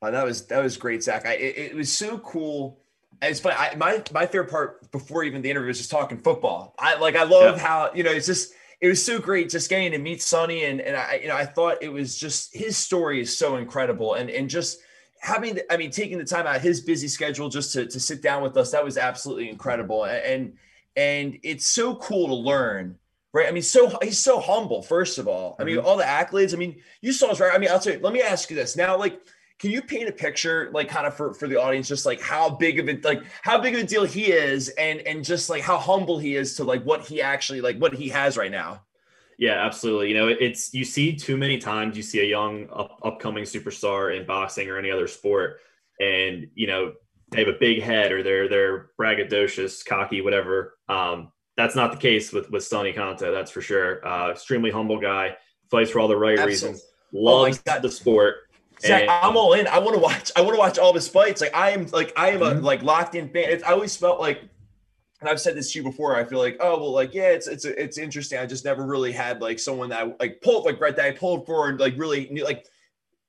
Uh, 0.00 0.10
that 0.12 0.24
was 0.24 0.46
that 0.46 0.62
was 0.62 0.76
great, 0.76 1.02
Zach. 1.02 1.26
I, 1.26 1.32
it, 1.34 1.58
it 1.72 1.74
was 1.76 1.92
so 1.92 2.18
cool. 2.18 2.80
And 3.20 3.30
it's 3.32 3.40
funny. 3.40 3.56
I, 3.58 3.74
my 3.74 4.02
my 4.12 4.26
favorite 4.26 4.50
part 4.50 4.90
before 4.92 5.24
even 5.24 5.42
the 5.42 5.50
interview 5.50 5.68
was 5.68 5.78
just 5.78 5.90
talking 5.90 6.18
football. 6.18 6.74
I 6.78 6.96
like 6.98 7.16
I 7.16 7.24
love 7.24 7.56
Yeah. 7.56 7.62
how 7.66 7.90
you 7.94 8.04
know 8.04 8.12
it's 8.12 8.26
just 8.26 8.52
it 8.80 8.88
was 8.88 9.04
so 9.04 9.18
great 9.18 9.50
just 9.50 9.68
getting 9.68 9.92
to 9.92 9.98
meet 9.98 10.22
Sonny 10.22 10.64
and 10.64 10.80
and 10.80 10.96
I 10.96 11.20
you 11.22 11.28
know 11.28 11.36
I 11.36 11.44
thought 11.44 11.82
it 11.82 11.92
was 11.92 12.16
just 12.16 12.54
his 12.54 12.76
story 12.76 13.20
is 13.20 13.36
so 13.36 13.56
incredible. 13.56 14.14
And 14.14 14.30
and 14.30 14.48
just 14.48 14.80
having 15.20 15.56
the, 15.56 15.72
I 15.72 15.76
mean 15.76 15.90
taking 15.90 16.18
the 16.18 16.24
time 16.24 16.46
out 16.46 16.56
of 16.56 16.62
his 16.62 16.80
busy 16.80 17.08
schedule 17.08 17.48
just 17.48 17.72
to 17.72 17.86
to 17.86 18.00
sit 18.00 18.22
down 18.22 18.42
with 18.42 18.56
us 18.56 18.70
that 18.70 18.84
was 18.84 18.96
absolutely 18.96 19.48
incredible. 19.48 20.04
And 20.04 20.54
and 20.96 21.38
it's 21.42 21.66
so 21.66 21.96
cool 21.96 22.28
to 22.28 22.34
learn 22.34 22.98
right? 23.34 23.48
I 23.48 23.50
mean 23.50 23.62
so 23.62 23.98
he's 24.02 24.18
so 24.18 24.40
humble 24.40 24.82
first 24.82 25.18
of 25.18 25.26
all. 25.26 25.56
I 25.58 25.64
mean 25.64 25.76
mm-hmm. 25.76 25.86
all 25.86 25.96
the 25.96 26.04
accolades 26.04 26.54
I 26.54 26.56
mean 26.56 26.76
you 27.00 27.12
saw 27.12 27.28
his 27.28 27.40
right? 27.40 27.54
I 27.54 27.58
mean 27.58 27.70
I'll 27.70 27.80
tell 27.80 27.94
you 27.94 28.00
let 28.00 28.12
me 28.12 28.22
ask 28.22 28.48
you 28.48 28.56
this. 28.56 28.76
Now 28.76 28.96
like 28.96 29.20
can 29.58 29.70
you 29.70 29.82
paint 29.82 30.08
a 30.08 30.12
picture 30.12 30.70
like 30.72 30.88
kind 30.88 31.06
of 31.06 31.14
for, 31.14 31.34
for 31.34 31.48
the 31.48 31.56
audience 31.60 31.88
just 31.88 32.06
like 32.06 32.20
how 32.20 32.48
big 32.48 32.78
of 32.78 32.88
it 32.88 33.04
like 33.04 33.22
how 33.42 33.58
big 33.60 33.74
of 33.74 33.80
a 33.80 33.84
deal 33.84 34.04
he 34.04 34.26
is 34.26 34.68
and 34.70 35.00
and 35.00 35.24
just 35.24 35.50
like 35.50 35.62
how 35.62 35.76
humble 35.76 36.18
he 36.18 36.36
is 36.36 36.54
to 36.54 36.64
like 36.64 36.82
what 36.84 37.00
he 37.02 37.20
actually 37.20 37.60
like 37.60 37.76
what 37.78 37.92
he 37.92 38.08
has 38.08 38.36
right 38.36 38.50
now 38.50 38.80
Yeah, 39.38 39.64
absolutely. 39.64 40.08
You 40.08 40.14
know, 40.14 40.26
it's 40.28 40.74
you 40.74 40.84
see 40.84 41.14
too 41.14 41.36
many 41.36 41.58
times 41.58 41.96
you 41.96 42.02
see 42.02 42.18
a 42.18 42.24
young 42.24 42.66
up, 42.74 42.98
upcoming 43.04 43.44
superstar 43.44 44.10
in 44.16 44.26
boxing 44.26 44.68
or 44.68 44.78
any 44.78 44.90
other 44.90 45.06
sport, 45.06 45.60
and 46.00 46.48
you 46.56 46.66
know 46.66 46.94
they 47.30 47.44
have 47.44 47.54
a 47.54 47.58
big 47.58 47.80
head 47.80 48.10
or 48.10 48.24
they're 48.24 48.48
they're 48.48 48.90
braggadocious, 48.98 49.86
cocky, 49.86 50.22
whatever. 50.22 50.74
Um, 50.88 51.30
that's 51.56 51.76
not 51.76 51.92
the 51.92 51.98
case 51.98 52.32
with 52.32 52.50
with 52.50 52.64
Sonny 52.64 52.92
Conto. 52.92 53.30
That's 53.32 53.52
for 53.52 53.60
sure. 53.60 54.04
Uh, 54.04 54.32
extremely 54.32 54.72
humble 54.72 54.98
guy, 55.00 55.36
fights 55.70 55.92
for 55.92 56.00
all 56.00 56.08
the 56.08 56.16
right 56.16 56.36
Absolutely. 56.36 56.80
reasons, 56.80 56.82
Oh 57.14 57.18
loves 57.22 57.58
God. 57.58 57.82
the 57.82 57.90
sport. 57.90 58.47
Zach, 58.80 59.02
and- 59.02 59.10
I'm 59.10 59.36
all 59.36 59.52
in. 59.54 59.66
I 59.66 59.78
want 59.78 59.94
to 59.94 60.00
watch. 60.00 60.30
I 60.36 60.40
want 60.40 60.54
to 60.54 60.58
watch 60.58 60.78
all 60.78 60.90
of 60.90 60.94
his 60.94 61.08
fights. 61.08 61.40
Like 61.40 61.54
I 61.54 61.70
am, 61.70 61.86
like 61.88 62.12
I 62.16 62.30
am 62.30 62.42
a 62.42 62.52
Mhm. 62.54 62.62
like 62.62 62.82
locked 62.82 63.14
in 63.14 63.28
fan. 63.28 63.50
It's, 63.50 63.64
I 63.64 63.72
always 63.72 63.96
felt 63.96 64.20
like, 64.20 64.40
and 65.20 65.28
I've 65.28 65.40
said 65.40 65.56
this 65.56 65.72
to 65.72 65.78
you 65.80 65.82
before. 65.82 66.14
I 66.16 66.24
feel 66.24 66.38
like, 66.38 66.56
oh 66.60 66.78
well, 66.78 66.92
like 66.92 67.12
yeah, 67.14 67.30
it's 67.30 67.46
it's 67.48 67.64
it's 67.64 67.98
interesting. 67.98 68.38
I 68.38 68.46
just 68.46 68.64
never 68.64 68.84
really 68.86 69.12
had 69.12 69.40
like 69.40 69.58
someone 69.58 69.88
that 69.90 70.00
I, 70.06 70.14
like 70.20 70.40
pulled 70.42 70.64
like 70.64 70.80
right 70.80 70.94
that 70.94 71.04
I 71.04 71.10
pulled 71.12 71.44
for 71.46 71.68
and 71.68 71.80
like 71.80 71.94
really 71.96 72.28
knew 72.30 72.44
like. 72.44 72.66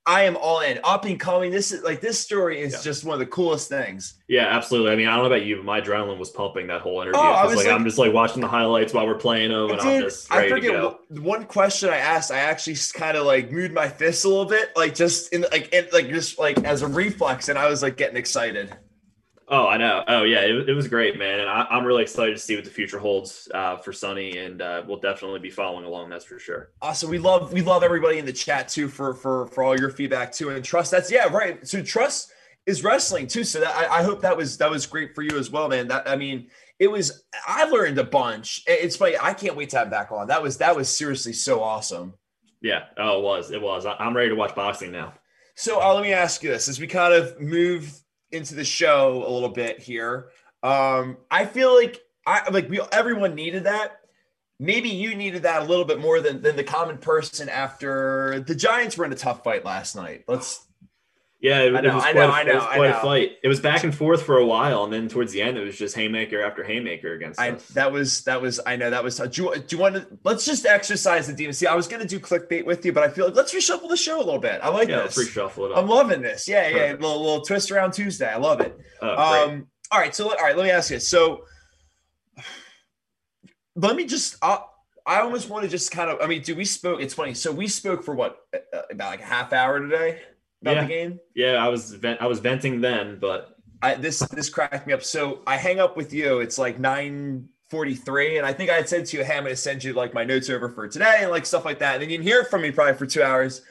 I 0.10 0.24
am 0.24 0.36
all 0.38 0.62
in, 0.62 0.80
up 0.84 1.06
and 1.06 1.20
coming. 1.20 1.52
This 1.52 1.72
is 1.72 1.84
like 1.84 2.02
this 2.02 2.20
story 2.20 2.60
is 2.62 2.74
Yeah. 2.74 2.80
just 2.82 3.06
one 3.06 3.14
of 3.14 3.20
the 3.20 3.28
coolest 3.28 3.70
things. 3.70 4.16
Yeah, 4.28 4.48
absolutely. 4.48 4.92
I 4.92 4.96
mean, 4.96 5.08
I 5.08 5.12
don't 5.12 5.20
know 5.24 5.28
about 5.32 5.46
you, 5.46 5.58
but 5.58 5.66
my 5.66 5.82
adrenaline 5.82 6.18
was 6.18 6.32
pumping 6.32 6.66
that 6.68 6.82
whole 6.82 7.00
interview. 7.02 7.20
Oh, 7.20 7.24
I 7.24 7.46
was 7.46 7.56
like, 7.56 7.68
like- 7.68 7.76
I'm 7.76 7.84
just 7.86 8.00
like 8.00 8.12
watching 8.12 8.42
the 8.42 8.48
highlights 8.48 8.92
while 8.92 9.06
we're 9.06 9.14
playing 9.16 9.52
them, 9.52 9.70
and 9.70 9.80
I'm 9.80 9.88
Dude, 10.00 10.04
just 10.06 10.32
I 10.32 10.50
forget 10.50 10.82
one 11.10 11.46
question 11.46 11.90
I 11.90 11.98
asked. 11.98 12.32
I 12.32 12.40
actually 12.40 12.76
kind 12.94 13.18
of 13.18 13.26
like 13.28 13.52
moved 13.52 13.72
my 13.74 13.88
fist 13.88 14.26
a 14.26 14.30
little 14.30 14.46
bit, 14.46 14.72
like 14.76 14.96
just 14.96 15.32
in 15.32 15.46
like 15.52 15.70
it, 15.74 15.94
like 15.94 16.10
just 16.10 16.40
like 16.40 16.58
as 16.64 16.82
a 16.82 16.88
reflex, 16.88 17.48
and 17.48 17.60
I 17.60 17.70
was 17.70 17.84
like 17.84 17.96
getting 17.96 18.18
excited. 18.18 18.76
Oh, 19.52 19.68
I 19.68 19.78
know. 19.78 20.04
Oh, 20.08 20.24
yeah, 20.24 20.42
it, 20.42 20.70
it 20.70 20.74
was 20.74 20.88
great, 20.88 21.18
man, 21.18 21.40
and 21.40 21.50
I, 21.50 21.66
I'm 21.72 21.84
really 21.84 22.04
excited 22.04 22.34
to 22.34 22.38
see 22.38 22.56
what 22.56 22.66
the 22.66 22.70
future 22.70 23.00
holds 23.00 23.48
uh, 23.54 23.78
for 23.78 23.92
Sonny, 23.92 24.38
and 24.38 24.62
uh, 24.62 24.84
we'll 24.88 25.00
definitely 25.00 25.40
be 25.40 25.50
following 25.50 25.86
along. 25.86 26.10
That's 26.10 26.26
for 26.26 26.38
sure. 26.38 26.70
Awesome. 26.84 27.10
We 27.10 27.18
love 27.18 27.52
we 27.52 27.62
love 27.62 27.82
everybody 27.82 28.20
in 28.20 28.26
the 28.26 28.34
chat 28.34 28.68
too 28.68 28.88
for 28.88 29.16
for 29.16 29.48
for 29.48 29.64
all 29.64 29.80
your 29.80 29.90
feedback 29.90 30.32
too. 30.32 30.50
And 30.52 30.64
trust 30.64 30.92
that's 30.92 31.12
yeah 31.12 31.26
right. 31.26 31.68
So 31.68 31.82
trust 31.82 32.32
is 32.68 32.84
wrestling 32.84 33.26
too. 33.26 33.44
So 33.44 33.60
that 33.62 33.76
I, 33.76 34.00
I 34.00 34.04
hope 34.04 34.22
that 34.22 34.38
was 34.38 34.58
that 34.60 34.70
was 34.70 34.86
great 34.86 35.16
for 35.16 35.24
you 35.24 35.38
as 35.40 35.50
well, 35.50 35.68
man. 35.68 35.88
That 35.88 36.08
I 36.08 36.16
mean 36.16 36.50
it 36.78 36.88
was 36.88 37.24
I 37.48 37.66
learned 37.66 37.98
a 37.98 38.04
bunch. 38.04 38.64
It's 38.68 38.96
funny. 38.96 39.16
I 39.20 39.34
can't 39.34 39.56
wait 39.56 39.70
to 39.72 39.80
have 39.80 39.90
back 39.90 40.12
on. 40.12 40.28
That 40.28 40.44
was 40.44 40.58
that 40.58 40.76
was 40.76 40.96
seriously 40.96 41.34
so 41.34 41.62
awesome. 41.64 42.14
Yeah. 42.62 42.84
Oh, 42.98 43.20
it 43.20 43.24
was. 43.24 43.52
It 43.52 43.62
was. 43.62 43.86
I, 43.86 43.94
I'm 43.94 44.16
ready 44.16 44.30
to 44.30 44.36
watch 44.36 44.54
boxing 44.54 44.92
now. 44.92 45.14
So 45.56 45.82
uh, 45.82 45.94
let 45.94 46.04
me 46.04 46.14
ask 46.14 46.44
you 46.44 46.50
this: 46.50 46.68
as 46.68 46.80
we 46.80 46.88
kind 46.88 47.14
of 47.14 47.40
move 47.40 48.00
into 48.32 48.56
the 48.56 48.66
show 48.66 49.24
a 49.26 49.30
little 49.30 49.50
bit 49.50 49.80
here, 49.80 50.30
um, 50.64 51.18
I 51.30 51.46
feel 51.46 51.76
like 51.76 52.00
I 52.26 52.50
like 52.50 52.70
we 52.70 52.82
everyone 52.92 53.36
needed 53.36 53.64
that. 53.66 54.02
Maybe 54.60 54.90
you 54.90 55.16
needed 55.16 55.44
that 55.44 55.62
a 55.62 55.66
little 55.66 55.86
bit 55.86 56.00
more 56.00 56.20
than 56.20 56.42
than 56.42 56.56
the 56.56 56.64
common 56.64 56.98
person 56.98 57.50
after 57.50 58.44
the 58.46 58.56
Giants 58.56 58.98
were 58.98 59.06
in 59.06 59.12
a 59.12 59.16
tough 59.16 59.44
fight 59.44 59.66
last 59.66 59.96
night. 59.96 60.26
Let's 60.28 60.66
Yeah, 61.42 61.62
it, 61.62 61.74
I 61.74 61.80
know, 61.80 61.92
it 61.92 61.96
was 61.96 62.04
I 62.04 62.12
quite, 62.12 62.16
know, 62.16 62.30
I 62.30 62.42
it 62.42 62.46
was 62.48 62.64
know, 62.64 62.70
quite 62.70 62.90
know. 62.90 62.98
a 62.98 63.02
fight. 63.02 63.32
It 63.42 63.48
was 63.48 63.62
back 63.62 63.86
and 63.86 63.96
forth 63.96 64.24
for 64.24 64.40
a 64.40 64.46
while, 64.46 64.84
and 64.84 64.92
then 64.92 65.08
towards 65.08 65.32
the 65.32 65.42
end, 65.42 65.58
it 65.58 65.64
was 65.64 65.78
just 65.78 65.96
haymaker 65.96 66.42
after 66.42 66.66
haymaker 66.66 67.14
against 67.14 67.40
I 67.40 67.52
us. 67.52 67.66
that 67.70 67.94
was 67.94 68.26
that 68.26 68.42
was 68.42 68.60
I 68.66 68.76
know 68.76 68.90
that 68.90 69.02
was. 69.02 69.20
Do 69.20 69.44
you, 69.44 69.56
do 69.56 69.76
you 69.76 69.82
want 69.82 69.96
to? 69.96 70.06
Let's 70.26 70.44
just 70.44 70.66
exercise 70.66 71.28
the 71.28 71.34
demon. 71.34 71.54
See, 71.54 71.66
I 71.66 71.76
was 71.76 71.88
gonna 71.88 72.06
do 72.06 72.20
clickbait 72.20 72.66
with 72.66 72.86
you, 72.86 72.92
but 72.92 73.04
I 73.04 73.10
feel 73.10 73.28
like 73.28 73.36
let's 73.36 73.54
reshuffle 73.56 73.88
the 73.88 73.96
show 73.96 74.18
a 74.18 74.26
little 74.26 74.38
bit. 74.38 74.60
I 74.62 74.68
like 74.68 74.90
yeah, 74.90 74.98
let's 74.98 75.16
this. 75.16 75.30
reshuffle 75.30 75.68
it 75.68 75.72
up. 75.72 75.78
I'm 75.78 75.88
loving 75.88 76.22
this. 76.22 76.46
Yeah, 76.46 76.68
yeah. 76.68 76.74
Perfect. 76.74 77.02
Little, 77.04 77.22
little 77.22 77.46
twist 77.46 77.72
around 77.72 77.94
Tuesday. 77.94 78.30
I 78.30 78.38
love 78.38 78.60
it. 78.60 78.78
oh. 79.02 79.48
Um, 79.48 79.68
all 79.92 80.00
right. 80.00 80.14
So, 80.14 80.30
all 80.30 80.36
right. 80.36 80.58
Let 80.58 80.66
me 80.66 80.72
ask 80.72 80.92
you. 80.92 81.00
So, 81.00 81.46
let 83.78 83.96
me 83.96 84.06
just. 84.06 84.36
Uh, 84.42 84.58
I 85.06 85.22
almost 85.22 85.50
want 85.50 85.64
to 85.64 85.70
just 85.70 85.90
kind 85.92 86.12
of. 86.12 86.20
I 86.22 86.28
mean, 86.28 86.42
do 86.42 86.54
we 86.54 86.66
spoke? 86.66 87.00
It's 87.02 87.14
funny. 87.14 87.34
So 87.34 87.54
we 87.54 87.70
spoke 87.70 88.04
for 88.04 88.14
what 88.14 88.40
uh, 88.54 88.82
about 88.92 89.12
like 89.12 89.22
a 89.22 89.26
half 89.26 89.54
hour 89.54 89.80
today 89.80 90.20
about 90.62 90.76
Yeah. 90.76 90.82
the 90.84 90.88
game. 90.88 91.20
yeah, 91.36 91.54
I 91.64 91.68
was 91.70 91.94
vent- 91.94 92.22
I 92.22 92.28
was 92.28 92.40
venting 92.40 92.82
then, 92.82 93.18
but 93.20 93.56
I, 93.82 93.96
this 93.96 94.20
this 94.20 94.50
cracked 94.50 94.88
me 94.88 94.94
up. 94.94 95.04
So 95.04 95.42
I 95.48 95.56
hang 95.58 95.80
up 95.80 95.96
with 95.96 96.14
you. 96.14 96.40
It's 96.40 96.58
like 96.58 96.80
nine 96.80 97.48
forty 97.70 97.96
three, 97.96 98.38
and 98.38 98.46
I 98.46 98.52
think 98.54 98.70
I 98.70 98.76
had 98.76 98.90
said 98.90 99.06
to 99.08 99.18
you, 99.18 99.24
"Hey, 99.24 99.38
I'm 99.38 99.44
going 99.44 99.54
to 99.56 99.62
send 99.62 99.84
you 99.84 99.94
like 99.94 100.14
my 100.14 100.24
notes 100.26 100.50
over 100.50 100.70
for 100.70 100.88
today 100.88 101.20
and 101.22 101.32
like 101.32 101.46
stuff 101.46 101.64
like 101.66 101.80
that." 101.80 101.94
And 101.96 102.02
then 102.04 102.10
you 102.10 102.18
didn't 102.18 102.28
hear 102.28 102.44
from 102.44 102.62
me 102.62 102.72
probably 102.72 102.96
for 102.96 103.06
two 103.06 103.24
hours 103.24 103.62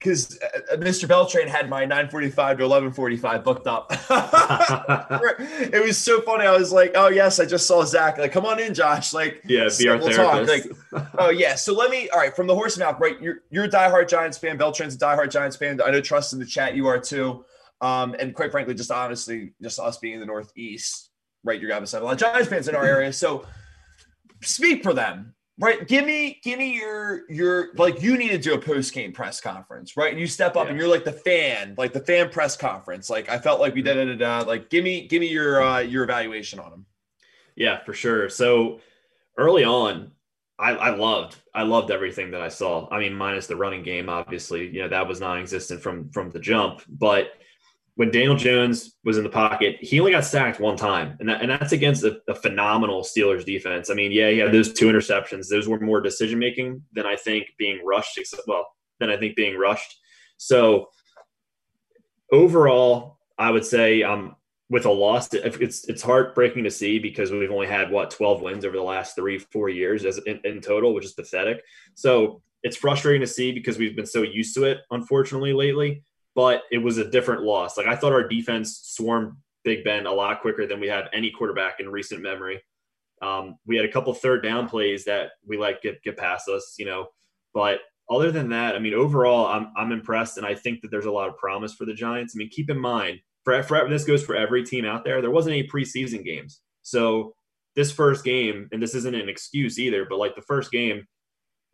because 0.00 0.38
uh, 0.42 0.76
Mr. 0.76 1.06
Beltran 1.06 1.46
had 1.46 1.68
my 1.68 1.84
nine 1.84 2.08
forty 2.08 2.30
five 2.30 2.56
to 2.58 2.64
eleven 2.64 2.90
forty 2.90 3.16
five 3.16 3.44
booked 3.44 3.66
up. 3.66 3.88
it 4.10 5.84
was 5.84 5.98
so 5.98 6.22
funny. 6.22 6.46
I 6.46 6.56
was 6.56 6.72
like, 6.72 6.92
"Oh 6.94 7.08
yes, 7.08 7.38
I 7.38 7.44
just 7.44 7.66
saw 7.66 7.84
Zach. 7.84 8.16
Like, 8.16 8.32
come 8.32 8.46
on 8.46 8.58
in, 8.58 8.72
Josh. 8.72 9.12
Like, 9.12 9.42
yeah, 9.44 9.68
be 9.78 9.88
our 9.88 9.98
we'll 9.98 10.10
therapist. 10.10 10.70
Like, 10.92 11.06
oh 11.18 11.28
yeah. 11.28 11.54
So 11.54 11.74
let 11.74 11.90
me. 11.90 12.08
All 12.08 12.18
right, 12.18 12.34
from 12.34 12.46
the 12.46 12.54
horse 12.54 12.78
mouth, 12.78 12.98
right? 12.98 13.20
You're 13.20 13.40
you're 13.50 13.64
a 13.64 13.70
diehard 13.70 14.08
Giants 14.08 14.38
fan. 14.38 14.56
Beltran's 14.56 14.94
a 14.94 14.98
diehard 14.98 15.30
Giants 15.30 15.56
fan. 15.56 15.80
I 15.84 15.90
know 15.90 16.00
Trust 16.00 16.32
in 16.32 16.38
the 16.38 16.46
chat. 16.46 16.74
You 16.74 16.86
are 16.86 16.98
too. 16.98 17.44
Um, 17.82 18.14
and 18.18 18.34
quite 18.34 18.50
frankly, 18.50 18.74
just 18.74 18.90
honestly, 18.90 19.52
just 19.62 19.78
us 19.78 19.98
being 19.98 20.14
in 20.14 20.20
the 20.20 20.26
Northeast, 20.26 21.10
right? 21.44 21.60
You're 21.60 21.72
obviously 21.74 21.98
have 21.98 22.02
a 22.02 22.06
lot 22.06 22.12
of 22.14 22.18
Giants 22.20 22.48
fans 22.48 22.68
in 22.68 22.74
our 22.74 22.84
area. 22.84 23.12
So 23.12 23.46
speak 24.42 24.82
for 24.82 24.94
them, 24.94 25.34
right? 25.60 25.86
Give 25.86 26.04
me, 26.06 26.40
give 26.42 26.58
me 26.58 26.74
your 26.74 27.30
your 27.30 27.68
like 27.76 28.02
you 28.02 28.16
need 28.16 28.30
to 28.30 28.38
do 28.38 28.54
a 28.54 28.58
post 28.58 28.92
game 28.92 29.12
press 29.12 29.40
conference, 29.40 29.96
right? 29.96 30.10
And 30.10 30.20
you 30.20 30.26
step 30.26 30.56
up 30.56 30.64
Yeah. 30.64 30.70
and 30.70 30.78
you're 30.80 30.88
like 30.88 31.04
the 31.04 31.12
fan, 31.12 31.74
like 31.78 31.92
the 31.92 32.00
fan 32.00 32.30
press 32.30 32.56
conference. 32.56 33.10
Like 33.10 33.28
I 33.28 33.38
felt 33.38 33.60
like 33.60 33.74
we 33.74 33.82
did 33.82 33.96
it. 33.96 34.22
Uh, 34.22 34.44
like 34.46 34.70
give 34.70 34.82
me, 34.82 35.06
give 35.06 35.20
me 35.20 35.28
your 35.28 35.62
uh, 35.62 35.78
your 35.80 36.04
evaluation 36.04 36.58
on 36.58 36.72
him. 36.72 36.86
Yeah, 37.56 37.84
for 37.84 37.92
sure. 37.92 38.28
So 38.30 38.80
early 39.36 39.64
on, 39.64 40.12
I, 40.58 40.72
I 40.72 40.94
loved 40.94 41.36
I 41.54 41.62
loved 41.62 41.90
everything 41.90 42.30
that 42.32 42.42
I 42.42 42.48
saw. 42.48 42.88
I 42.90 42.98
mean, 42.98 43.14
minus 43.14 43.46
the 43.46 43.56
running 43.56 43.82
game, 43.82 44.08
obviously, 44.08 44.68
you 44.68 44.82
know 44.82 44.88
that 44.88 45.06
was 45.06 45.20
non-existent 45.20 45.82
from 45.82 46.10
from 46.10 46.30
the 46.30 46.40
jump. 46.40 46.82
But 46.88 47.32
when 48.00 48.10
Daniel 48.10 48.34
Jones 48.34 48.96
was 49.04 49.18
in 49.18 49.24
the 49.24 49.28
pocket, 49.28 49.76
he 49.80 50.00
only 50.00 50.12
got 50.12 50.24
sacked 50.24 50.58
one 50.58 50.74
time, 50.74 51.18
and 51.20 51.28
that, 51.28 51.42
and 51.42 51.50
that's 51.50 51.72
against 51.72 52.02
a, 52.02 52.18
a 52.28 52.34
phenomenal 52.34 53.02
Steelers 53.02 53.44
defense. 53.44 53.90
I 53.90 53.94
mean, 53.94 54.10
yeah, 54.10 54.30
he 54.30 54.38
had 54.38 54.52
those 54.52 54.72
two 54.72 54.86
interceptions; 54.86 55.48
those 55.50 55.68
were 55.68 55.78
more 55.78 56.00
decision 56.00 56.38
making 56.38 56.82
than 56.94 57.04
I 57.04 57.14
think 57.14 57.48
being 57.58 57.84
rushed. 57.84 58.16
except- 58.16 58.44
Well, 58.46 58.66
than 59.00 59.10
I 59.10 59.18
think 59.18 59.36
being 59.36 59.58
rushed. 59.58 59.98
So 60.38 60.88
overall, 62.32 63.18
I 63.36 63.50
would 63.50 63.66
say 63.66 64.02
um, 64.02 64.34
with 64.70 64.86
a 64.86 64.90
loss, 64.90 65.34
it's 65.34 65.86
it's 65.86 66.00
heartbreaking 66.00 66.64
to 66.64 66.70
see 66.70 66.98
because 66.98 67.30
we've 67.30 67.50
only 67.50 67.66
had 67.66 67.90
what 67.90 68.10
twelve 68.10 68.40
wins 68.40 68.64
over 68.64 68.78
the 68.78 68.82
last 68.82 69.14
three 69.14 69.36
four 69.36 69.68
years 69.68 70.06
as 70.06 70.16
in, 70.24 70.40
in 70.44 70.62
total, 70.62 70.94
which 70.94 71.04
is 71.04 71.12
pathetic. 71.12 71.62
So 71.96 72.40
it's 72.62 72.78
frustrating 72.78 73.20
to 73.20 73.26
see 73.26 73.52
because 73.52 73.76
we've 73.76 73.94
been 73.94 74.06
so 74.06 74.22
used 74.22 74.54
to 74.54 74.64
it, 74.64 74.78
unfortunately, 74.90 75.52
lately. 75.52 76.02
But 76.34 76.62
it 76.70 76.78
was 76.78 76.98
a 76.98 77.10
different 77.10 77.42
loss. 77.42 77.76
Like 77.76 77.86
I 77.86 77.96
thought 77.96 78.12
our 78.12 78.26
defense 78.26 78.80
swarmed 78.84 79.34
Big 79.64 79.84
Ben 79.84 80.06
a 80.06 80.12
lot 80.12 80.40
quicker 80.40 80.66
than 80.66 80.80
we 80.80 80.88
have 80.88 81.08
any 81.12 81.30
quarterback 81.30 81.80
in 81.80 81.88
recent 81.88 82.22
memory. 82.22 82.62
Um, 83.20 83.56
we 83.66 83.76
had 83.76 83.84
a 83.84 83.92
couple 83.92 84.12
third 84.14 84.42
down 84.42 84.68
plays 84.68 85.04
that 85.04 85.32
we 85.46 85.58
like 85.58 85.82
get 85.82 86.02
get 86.02 86.16
past 86.16 86.48
us, 86.48 86.76
you 86.78 86.86
know. 86.86 87.08
But 87.52 87.80
other 88.08 88.32
than 88.32 88.48
that, 88.50 88.74
I 88.74 88.78
mean, 88.78 88.94
overall, 88.94 89.46
I'm 89.46 89.72
I'm 89.76 89.92
impressed, 89.92 90.38
and 90.38 90.46
I 90.46 90.54
think 90.54 90.80
that 90.80 90.90
there's 90.90 91.06
a 91.06 91.12
lot 91.12 91.28
of 91.28 91.36
promise 91.36 91.74
for 91.74 91.84
the 91.84 91.94
Giants. 91.94 92.34
I 92.34 92.38
mean, 92.38 92.48
keep 92.48 92.70
in 92.70 92.78
mind, 92.78 93.20
for, 93.44 93.62
for 93.62 93.88
this 93.88 94.04
goes 94.04 94.24
for 94.24 94.34
every 94.34 94.64
team 94.64 94.84
out 94.84 95.04
there. 95.04 95.20
There 95.20 95.30
wasn't 95.30 95.54
any 95.54 95.68
preseason 95.68 96.24
games, 96.24 96.60
so 96.82 97.34
this 97.76 97.92
first 97.92 98.24
game, 98.24 98.68
and 98.72 98.82
this 98.82 98.94
isn't 98.94 99.14
an 99.14 99.28
excuse 99.28 99.78
either, 99.78 100.06
but 100.08 100.18
like 100.18 100.34
the 100.34 100.42
first 100.42 100.72
game 100.72 101.06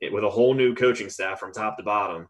it, 0.01 0.13
with 0.13 0.25
a 0.25 0.31
whole 0.31 0.55
new 0.55 0.75
coaching 0.75 1.09
staff 1.09 1.39
from 1.41 1.53
top 1.53 1.77
to 1.79 1.83
bottom, 1.83 2.29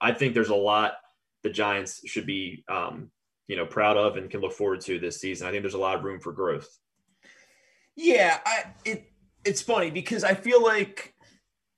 I 0.00 0.12
think 0.12 0.34
there's 0.34 0.50
a 0.50 0.54
lot 0.54 0.94
the 1.42 1.50
Giants 1.50 2.02
should 2.06 2.26
be, 2.26 2.64
um, 2.68 3.10
you 3.46 3.56
know, 3.56 3.66
proud 3.66 3.96
of 3.96 4.16
and 4.16 4.30
can 4.30 4.40
look 4.40 4.52
forward 4.52 4.80
to 4.82 4.98
this 4.98 5.20
season. 5.20 5.46
I 5.46 5.50
think 5.50 5.62
there's 5.62 5.74
a 5.74 5.78
lot 5.78 5.96
of 5.96 6.04
room 6.04 6.20
for 6.20 6.32
growth. 6.32 6.68
Yeah, 7.96 8.38
I 8.44 8.64
it 8.84 9.12
it's 9.44 9.62
funny 9.62 9.90
because 9.90 10.24
I 10.24 10.34
feel 10.34 10.62
like 10.62 11.14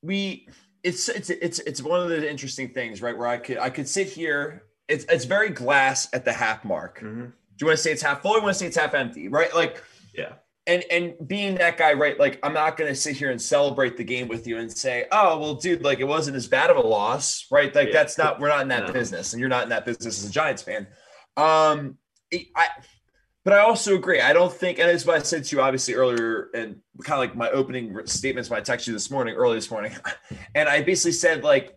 we 0.02 0.48
it's 0.82 1.08
it's 1.08 1.30
it's 1.30 1.58
it's 1.60 1.82
one 1.82 2.00
of 2.00 2.08
the 2.08 2.28
interesting 2.28 2.70
things, 2.70 3.02
right? 3.02 3.16
Where 3.16 3.28
I 3.28 3.38
could 3.38 3.58
I 3.58 3.70
could 3.70 3.88
sit 3.88 4.08
here. 4.08 4.64
It's 4.88 5.04
it's 5.08 5.24
very 5.24 5.50
glass 5.50 6.08
at 6.12 6.24
the 6.24 6.32
half 6.32 6.64
mark. 6.64 6.98
Mm-hmm. 6.98 7.26
Do 7.26 7.32
you 7.60 7.66
want 7.66 7.76
to 7.76 7.82
say 7.82 7.92
it's 7.92 8.02
half 8.02 8.22
full? 8.22 8.32
Or 8.32 8.38
you 8.38 8.42
want 8.42 8.54
to 8.54 8.58
say 8.58 8.66
it's 8.66 8.76
half 8.76 8.94
empty? 8.94 9.28
Right? 9.28 9.54
Like 9.54 9.82
Yeah. 10.14 10.32
And 10.66 10.84
and 10.90 11.14
being 11.26 11.54
that 11.56 11.76
guy, 11.76 11.92
right? 11.94 12.18
Like 12.18 12.38
I'm 12.42 12.52
not 12.52 12.76
going 12.76 12.90
to 12.90 12.94
sit 12.94 13.16
here 13.16 13.30
and 13.30 13.40
celebrate 13.40 13.96
the 13.96 14.04
game 14.04 14.28
with 14.28 14.46
you 14.46 14.58
and 14.58 14.70
say, 14.70 15.06
oh 15.10 15.38
well, 15.38 15.54
dude, 15.54 15.82
like 15.82 16.00
it 16.00 16.04
wasn't 16.04 16.36
as 16.36 16.46
bad 16.46 16.70
of 16.70 16.76
a 16.76 16.80
loss, 16.80 17.46
right? 17.50 17.74
Like 17.74 17.88
Yeah. 17.88 17.94
that's 17.94 18.18
not 18.18 18.40
we're 18.40 18.48
not 18.48 18.62
in 18.62 18.68
that 18.68 18.86
No. 18.86 18.92
business, 18.92 19.32
and 19.32 19.40
you're 19.40 19.48
not 19.48 19.64
in 19.64 19.68
that 19.70 19.84
business 19.84 20.22
as 20.22 20.28
a 20.28 20.32
Giants 20.32 20.62
fan. 20.62 20.86
Um, 21.36 21.98
I. 22.56 22.68
But 23.42 23.54
I 23.54 23.60
also 23.60 23.94
agree. 23.94 24.20
I 24.20 24.34
don't 24.34 24.52
think, 24.52 24.78
and 24.78 25.00
what 25.06 25.16
I 25.16 25.22
said 25.22 25.44
to 25.44 25.56
you 25.56 25.62
obviously 25.62 25.94
earlier, 25.94 26.50
and 26.52 26.76
kind 27.02 27.14
of 27.14 27.20
like 27.20 27.34
my 27.34 27.48
opening 27.50 27.98
statements 28.04 28.50
when 28.50 28.60
I 28.60 28.62
texted 28.62 28.88
you 28.88 28.92
this 28.92 29.10
morning, 29.10 29.34
early 29.34 29.54
this 29.54 29.70
morning, 29.70 29.92
and 30.54 30.68
I 30.68 30.82
basically 30.82 31.12
said 31.12 31.42
like, 31.42 31.74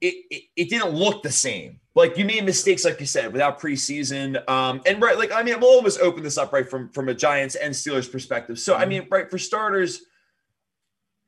it, 0.00 0.14
it 0.30 0.42
it 0.54 0.70
didn't 0.70 0.90
look 0.90 1.24
the 1.24 1.32
same. 1.32 1.80
Like 1.98 2.16
you 2.16 2.24
made 2.24 2.44
mistakes, 2.44 2.84
like 2.84 3.00
you 3.00 3.06
said, 3.06 3.32
without 3.32 3.60
preseason. 3.60 4.48
Um, 4.48 4.80
and 4.86 5.02
right, 5.02 5.18
like 5.18 5.32
I 5.32 5.42
mean, 5.42 5.58
we'll 5.58 5.70
almost 5.70 5.98
open 6.00 6.22
this 6.22 6.38
up 6.38 6.52
right 6.52 6.68
from 6.68 6.88
from 6.90 7.08
a 7.08 7.14
Giants 7.14 7.56
and 7.56 7.74
Steelers 7.74 8.10
perspective. 8.10 8.58
So 8.60 8.76
I 8.76 8.86
mean, 8.86 9.08
right 9.10 9.28
for 9.28 9.36
starters, 9.36 10.02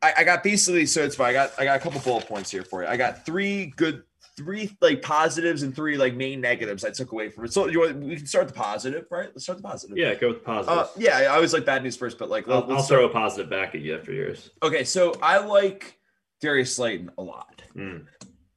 I, 0.01 0.15
I 0.19 0.25
got 0.25 0.45
basically 0.45 0.87
so 0.87 1.03
it's 1.03 1.17
fine. 1.17 1.31
I 1.31 1.33
got 1.33 1.51
I 1.59 1.65
got 1.65 1.77
a 1.77 1.81
couple 1.81 2.01
bullet 2.01 2.27
points 2.29 2.51
here 2.53 2.63
for 2.63 2.83
you. 2.83 2.89
I 2.89 2.97
got 2.97 3.27
three 3.27 3.73
good, 3.77 4.05
three 4.37 4.77
like 4.81 5.03
positives 5.03 5.65
and 5.65 5.75
three 5.75 5.97
like 5.97 6.15
main 6.15 6.41
negatives 6.41 6.85
I 6.85 6.91
took 6.91 7.11
away 7.11 7.31
from 7.31 7.47
it. 7.47 7.53
So 7.53 7.67
you 7.67 7.81
want 7.81 7.97
we 7.99 8.15
can 8.17 8.27
start 8.27 8.47
the 8.47 8.55
positive, 8.55 9.07
right? 9.11 9.29
Let's 9.29 9.43
start 9.43 9.59
the 9.59 9.65
positive. 9.65 9.99
Yeah, 9.99 10.15
go 10.15 10.29
with 10.29 10.39
Uh, 10.49 10.63
positive. 10.63 11.03
yeah, 11.03 11.19
I 11.19 11.27
always 11.27 11.53
like 11.53 11.65
bad 11.65 11.83
news 11.83 11.97
first, 11.97 12.17
but 12.17 12.31
like 12.31 12.49
I'll, 12.49 12.71
I'll 12.73 12.83
throw 12.83 13.07
a 13.07 13.09
positive 13.09 13.51
back 13.51 13.75
at 13.75 13.81
you 13.81 13.97
after 13.97 14.13
yours. 14.13 14.51
Okay, 14.63 14.85
so 14.85 15.15
I 15.21 15.39
like 15.39 15.99
Darius 16.41 16.77
Slayton 16.77 17.11
a 17.19 17.23
lot, 17.23 17.61
Mm, 17.77 18.07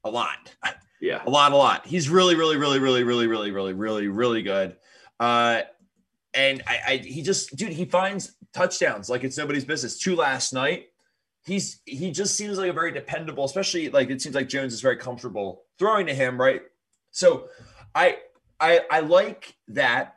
a 0.03 0.09
lot. 0.11 0.55
Yeah. 1.03 1.21
a 1.25 1.29
lot, 1.29 1.51
a 1.51 1.55
lot. 1.55 1.85
He's 1.85 2.09
really, 2.09 2.35
really, 2.35 2.57
really, 2.57 2.79
really, 2.79 3.03
really, 3.03 3.25
really, 3.27 3.51
really, 3.51 3.73
really, 3.73 4.07
really 4.07 4.41
good. 4.41 4.77
Uh, 5.19 5.61
and 6.33 6.63
I, 6.65 6.79
I, 6.87 6.97
he 6.97 7.21
just, 7.21 7.55
dude, 7.55 7.73
he 7.73 7.85
finds 7.85 8.35
touchdowns 8.53 9.09
like 9.09 9.23
it's 9.23 9.37
nobody's 9.37 9.65
business. 9.65 9.99
Two 9.99 10.15
last 10.15 10.53
night. 10.53 10.87
He's, 11.45 11.81
he 11.85 12.11
just 12.11 12.37
seems 12.37 12.57
like 12.57 12.69
a 12.69 12.73
very 12.73 12.93
dependable, 12.93 13.43
especially 13.43 13.89
like 13.89 14.09
it 14.09 14.21
seems 14.21 14.33
like 14.33 14.47
Jones 14.47 14.73
is 14.73 14.79
very 14.79 14.95
comfortable 14.95 15.63
throwing 15.77 16.07
to 16.07 16.13
him, 16.13 16.39
right? 16.39 16.61
So, 17.11 17.49
I, 17.93 18.17
I, 18.59 18.81
I 18.89 19.01
like 19.01 19.55
that. 19.67 20.15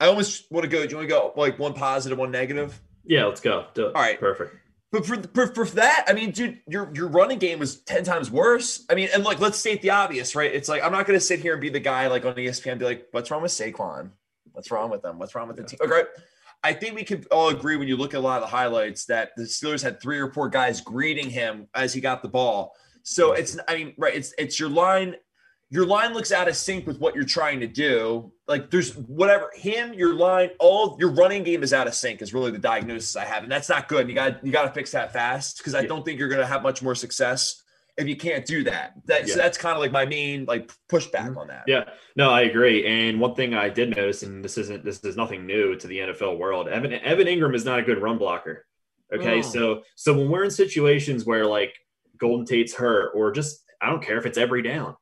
I 0.00 0.06
almost 0.06 0.50
want 0.50 0.64
to 0.64 0.68
go. 0.68 0.84
Do 0.84 0.90
you 0.90 0.96
want 0.96 1.08
to 1.08 1.14
go 1.14 1.32
like 1.36 1.58
one 1.58 1.74
positive, 1.74 2.18
one 2.18 2.30
negative? 2.30 2.80
Yeah, 3.04 3.26
let's 3.26 3.40
go. 3.40 3.66
All 3.76 3.92
right. 3.92 4.18
Perfect. 4.18 4.56
But 4.94 5.06
for, 5.06 5.20
for, 5.34 5.46
for 5.48 5.64
that, 5.74 6.04
I 6.06 6.12
mean, 6.12 6.30
dude, 6.30 6.60
your 6.68 6.88
your 6.94 7.08
running 7.08 7.40
game 7.40 7.58
was 7.58 7.80
ten 7.80 8.04
times 8.04 8.30
worse. 8.30 8.86
I 8.88 8.94
mean, 8.94 9.08
and 9.12 9.24
like, 9.24 9.40
let's 9.40 9.58
state 9.58 9.82
the 9.82 9.90
obvious, 9.90 10.36
right? 10.36 10.54
It's 10.54 10.68
like 10.68 10.84
I'm 10.84 10.92
not 10.92 11.04
going 11.04 11.18
to 11.18 11.24
sit 11.24 11.40
here 11.40 11.54
and 11.54 11.60
be 11.60 11.68
the 11.68 11.80
guy 11.80 12.06
like 12.06 12.24
on 12.24 12.36
ESPN 12.36 12.78
be 12.78 12.84
like, 12.84 13.08
"What's 13.10 13.28
wrong 13.28 13.42
with 13.42 13.50
Saquon? 13.50 14.10
What's 14.52 14.70
wrong 14.70 14.90
with 14.90 15.02
them? 15.02 15.18
What's 15.18 15.34
wrong 15.34 15.48
with 15.48 15.56
the 15.56 15.64
team?" 15.64 15.80
Okay, 15.82 16.04
I 16.62 16.72
think 16.74 16.94
we 16.94 17.02
could 17.02 17.26
all 17.32 17.48
agree 17.48 17.74
when 17.74 17.88
you 17.88 17.96
look 17.96 18.14
at 18.14 18.18
a 18.18 18.20
lot 18.20 18.36
of 18.36 18.42
the 18.48 18.56
highlights 18.56 19.04
that 19.06 19.30
the 19.36 19.42
Steelers 19.42 19.82
had 19.82 20.00
three 20.00 20.20
or 20.20 20.32
four 20.32 20.48
guys 20.48 20.80
greeting 20.80 21.28
him 21.28 21.66
as 21.74 21.92
he 21.92 22.00
got 22.00 22.22
the 22.22 22.28
ball. 22.28 22.76
So 23.02 23.32
it's, 23.32 23.58
I 23.66 23.74
mean, 23.74 23.94
right? 23.98 24.14
It's 24.14 24.32
it's 24.38 24.60
your 24.60 24.68
line. 24.68 25.16
Your 25.74 25.86
line 25.86 26.14
looks 26.14 26.30
out 26.30 26.46
of 26.46 26.54
sync 26.56 26.86
with 26.86 27.00
what 27.00 27.16
you're 27.16 27.24
trying 27.24 27.58
to 27.58 27.66
do. 27.66 28.30
Like 28.46 28.70
there's 28.70 28.96
whatever 28.96 29.50
him, 29.56 29.92
your 29.92 30.14
line, 30.14 30.50
all 30.60 30.96
your 31.00 31.10
running 31.10 31.42
game 31.42 31.64
is 31.64 31.72
out 31.72 31.88
of 31.88 31.94
sync. 31.94 32.22
Is 32.22 32.32
really 32.32 32.52
the 32.52 32.58
diagnosis 32.60 33.16
I 33.16 33.24
have, 33.24 33.42
and 33.42 33.50
that's 33.50 33.68
not 33.68 33.88
good. 33.88 34.02
And 34.02 34.08
you 34.08 34.14
got 34.14 34.46
you 34.46 34.52
got 34.52 34.62
to 34.66 34.70
fix 34.72 34.92
that 34.92 35.12
fast 35.12 35.58
because 35.58 35.74
I 35.74 35.80
Yeah. 35.80 35.88
don't 35.88 36.04
think 36.04 36.20
you're 36.20 36.28
going 36.28 36.40
to 36.40 36.46
have 36.46 36.62
much 36.62 36.80
more 36.80 36.94
success 36.94 37.60
if 37.96 38.06
you 38.06 38.14
can't 38.14 38.46
do 38.46 38.62
that. 38.64 38.92
That 39.06 39.28
so 39.28 39.34
that's 39.36 39.58
kind 39.58 39.74
of 39.74 39.80
like 39.80 39.90
my 39.90 40.06
main 40.06 40.44
like 40.44 40.70
pushback 40.88 41.30
Mhm. 41.30 41.38
on 41.38 41.48
that. 41.48 41.64
Yeah, 41.66 41.84
no, 42.14 42.30
I 42.30 42.42
agree. 42.42 42.86
And 42.86 43.18
one 43.20 43.34
thing 43.34 43.52
I 43.54 43.68
did 43.68 43.96
notice, 43.96 44.22
and 44.22 44.44
this 44.44 44.56
isn't 44.58 44.84
this 44.84 45.00
is 45.02 45.16
nothing 45.16 45.44
new 45.44 45.74
to 45.74 45.86
the 45.88 45.98
NFL 45.98 46.36
world. 46.38 46.68
Evan 46.68 46.92
Evan 46.92 47.26
Engram 47.26 47.52
is 47.54 47.64
not 47.64 47.80
a 47.80 47.82
good 47.82 48.00
run 48.00 48.18
blocker. 48.18 48.64
Okay, 49.12 49.38
Oh. 49.38 49.42
so 49.42 49.82
so 49.96 50.14
when 50.16 50.28
we're 50.30 50.44
in 50.44 50.50
situations 50.52 51.24
where 51.24 51.46
like 51.46 51.74
Golden 52.16 52.46
Tate's 52.46 52.74
hurt, 52.74 53.10
or 53.16 53.32
just 53.32 53.64
I 53.80 53.90
don't 53.90 54.02
care 54.04 54.18
if 54.18 54.24
it's 54.26 54.38
every 54.38 54.62
down, 54.62 54.96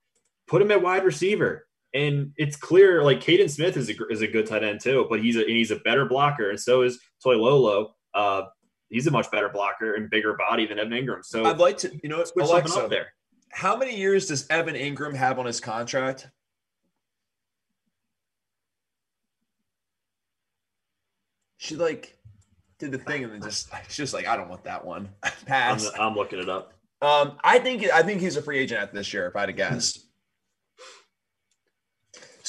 put 0.52 0.60
him 0.60 0.70
at 0.70 0.82
wide 0.82 1.02
receiver. 1.02 1.66
And 1.94 2.32
it's 2.36 2.56
clear, 2.56 3.02
like 3.02 3.20
Kaden 3.20 3.50
Smith 3.50 3.76
is 3.76 3.88
a, 3.88 3.94
is 4.08 4.20
a 4.20 4.26
good 4.26 4.46
tight 4.46 4.62
end 4.62 4.80
too, 4.80 5.06
but 5.10 5.22
he's 5.22 5.36
a 5.36 5.44
he's 5.44 5.70
a 5.70 5.76
better 5.76 6.04
blocker, 6.06 6.50
and 6.50 6.60
so 6.60 6.82
is 6.82 7.00
Toilolo. 7.24 7.90
Uh, 8.14 8.42
he's 8.88 9.06
a 9.06 9.10
much 9.10 9.30
better 9.30 9.48
blocker 9.48 9.94
and 9.94 10.08
bigger 10.08 10.34
body 10.34 10.66
than 10.66 10.78
Evan 10.78 10.92
Engram. 10.92 11.24
So 11.24 11.44
I'd 11.44 11.58
like 11.58 11.78
to, 11.78 11.90
you 12.02 12.08
know, 12.08 12.22
switch 12.24 12.46
Alexa, 12.46 12.84
up 12.84 12.90
there. 12.90 13.08
how 13.50 13.76
many 13.76 13.96
years 13.96 14.26
does 14.26 14.46
Evan 14.48 14.74
Engram 14.74 15.14
have 15.14 15.38
on 15.38 15.44
his 15.44 15.60
contract? 15.60 16.28
She 21.58 21.76
like 21.76 22.16
did 22.78 22.90
the 22.90 22.98
thing 22.98 23.24
and 23.24 23.32
then 23.32 23.42
just 23.42 23.70
she's 23.86 23.96
just 23.96 24.14
like, 24.14 24.26
I 24.26 24.36
don't 24.36 24.48
want 24.48 24.64
that 24.64 24.84
one. 24.84 25.10
I'm, 25.22 25.32
Pass. 25.46 25.90
I'm 25.98 26.14
looking 26.14 26.38
it 26.38 26.48
up. 26.48 26.72
Um, 27.02 27.36
I 27.44 27.58
think 27.58 27.84
I 27.92 28.02
think 28.02 28.22
he's 28.22 28.36
a 28.36 28.42
free 28.42 28.58
agent 28.58 28.80
after 28.80 28.96
this 28.96 29.12
year, 29.12 29.26
if 29.26 29.36
I 29.36 29.40
had 29.40 29.46
to 29.46 29.52
guess. 29.52 29.98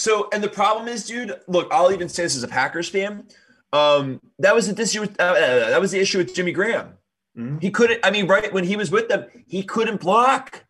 So, 0.04 0.28
and 0.34 0.44
the 0.44 0.50
problem 0.50 0.90
is, 0.90 1.06
dude. 1.06 1.34
Look, 1.48 1.70
I'll 1.72 1.92
even 1.94 2.10
say 2.10 2.24
this 2.24 2.36
as 2.36 2.44
a 2.44 2.48
Packers 2.50 2.90
fan. 2.90 3.24
Um, 3.72 4.20
that 4.40 4.54
was 4.54 4.68
the 4.74 4.82
issue. 4.82 5.00
With, 5.02 5.20
uh, 5.20 5.34
that 5.34 5.80
was 5.80 5.92
the 5.92 6.00
issue 6.00 6.18
with 6.18 6.36
Jimmy 6.36 6.52
Graham. 6.52 6.98
Mhm. 7.38 7.62
He 7.62 7.72
couldn't. 7.72 8.02
I 8.04 8.12
mean, 8.12 8.28
right 8.28 8.52
when 8.52 8.66
he 8.66 8.76
was 8.76 8.92
with 8.92 9.08
them, 9.08 9.26
he 9.48 9.64
couldn't 9.64 10.02
block. 10.02 10.66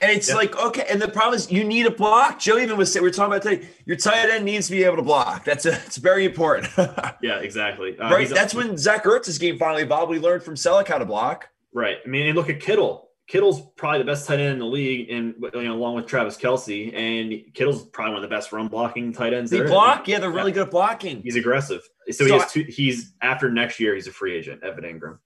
And 0.00 0.10
it's 0.12 0.28
Yeah. 0.30 0.36
like 0.36 0.56
okay. 0.56 0.86
And 0.88 1.02
the 1.02 1.08
problem 1.08 1.34
is, 1.34 1.50
you 1.52 1.62
need 1.62 1.84
a 1.86 1.90
block. 1.90 2.38
Joe 2.38 2.56
even 2.58 2.76
was 2.78 2.90
saying 2.92 3.02
we 3.02 3.10
are 3.10 3.12
talking 3.12 3.32
about 3.34 3.42
today. 3.42 3.68
Your 3.84 3.96
tight 3.96 4.30
end 4.30 4.44
needs 4.46 4.66
to 4.68 4.72
be 4.72 4.82
able 4.84 4.96
to 4.96 5.02
block. 5.02 5.44
That's 5.44 5.66
a, 5.66 5.72
it's 5.86 5.98
very 5.98 6.24
important. 6.24 6.68
Yeah, 7.20 7.40
exactly. 7.40 7.98
Uh, 7.98 8.10
right. 8.10 8.20
he's 8.20 8.30
a- 8.30 8.34
That's 8.34 8.54
when 8.54 8.76
Zach 8.78 9.04
Ertz's 9.04 9.38
game 9.38 9.58
finally 9.58 9.82
evolved. 9.82 10.10
We 10.10 10.20
learned 10.20 10.42
from 10.44 10.54
Celek 10.54 10.88
how 10.88 10.98
to 10.98 11.04
block. 11.04 11.48
Right. 11.74 11.98
I 12.04 12.08
mean, 12.08 12.26
and 12.28 12.36
look 12.36 12.48
at 12.48 12.60
Kittle. 12.60 13.07
Kittle's 13.28 13.60
probably 13.76 13.98
the 13.98 14.06
best 14.06 14.26
tight 14.26 14.40
end 14.40 14.54
in 14.54 14.58
the 14.58 14.64
league, 14.64 15.10
and 15.10 15.34
you 15.38 15.62
know, 15.62 15.74
along 15.74 15.94
with 15.96 16.06
Travis 16.06 16.36
Kelce, 16.38 16.94
and 16.94 17.52
Kittle's 17.52 17.84
probably 17.84 18.14
one 18.14 18.24
of 18.24 18.28
the 18.30 18.34
best 18.34 18.50
run 18.52 18.68
blocking 18.68 19.12
tight 19.12 19.34
ends. 19.34 19.50
They 19.50 19.60
block. 19.60 20.08
Yeah, 20.08 20.18
they're 20.18 20.30
really 20.30 20.50
good 20.50 20.62
at 20.68 20.70
blocking. 20.70 21.20
He's 21.22 21.36
aggressive. 21.36 21.82
So, 22.06 22.12
So 22.12 22.24
he 22.24 22.32
has 22.32 22.50
two, 22.52 22.62
he's 22.62 23.12
after 23.20 23.50
next 23.50 23.78
year, 23.80 23.94
he's 23.94 24.06
a 24.06 24.12
free 24.12 24.34
agent. 24.34 24.64
Evan 24.64 24.82
Engram. 24.84 25.18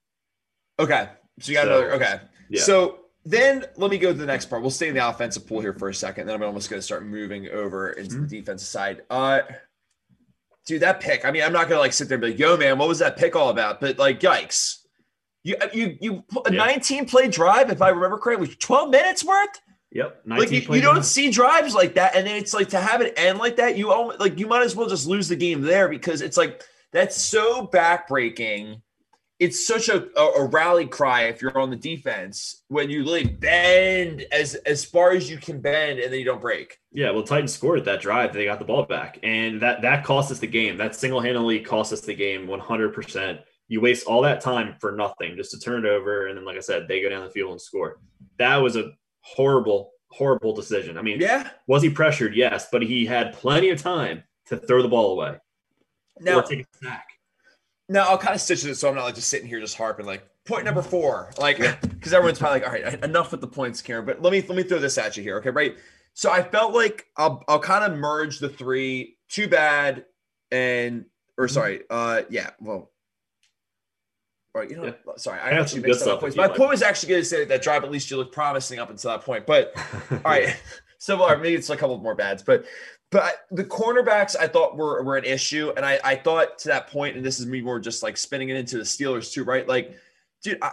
Okay. 0.79 1.07
So 1.39 1.51
you 1.51 1.57
got 1.57 1.63
So, 1.65 1.77
another. 1.79 1.93
Okay. 1.93 2.19
yeah. 2.49 2.61
So 2.61 2.99
then 3.23 3.63
let 3.77 3.89
me 3.89 3.97
go 3.97 4.11
to 4.11 4.17
the 4.19 4.25
next 4.25 4.47
part. 4.47 4.61
We'll 4.61 4.69
stay 4.71 4.89
in 4.89 4.95
the 4.95 5.07
offensive 5.07 5.47
pool 5.47 5.61
here 5.61 5.71
for 5.73 5.87
a 5.87 5.93
second. 5.95 6.27
Then 6.27 6.35
I'm 6.35 6.43
almost 6.43 6.69
going 6.69 6.79
to 6.79 6.83
start 6.85 7.05
moving 7.05 7.47
over 7.49 7.91
into 7.91 8.17
Mhm. 8.17 8.29
the 8.29 8.39
defensive 8.41 8.67
side. 8.67 9.03
Uh, 9.09 9.43
dude, 10.65 10.81
that 10.81 10.99
pick. 10.99 11.23
I 11.23 11.31
mean, 11.31 11.43
I'm 11.43 11.53
not 11.53 11.69
going 11.69 11.77
to 11.77 11.81
like 11.81 11.93
sit 11.93 12.09
there 12.09 12.15
and 12.17 12.21
be 12.21 12.31
like, 12.31 12.39
"Yo, 12.39 12.57
man, 12.57 12.77
what 12.77 12.89
was 12.89 12.99
that 12.99 13.15
pick 13.15 13.33
all 13.37 13.47
about?" 13.47 13.79
But 13.79 13.97
like, 13.97 14.19
yikes. 14.19 14.79
Uh, 15.45 15.67
you 15.73 15.97
you 15.97 15.97
you 16.01 16.23
a 16.45 16.53
Yeah. 16.53 16.65
19 16.65 17.05
play 17.05 17.27
drive, 17.27 17.69
if 17.69 17.81
I 17.81 17.89
remember 17.89 18.17
correctly, 18.17 18.47
12 18.47 18.89
minutes 18.89 19.23
worth. 19.25 19.61
Yep. 19.91 20.21
19 20.25 20.39
Like 20.39 20.67
you, 20.69 20.75
you 20.75 20.81
don't 20.81 21.03
see 21.03 21.29
drives 21.29 21.75
like 21.75 21.95
that, 21.95 22.15
and 22.15 22.25
then 22.25 22.37
it's 22.37 22.53
like 22.53 22.69
to 22.69 22.79
have 22.79 23.01
it 23.01 23.13
end 23.17 23.39
like 23.39 23.57
that. 23.57 23.77
You 23.77 23.91
almost 23.91 24.19
like 24.19 24.39
you 24.39 24.47
might 24.47 24.63
as 24.63 24.75
well 24.75 24.87
just 24.87 25.05
lose 25.05 25.27
the 25.27 25.35
game 25.35 25.61
there 25.61 25.87
because 25.89 26.21
it's 26.21 26.37
like 26.37 26.63
that's 26.91 27.21
so 27.21 27.67
backbreaking. 27.67 28.81
It's 29.39 29.67
such 29.67 29.89
a, 29.89 30.07
a, 30.17 30.25
a 30.43 30.45
rally 30.45 30.85
cry 30.85 31.23
if 31.23 31.41
you're 31.41 31.57
on 31.57 31.69
the 31.69 31.75
defense 31.75 32.63
when 32.69 32.89
you 32.89 33.03
really 33.03 33.25
bend 33.25 34.25
as 34.31 34.55
as 34.55 34.85
far 34.85 35.11
as 35.11 35.29
you 35.29 35.37
can 35.37 35.59
bend 35.59 35.99
and 35.99 36.11
then 36.11 36.19
you 36.19 36.25
don't 36.25 36.39
break. 36.41 36.79
Yeah, 36.93 37.11
well, 37.11 37.23
Titans 37.23 37.53
scored 37.53 37.83
that 37.85 37.99
drive. 37.99 38.31
They 38.33 38.45
got 38.45 38.59
the 38.59 38.65
ball 38.65 38.85
back, 38.85 39.19
and 39.21 39.61
that 39.61 39.81
that 39.81 40.05
cost 40.05 40.31
us 40.31 40.39
the 40.39 40.47
game. 40.47 40.77
That 40.77 40.95
single 40.95 41.19
handedly 41.19 41.59
cost 41.59 41.91
us 41.91 42.01
the 42.01 42.15
game 42.15 42.47
100. 42.47 42.93
percent 42.93 43.41
You 43.67 43.81
waste 43.81 44.05
all 44.05 44.21
that 44.23 44.41
time 44.41 44.75
for 44.79 44.91
nothing, 44.91 45.35
just 45.37 45.51
to 45.51 45.59
turn 45.59 45.85
it 45.85 45.89
over, 45.89 46.27
and 46.27 46.37
then, 46.37 46.45
like 46.45 46.57
I 46.57 46.61
said, 46.61 46.87
they 46.87 47.01
go 47.01 47.09
down 47.09 47.23
the 47.23 47.29
field 47.31 47.51
and 47.51 47.61
score. 47.61 47.99
That 48.37 48.57
was 48.57 48.75
a 48.75 48.91
horrible, 49.21 49.91
horrible 50.09 50.53
decision. 50.53 50.97
I 50.97 51.01
mean, 51.01 51.19
Yeah. 51.19 51.49
was 51.67 51.81
he 51.81 51.89
pressured? 51.89 52.35
Yes, 52.35 52.67
but 52.71 52.81
he 52.83 53.05
had 53.05 53.33
plenty 53.33 53.69
of 53.69 53.81
time 53.81 54.23
to 54.47 54.57
throw 54.57 54.81
the 54.81 54.89
ball 54.89 55.13
away 55.13 55.37
Now, 56.19 56.39
or 56.39 56.43
take 56.43 56.61
a 56.61 56.85
sack. 56.85 57.07
now 57.89 58.07
I'll 58.09 58.17
kind 58.17 58.35
of 58.35 58.41
stitch 58.41 58.65
it 58.65 58.75
so 58.75 58.89
I'm 58.89 58.95
not 58.95 59.05
like 59.05 59.15
just 59.15 59.29
sitting 59.29 59.47
here 59.47 59.59
just 59.61 59.77
harping 59.77 60.05
like 60.05 60.27
point 60.45 60.65
number 60.65 60.81
four, 60.81 61.31
like 61.37 61.57
because 61.57 62.11
everyone's 62.13 62.37
probably 62.39 62.59
like, 62.59 62.67
all 62.67 62.73
right, 62.73 63.03
enough 63.03 63.31
with 63.31 63.39
the 63.41 63.47
points, 63.47 63.81
Kieran. 63.81 64.05
But 64.05 64.21
let 64.21 64.31
me 64.33 64.41
let 64.41 64.57
me 64.57 64.63
throw 64.63 64.79
this 64.79 64.97
at 64.97 65.15
you 65.15 65.23
here, 65.23 65.37
okay? 65.37 65.49
Right. 65.51 65.77
So 66.13 66.29
I 66.29 66.43
felt 66.43 66.73
like 66.73 67.05
I'll 67.17 67.43
I'll 67.47 67.59
kind 67.59 67.91
of 67.91 67.97
merge 67.97 68.39
the 68.39 68.49
three. 68.49 69.17
Too 69.29 69.47
bad, 69.47 70.05
and 70.51 71.05
or 71.37 71.45
Mm-hmm. 71.47 71.53
sorry, 71.53 71.81
uh, 71.89 72.21
yeah, 72.29 72.51
well. 72.59 72.91
Right, 74.55 74.69
you 74.69 74.77
know, 74.77 74.93
sorry, 75.17 75.39
I 75.39 75.51
actually 75.51 75.81
mixed 75.81 76.05
up 76.05 76.19
points. 76.19 76.35
My 76.35 76.45
like. 76.45 76.55
point 76.55 76.69
was 76.69 76.83
actually 76.83 77.09
going 77.09 77.21
to 77.21 77.25
say 77.25 77.43
that 77.43 77.63
drive 77.63 77.83
at 77.83 77.89
least 77.89 78.11
you 78.11 78.17
look 78.17 78.31
promising 78.31 78.77
up 78.77 78.91
until 78.91 79.09
that 79.09 79.21
point, 79.23 79.47
but 79.47 79.73
all 80.11 80.19
right. 80.25 80.55
So 80.99 81.21
or 81.21 81.35
maybe 81.35 81.55
it's 81.55 81.69
a 81.69 81.75
couple 81.75 81.97
more 81.97 82.15
bads, 82.15 82.43
but 82.43 82.63
but 83.11 83.45
the 83.51 83.65
cornerbacks 83.65 84.37
I 84.39 84.47
thought 84.47 84.77
were 84.77 85.03
were 85.03 85.17
an 85.17 85.25
issue, 85.25 85.73
and 85.75 85.85
I 85.85 85.99
I 86.01 86.15
thought 86.15 86.57
to 86.59 86.69
that 86.69 86.87
point, 86.87 87.17
and 87.17 87.25
this 87.25 87.41
is 87.41 87.45
me 87.45 87.59
more 87.59 87.77
just 87.77 88.03
like 88.03 88.15
spinning 88.15 88.47
it 88.47 88.55
into 88.55 88.77
the 88.77 88.83
Steelers 88.83 89.29
too, 89.29 89.43
right? 89.43 89.67
Like, 89.67 89.97
dude, 90.43 90.59
I 90.61 90.71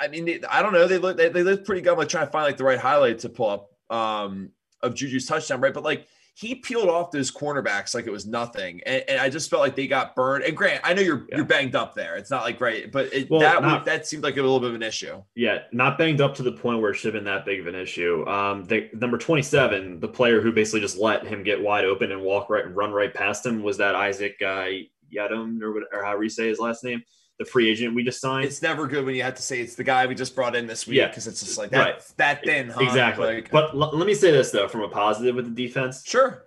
I, 0.00 0.04
I 0.04 0.08
mean, 0.08 0.24
they, 0.24 0.40
I 0.48 0.62
don't 0.62 0.72
know, 0.72 0.86
they 0.86 0.98
look 0.98 1.16
they, 1.16 1.28
they 1.28 1.42
look 1.42 1.64
pretty 1.64 1.80
good. 1.80 1.90
I'm 1.94 1.98
like 1.98 2.08
trying 2.08 2.26
to 2.26 2.30
find 2.30 2.44
like 2.44 2.58
the 2.58 2.62
right 2.62 2.78
highlight 2.78 3.18
to 3.20 3.28
pull 3.28 3.50
up 3.50 3.70
um 3.90 4.52
of 4.82 4.94
Juju's 4.94 5.26
touchdown, 5.26 5.60
right? 5.60 5.74
But 5.74 5.82
like 5.82 6.06
he 6.38 6.54
peeled 6.54 6.90
off 6.90 7.10
those 7.12 7.30
cornerbacks 7.32 7.94
like 7.94 8.06
it 8.06 8.10
was 8.10 8.26
nothing, 8.26 8.82
and, 8.84 9.02
and 9.08 9.18
I 9.18 9.30
just 9.30 9.48
felt 9.48 9.62
like 9.62 9.74
they 9.74 9.86
got 9.86 10.14
burned. 10.14 10.44
And 10.44 10.54
Grant, 10.54 10.82
I 10.84 10.92
know 10.92 11.00
you're 11.00 11.24
Yeah. 11.30 11.36
you're 11.36 11.46
banged 11.46 11.74
up 11.74 11.94
there. 11.94 12.16
It's 12.16 12.30
not 12.30 12.42
like 12.42 12.60
right, 12.60 12.92
but 12.92 13.10
it, 13.14 13.30
Well, 13.30 13.40
that 13.40 13.62
not- 13.62 13.86
that 13.86 14.06
seemed 14.06 14.22
like 14.22 14.34
a 14.36 14.42
little 14.42 14.60
bit 14.60 14.68
of 14.68 14.74
an 14.74 14.82
issue. 14.82 15.22
Yeah, 15.34 15.60
not 15.72 15.96
banged 15.96 16.20
up 16.20 16.34
to 16.34 16.42
the 16.42 16.52
point 16.52 16.82
where 16.82 16.90
it 16.90 16.96
should 16.96 17.14
have 17.14 17.24
been 17.24 17.32
that 17.32 17.46
big 17.46 17.60
of 17.60 17.66
an 17.68 17.74
issue. 17.74 18.26
Um, 18.28 18.64
the 18.64 18.90
number 18.92 19.16
twenty-seven, 19.16 19.98
the 20.00 20.08
player 20.08 20.42
who 20.42 20.52
basically 20.52 20.80
just 20.80 20.98
let 20.98 21.26
him 21.26 21.42
get 21.42 21.58
wide 21.62 21.86
open 21.86 22.12
and 22.12 22.20
walk 22.20 22.50
right 22.50 22.66
and 22.66 22.76
run 22.76 22.92
right 22.92 23.14
past 23.14 23.46
him, 23.46 23.62
was 23.62 23.78
that 23.78 23.94
Isaac 23.94 24.36
uh, 24.42 24.66
Yiadom 25.10 25.62
or, 25.62 25.72
what- 25.72 25.84
or 25.90 26.04
however 26.04 26.22
you 26.22 26.28
say 26.28 26.48
his 26.48 26.58
last 26.58 26.84
name, 26.84 27.02
the 27.38 27.44
free 27.44 27.68
agent 27.70 27.94
we 27.94 28.02
just 28.02 28.20
signed. 28.20 28.46
It's 28.46 28.62
never 28.62 28.86
good 28.86 29.04
when 29.04 29.14
you 29.14 29.22
have 29.22 29.34
to 29.34 29.42
say 29.42 29.60
it's 29.60 29.74
the 29.74 29.84
guy 29.84 30.06
we 30.06 30.14
just 30.14 30.34
brought 30.34 30.56
in 30.56 30.66
this 30.66 30.86
week 30.86 30.96
Yeah. 30.98 31.08
because 31.08 31.26
it's 31.26 31.40
just 31.40 31.58
like 31.58 31.70
that 31.70 31.78
Right. 31.78 32.02
that 32.16 32.42
thin, 32.44 32.68
huh? 32.70 32.80
exactly. 32.82 33.26
Like, 33.36 33.50
but 33.50 33.74
l- 33.74 33.90
let 33.94 34.06
me 34.06 34.14
say 34.14 34.30
this 34.30 34.50
though, 34.50 34.68
from 34.68 34.82
a 34.82 34.88
positive 34.88 35.34
with 35.36 35.44
the 35.54 35.66
defense. 35.66 36.02
sure. 36.06 36.44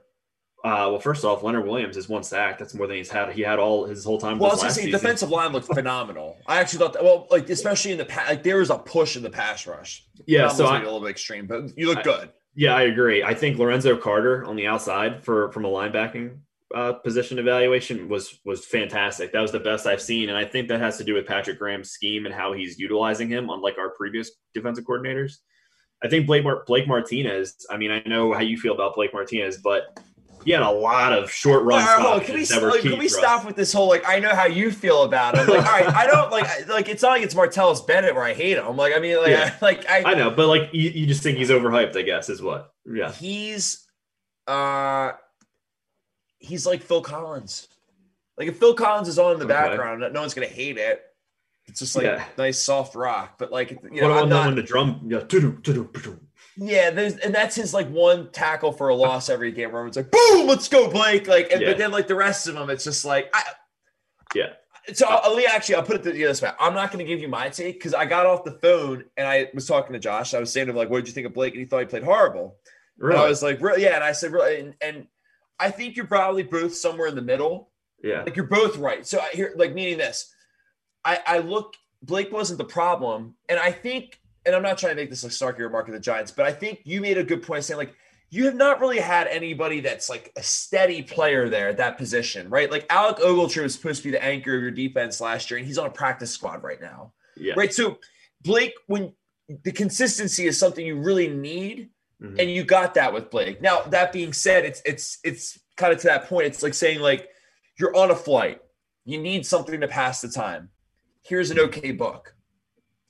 Uh, 0.62 0.91
well, 0.91 0.99
first 0.99 1.23
off, 1.23 1.41
Leonard 1.41 1.65
Williams 1.65 1.95
is 1.95 2.10
one 2.10 2.21
sack. 2.21 2.60
That's 2.60 2.73
more 2.73 2.86
than 2.86 2.97
he's 2.97 3.10
had. 3.10 3.32
He 3.32 3.41
had 3.41 3.60
all 3.60 3.86
his 3.86 4.04
whole 4.04 4.17
time. 4.19 4.39
Well, 4.39 4.49
I 4.49 4.54
was 4.56 4.62
gonna 4.62 4.73
say 4.73 4.82
season. 4.82 4.91
defensive 4.99 5.30
line 5.30 5.54
looked 5.54 5.67
phenomenal. 5.67 6.38
I 6.47 6.60
actually 6.60 6.80
thought 6.80 6.91
that. 6.93 7.04
Well, 7.04 7.28
like 7.32 7.49
especially 7.49 7.93
in 7.93 7.97
the 7.97 8.04
pass, 8.04 8.28
like 8.28 8.43
there 8.43 8.58
was 8.58 8.69
a 8.69 8.78
push 8.78 9.15
in 9.15 9.23
the 9.23 9.30
pass 9.30 9.65
rush. 9.65 10.06
Yeah, 10.28 10.41
Almost 10.41 10.58
so 10.58 10.65
I, 10.65 10.80
a 10.80 10.84
little 10.84 10.99
bit 10.99 11.12
extreme, 11.12 11.47
but 11.47 11.78
you 11.78 11.88
look 11.88 11.99
I- 11.99 12.04
good. 12.04 12.30
Yeah, 12.56 12.75
I 12.75 12.82
agree. 12.82 13.23
I 13.23 13.36
think 13.36 13.58
Lorenzo 13.58 13.95
Carter 13.95 14.43
on 14.43 14.58
the 14.58 14.67
outside 14.67 15.23
for 15.23 15.49
from 15.54 15.63
a 15.63 15.69
linebacking 15.69 16.39
uh, 16.75 16.93
position 16.93 17.39
evaluation 17.39 18.10
was 18.10 18.39
was 18.45 18.65
fantastic. 18.65 19.32
That 19.32 19.41
was 19.41 19.51
the 19.51 19.60
best 19.60 19.88
I've 19.88 20.01
seen, 20.01 20.29
and 20.29 20.38
I 20.38 20.45
think 20.45 20.67
that 20.67 20.79
has 20.79 20.97
to 20.97 21.03
do 21.03 21.13
with 21.13 21.25
Patrick 21.25 21.58
Graham's 21.58 21.91
scheme 21.91 22.25
and 22.25 22.34
how 22.34 22.53
he's 22.53 22.77
utilizing 22.77 23.27
him, 23.27 23.49
unlike 23.49 23.77
our 23.77 23.89
previous 23.89 24.32
defensive 24.53 24.86
coordinators. 24.86 25.38
I 26.03 26.08
think 26.08 26.27
Blake 26.27 26.43
Mar- 26.43 26.63
Blake 26.65 26.88
Martinez. 26.88 27.65
I 27.69 27.77
mean, 27.77 27.91
I 27.91 28.01
know 28.05 28.34
how 28.34 28.41
you 28.41 28.58
feel 28.58 28.73
about 28.73 28.95
Blake 28.95 29.13
Martinez, 29.13 29.58
but 29.58 29.99
he 30.45 30.51
had 30.51 30.62
a 30.62 30.69
lot 30.69 31.12
of 31.12 31.32
short 31.32 31.63
run 31.63 31.84
right, 31.84 32.05
on. 32.05 32.21
Can 32.21 32.36
we, 32.36 32.45
stoppages 32.45 32.49
that 32.49 32.62
were 32.62 32.71
like, 32.71 32.82
can 32.82 32.99
we 32.99 33.08
stop 33.10 33.45
with 33.45 33.55
this 33.55 33.73
whole 33.73 33.88
like 33.88 34.08
I 34.08 34.19
know 34.19 34.29
how 34.29 34.45
you 34.45 34.71
feel 34.71 35.03
about 35.03 35.38
him? 35.38 35.47
Like, 35.47 35.65
all 35.65 35.71
right, 35.71 35.88
I 35.88 36.08
don't 36.08 36.32
like 36.32 36.67
like 36.67 36.88
it's 36.88 37.01
not 37.01 37.10
like 37.10 37.23
it's 37.23 37.34
Martellus 37.34 37.86
Bennett 37.86 38.15
where 38.15 38.23
I 38.23 38.34
hate 38.34 38.58
him. 38.58 38.77
Like, 38.77 38.93
I 38.95 38.99
mean, 38.99 39.17
like, 39.17 39.32
Yeah. 39.32 39.55
I, 39.55 39.58
like 39.65 39.89
I, 39.89 40.03
I 40.12 40.13
know, 40.13 40.29
but 40.29 40.47
like 40.47 40.69
you, 40.71 40.89
you 40.89 41.08
just 41.08 41.23
think 41.23 41.38
he's 41.38 41.49
overhyped. 41.49 41.97
I 41.97 42.03
guess 42.03 42.29
is 42.29 42.41
what. 42.41 42.71
Yeah, 42.86 43.12
he's 43.12 43.86
uh 44.47 45.13
he's 46.39 46.65
like 46.65 46.82
Phil 46.82 47.02
Collins. 47.02 47.67
Like 48.38 48.47
if 48.47 48.58
Phil 48.58 48.73
Collins 48.73 49.08
is 49.08 49.19
on 49.19 49.34
in 49.34 49.39
the 49.39 49.45
Okay. 49.45 49.54
background, 49.54 50.02
no 50.13 50.19
one's 50.21 50.34
gonna 50.34 50.47
hate 50.47 50.78
it. 50.78 51.04
It's 51.67 51.80
just 51.80 51.95
like 51.95 52.06
Yeah. 52.06 52.23
nice 52.38 52.58
soft 52.58 52.95
rock, 52.95 53.38
but 53.38 53.52
like 53.52 53.71
you 53.91 54.02
know, 54.02 54.12
I'm 54.13 54.30
not. 54.30 54.47
when 54.47 54.56
the 54.56 54.63
drum? 54.63 55.02
Yeah, 55.08 55.19
doo-doo, 55.19 55.60
doo-doo, 55.62 55.89
doo-doo. 55.93 56.19
Yeah, 56.58 56.89
there's 56.89 57.15
and 57.17 57.34
that's 57.34 57.56
his 57.56 57.73
like 57.73 57.88
one 57.89 58.32
tackle 58.32 58.71
for 58.71 58.89
a 58.89 58.95
loss 58.95 59.30
every 59.30 59.52
game 59.52 59.71
where 59.71 59.86
it's 59.86 59.95
like, 59.97 60.10
boom, 60.12 60.47
let's 60.47 60.67
go, 60.67 60.89
Blake. 60.89 61.28
Like, 61.28 61.52
and, 61.52 61.62
Yeah. 61.62 61.69
but 61.69 61.78
then 61.78 61.91
like 61.91 62.08
the 62.08 62.15
rest 62.15 62.47
of 62.47 62.56
them, 62.56 62.69
it's 62.69 62.84
just 62.84 63.06
like, 63.06 63.30
I, 63.34 63.43
Yeah. 64.34 64.54
So 64.93 65.06
I'll, 65.08 65.36
I'll- 65.36 65.47
actually, 65.47 65.75
I'll 65.75 65.84
put 65.84 65.97
it 65.97 66.04
the 66.04 66.12
this 66.12 66.41
way. 66.41 66.49
I'm 66.60 66.73
not 66.73 66.91
going 66.91 67.06
to 67.06 67.10
give 67.10 67.19
you 67.19 67.28
my 67.28 67.49
take 67.49 67.75
because 67.75 67.93
I 67.93 68.06
got 68.06 68.25
off 68.25 68.43
the 68.43 68.54
phone 68.54 69.04
and 69.17 69.28
I 69.28 69.49
was 69.54 69.67
talking 69.67 69.93
to 69.93 69.99
Josh. 69.99 70.34
I 70.34 70.39
was 70.39 70.52
saying 70.52 70.65
to 70.65 70.71
him 70.71 70.78
like, 70.78 70.89
"What 70.89 70.97
did 70.99 71.08
you 71.08 71.13
think 71.13 71.28
of 71.28 71.34
Blake?" 71.34 71.54
And 71.54 71.60
he 71.60 71.65
thought 71.67 71.82
he 71.82 71.86
played 71.86 72.04
horrible. 72.04 72.58
And 72.99 73.13
I 73.13 73.28
was 73.30 73.43
like, 73.43 73.62
"Really?" 73.62 73.84
Yeah, 73.84 73.95
and 73.95 74.04
I 74.04 74.13
said, 74.13 74.32
"Really?" 74.32 74.60
And, 74.60 74.73
and 74.82 75.08
I 75.59 75.71
think 75.71 75.95
you're 75.95 76.07
probably 76.07 76.43
both 76.43 76.75
somewhere 76.75 77.07
in 77.07 77.15
the 77.15 77.21
middle. 77.21 77.71
yeah. 78.03 78.23
Like 78.23 78.35
you're 78.35 78.45
both 78.47 78.77
right. 78.77 79.05
So 79.05 79.19
I 79.19 79.29
hear 79.29 79.53
like 79.55 79.73
meaning 79.73 79.97
this. 79.97 80.33
I 81.05 81.19
I 81.25 81.37
look 81.39 81.73
Blake 82.01 82.31
wasn't 82.31 82.57
the 82.59 82.65
problem, 82.65 83.35
and 83.49 83.59
I 83.59 83.71
think, 83.73 84.19
and 84.45 84.55
I'm 84.55 84.63
not 84.63 84.77
trying 84.77 84.95
to 84.95 85.01
make 85.01 85.09
this 85.09 85.23
a 85.25 85.27
snarky 85.29 85.59
remark 85.59 85.87
of 85.89 85.93
the 85.93 85.99
Giants, 85.99 86.31
but 86.31 86.45
I 86.45 86.51
think 86.53 86.79
you 86.85 87.01
made 87.01 87.17
a 87.17 87.23
good 87.23 87.43
point 87.43 87.65
saying 87.65 87.77
like 87.77 87.93
you 88.31 88.45
have 88.45 88.55
not 88.55 88.79
really 88.79 88.99
had 88.99 89.27
anybody 89.27 89.79
that's 89.81 90.07
like 90.09 90.31
a 90.37 90.43
steady 90.43 91.01
player 91.01 91.49
there 91.49 91.67
at 91.69 91.77
that 91.77 91.97
position, 91.97 92.47
right? 92.49 92.69
Like 92.71 92.85
Alec 92.89 93.17
Ogletree 93.17 93.63
was 93.63 93.73
supposed 93.73 94.03
to 94.03 94.07
be 94.07 94.11
the 94.11 94.23
anchor 94.23 94.55
of 94.55 94.61
your 94.61 94.71
defense 94.71 95.19
last 95.19 95.49
year, 95.51 95.57
and 95.57 95.65
he's 95.67 95.77
on 95.79 95.87
a 95.87 95.91
practice 95.91 96.31
squad 96.31 96.63
right 96.63 96.79
now, 96.79 97.11
Yeah. 97.35 97.53
right? 97.57 97.73
So 97.73 97.97
Blake, 98.43 98.73
when 98.87 99.13
the 99.63 99.71
consistency 99.71 100.45
is 100.45 100.57
something 100.59 100.85
you 100.85 100.99
really 101.01 101.27
need, 101.27 101.89
Mm-hmm. 102.21 102.39
And 102.39 102.51
you 102.51 102.63
got 102.63 102.95
that 102.95 103.13
with 103.13 103.29
Blake. 103.29 103.62
Now, 103.62 103.82
that 103.84 104.12
being 104.12 104.34
said, 104.34 104.65
it's 104.65 104.82
it's 104.86 105.19
it's 105.23 105.60
kind 105.77 105.93
of 105.93 105.99
to 105.99 106.08
that 106.08 106.27
point. 106.27 106.47
It's 106.47 106.62
like 106.62 106.73
saying 106.73 106.99
like 106.99 107.29
you're 107.77 107.95
on 107.95 108.12
a 108.12 108.15
flight. 108.15 108.62
You 109.05 109.19
need 109.21 109.45
something 109.45 109.79
to 109.79 109.88
pass 109.88 110.21
the 110.21 110.29
time. 110.29 110.69
Here's 111.23 111.51
an 111.51 111.60
okay 111.60 111.91
book. 111.91 112.36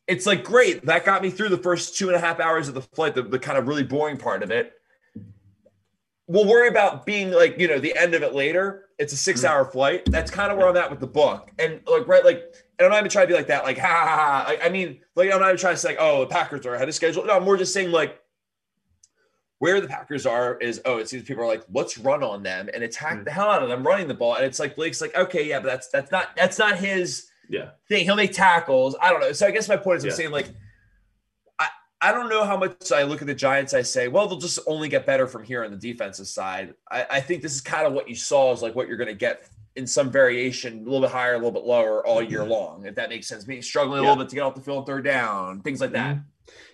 It's 0.07 0.25
like 0.25 0.43
great. 0.43 0.85
That 0.85 1.05
got 1.05 1.21
me 1.21 1.29
through 1.29 1.49
the 1.49 1.57
first 1.57 1.97
two 1.97 2.07
and 2.07 2.15
a 2.15 2.19
half 2.19 2.39
hours 2.39 2.67
of 2.67 2.73
the 2.73 2.81
flight, 2.81 3.15
the, 3.15 3.23
the 3.23 3.39
kind 3.39 3.57
of 3.57 3.67
really 3.67 3.83
boring 3.83 4.17
part 4.17 4.43
of 4.43 4.51
it. 4.51 4.73
We'll 6.27 6.47
worry 6.47 6.67
about 6.67 7.05
being 7.05 7.31
like, 7.31 7.59
you 7.59 7.67
know, 7.67 7.79
the 7.79 7.95
end 7.97 8.13
of 8.13 8.21
it 8.21 8.33
later. 8.33 8.85
It's 8.99 9.13
a 9.13 9.17
six 9.17 9.43
hour 9.43 9.63
mm-hmm. 9.63 9.71
flight. 9.71 10.01
That's 10.05 10.29
kind 10.29 10.51
of 10.51 10.57
where 10.57 10.67
I'm 10.67 10.77
at 10.77 10.89
with 10.91 10.99
the 10.99 11.07
book. 11.07 11.51
And 11.57 11.81
like, 11.87 12.07
right, 12.07 12.23
like, 12.23 12.53
and 12.77 12.85
I'm 12.85 12.91
not 12.91 12.99
even 12.99 13.09
trying 13.09 13.25
to 13.25 13.33
be 13.33 13.33
like 13.33 13.47
that, 13.47 13.63
like, 13.63 13.77
ha 13.77 13.87
ha 13.87 14.15
ha. 14.15 14.45
I, 14.47 14.67
I 14.67 14.69
mean, 14.69 15.01
like, 15.15 15.31
I'm 15.31 15.39
not 15.39 15.47
even 15.47 15.57
trying 15.57 15.73
to 15.73 15.77
say, 15.77 15.89
like, 15.89 15.97
oh, 15.99 16.21
the 16.21 16.27
Packers 16.27 16.65
are 16.65 16.75
ahead 16.75 16.87
of 16.87 16.95
schedule. 16.95 17.25
No, 17.25 17.35
I'm 17.35 17.43
more 17.43 17.57
just 17.57 17.73
saying, 17.73 17.91
like, 17.91 18.18
where 19.59 19.81
the 19.81 19.87
Packers 19.87 20.25
are 20.25 20.57
is 20.57 20.81
oh, 20.85 20.97
it 20.97 21.07
seems 21.07 21.23
people 21.23 21.43
are 21.43 21.47
like, 21.47 21.63
let's 21.71 21.97
run 21.97 22.23
on 22.23 22.43
them 22.43 22.69
and 22.73 22.83
attack 22.83 23.15
mm-hmm. 23.15 23.23
the 23.25 23.31
hell 23.31 23.49
out 23.49 23.61
of 23.61 23.69
them 23.69 23.85
running 23.85 24.07
the 24.07 24.13
ball. 24.13 24.35
And 24.35 24.45
it's 24.45 24.59
like 24.59 24.75
Blake's 24.75 25.01
like, 25.01 25.15
okay, 25.15 25.47
yeah, 25.47 25.59
but 25.59 25.67
that's 25.67 25.89
that's 25.89 26.11
not 26.11 26.35
that's 26.35 26.57
not 26.57 26.77
his 26.77 27.27
yeah 27.49 27.71
thing. 27.87 28.05
He'll 28.05 28.15
make 28.15 28.33
tackles. 28.33 28.95
I 29.01 29.11
don't 29.11 29.19
know. 29.19 29.33
So 29.33 29.45
I 29.45 29.51
guess 29.51 29.69
my 29.69 29.77
point 29.77 29.99
is 29.99 30.05
I'm 30.05 30.11
saying 30.11 30.31
like 30.31 30.47
I 31.59 31.67
I 32.01 32.11
don't 32.13 32.29
know 32.29 32.45
how 32.45 32.57
much 32.57 32.91
I 32.91 33.03
look 33.03 33.21
at 33.21 33.27
the 33.27 33.35
Giants, 33.35 33.73
I 33.73 33.81
say, 33.81 34.07
well, 34.07 34.27
they'll 34.27 34.39
just 34.39 34.59
only 34.65 34.87
get 34.87 35.05
better 35.05 35.27
from 35.27 35.43
here 35.43 35.63
on 35.65 35.71
the 35.71 35.77
defensive 35.77 36.27
side. 36.27 36.73
I, 36.89 37.05
I 37.11 37.21
think 37.21 37.41
this 37.41 37.53
is 37.53 37.61
kind 37.61 37.85
of 37.85 37.93
what 37.93 38.09
you 38.09 38.15
saw 38.15 38.53
is 38.53 38.61
like 38.61 38.75
what 38.75 38.87
you're 38.87 38.97
gonna 38.97 39.13
get 39.13 39.49
in 39.75 39.85
some 39.85 40.09
variation, 40.09 40.81
a 40.81 40.83
little 40.83 41.01
bit 41.01 41.11
higher, 41.11 41.33
a 41.33 41.37
little 41.37 41.51
bit 41.51 41.63
lower 41.63 42.05
all 42.05 42.21
year 42.21 42.41
mm-hmm. 42.41 42.51
long, 42.51 42.85
if 42.85 42.95
that 42.95 43.09
makes 43.09 43.27
sense. 43.27 43.45
Me 43.45 43.61
struggling 43.61 43.99
a 43.99 44.03
yeah. 44.03 44.09
little 44.09 44.23
bit 44.23 44.29
to 44.29 44.35
get 44.35 44.41
off 44.41 44.55
the 44.55 44.61
field 44.61 44.85
third 44.85 45.03
down, 45.03 45.61
things 45.61 45.81
like 45.81 45.91
that. 45.91 46.17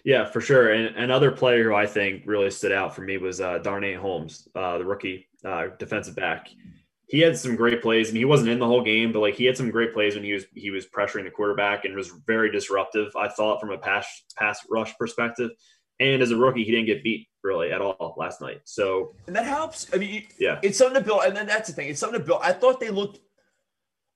Yeah, 0.06 0.26
for 0.26 0.40
sure. 0.40 0.72
And 0.72 0.96
another 0.96 1.32
player 1.32 1.64
who 1.64 1.76
I 1.76 1.88
think 1.88 2.24
really 2.28 2.52
stood 2.52 2.72
out 2.72 2.96
for 2.96 3.02
me 3.02 3.18
was 3.18 3.42
uh, 3.42 3.58
Darnay 3.58 3.96
Holmes, 3.96 4.48
uh, 4.56 4.78
the 4.78 4.86
rookie 4.86 5.28
uh, 5.44 5.70
defensive 5.80 6.16
back. 6.16 6.48
He 7.08 7.20
had 7.20 7.38
some 7.38 7.56
great 7.56 7.82
plays, 7.82 8.10
and 8.10 8.18
he 8.18 8.26
wasn't 8.26 8.50
in 8.50 8.60
the 8.60 8.68
whole 8.68 8.84
game, 8.84 9.12
but 9.12 9.20
like 9.20 9.36
he 9.36 9.46
had 9.46 9.58
some 9.58 9.72
great 9.72 9.94
plays 9.94 10.16
when 10.16 10.24
he 10.24 10.34
was 10.34 10.46
he 10.54 10.70
was 10.70 10.86
pressuring 10.86 11.24
the 11.24 11.32
quarterback 11.32 11.86
and 11.86 11.96
was 11.96 12.12
very 12.26 12.52
disruptive. 12.52 13.16
I 13.16 13.30
thought 13.30 13.60
from 13.60 13.72
a 13.72 13.78
pass 13.78 14.24
pass 14.38 14.60
rush 14.70 14.96
perspective, 14.98 15.52
and 16.00 16.22
as 16.22 16.32
a 16.32 16.38
rookie, 16.38 16.64
he 16.64 16.72
didn't 16.72 16.88
get 16.88 17.04
beat 17.04 17.28
really 17.44 17.72
at 17.72 17.82
all 17.82 18.16
last 18.18 18.42
night. 18.42 18.62
So 18.66 19.16
and 19.28 19.36
that 19.36 19.46
helps. 19.46 19.88
I 19.94 19.98
mean, 19.98 20.24
yeah, 20.40 20.60
it's 20.62 20.78
something 20.78 21.02
to 21.02 21.06
build. 21.06 21.22
And 21.26 21.36
then 21.36 21.48
that's 21.48 21.70
the 21.70 21.76
thing; 21.76 21.90
it's 21.90 22.00
something 22.00 22.20
to 22.20 22.26
build. 22.26 22.42
I 22.44 22.54
thought 22.54 22.80
they 22.80 22.90
looked, 22.90 23.20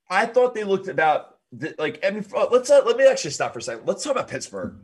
I 0.08 0.26
thought 0.26 0.54
they 0.54 0.64
looked 0.64 0.88
about 0.88 1.38
the, 1.52 1.74
like. 1.78 2.04
I 2.04 2.10
mean, 2.10 2.24
let's 2.50 2.70
uh, 2.70 2.82
let 2.84 2.96
me 2.96 3.06
actually 3.06 3.30
stop 3.30 3.52
for 3.52 3.60
a 3.60 3.62
second. 3.62 3.86
Let's 3.86 4.02
talk 4.02 4.12
about 4.12 4.28
Pittsburgh 4.28 4.76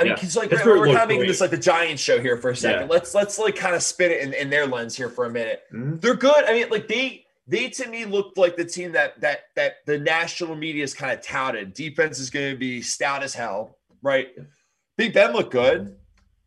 I 0.00 0.04
mean, 0.04 0.14
because 0.14 0.34
yeah. 0.34 0.42
like 0.42 0.64
we're, 0.64 0.80
we're 0.80 1.06
making 1.06 1.26
this 1.26 1.40
like 1.40 1.50
the 1.50 1.58
Giants 1.58 2.02
show 2.02 2.20
here 2.20 2.36
for 2.36 2.50
a 2.50 2.56
second. 2.56 2.82
Yeah. 2.82 2.88
Let's 2.88 3.14
let's 3.14 3.38
like 3.38 3.54
kind 3.54 3.74
of 3.74 3.82
spin 3.82 4.10
it 4.10 4.22
in, 4.22 4.32
in 4.32 4.50
their 4.50 4.66
lens 4.66 4.96
here 4.96 5.10
for 5.10 5.26
a 5.26 5.30
minute. 5.30 5.62
Mm-hmm. 5.72 5.96
They're 5.98 6.14
good. 6.14 6.44
I 6.44 6.52
mean, 6.52 6.70
like 6.70 6.88
they 6.88 7.26
they 7.46 7.68
to 7.68 7.88
me 7.88 8.04
looked 8.06 8.38
like 8.38 8.56
the 8.56 8.64
team 8.64 8.92
that 8.92 9.20
that 9.20 9.40
that 9.56 9.76
the 9.86 9.98
national 9.98 10.56
media 10.56 10.82
is 10.82 10.94
kind 10.94 11.12
of 11.12 11.20
touted. 11.22 11.74
Defense 11.74 12.18
is 12.18 12.30
going 12.30 12.52
to 12.52 12.58
be 12.58 12.80
stout 12.80 13.22
as 13.22 13.34
hell, 13.34 13.76
right? 14.02 14.28
Big 14.96 15.12
Ben 15.12 15.32
looked 15.32 15.52
good. 15.52 15.96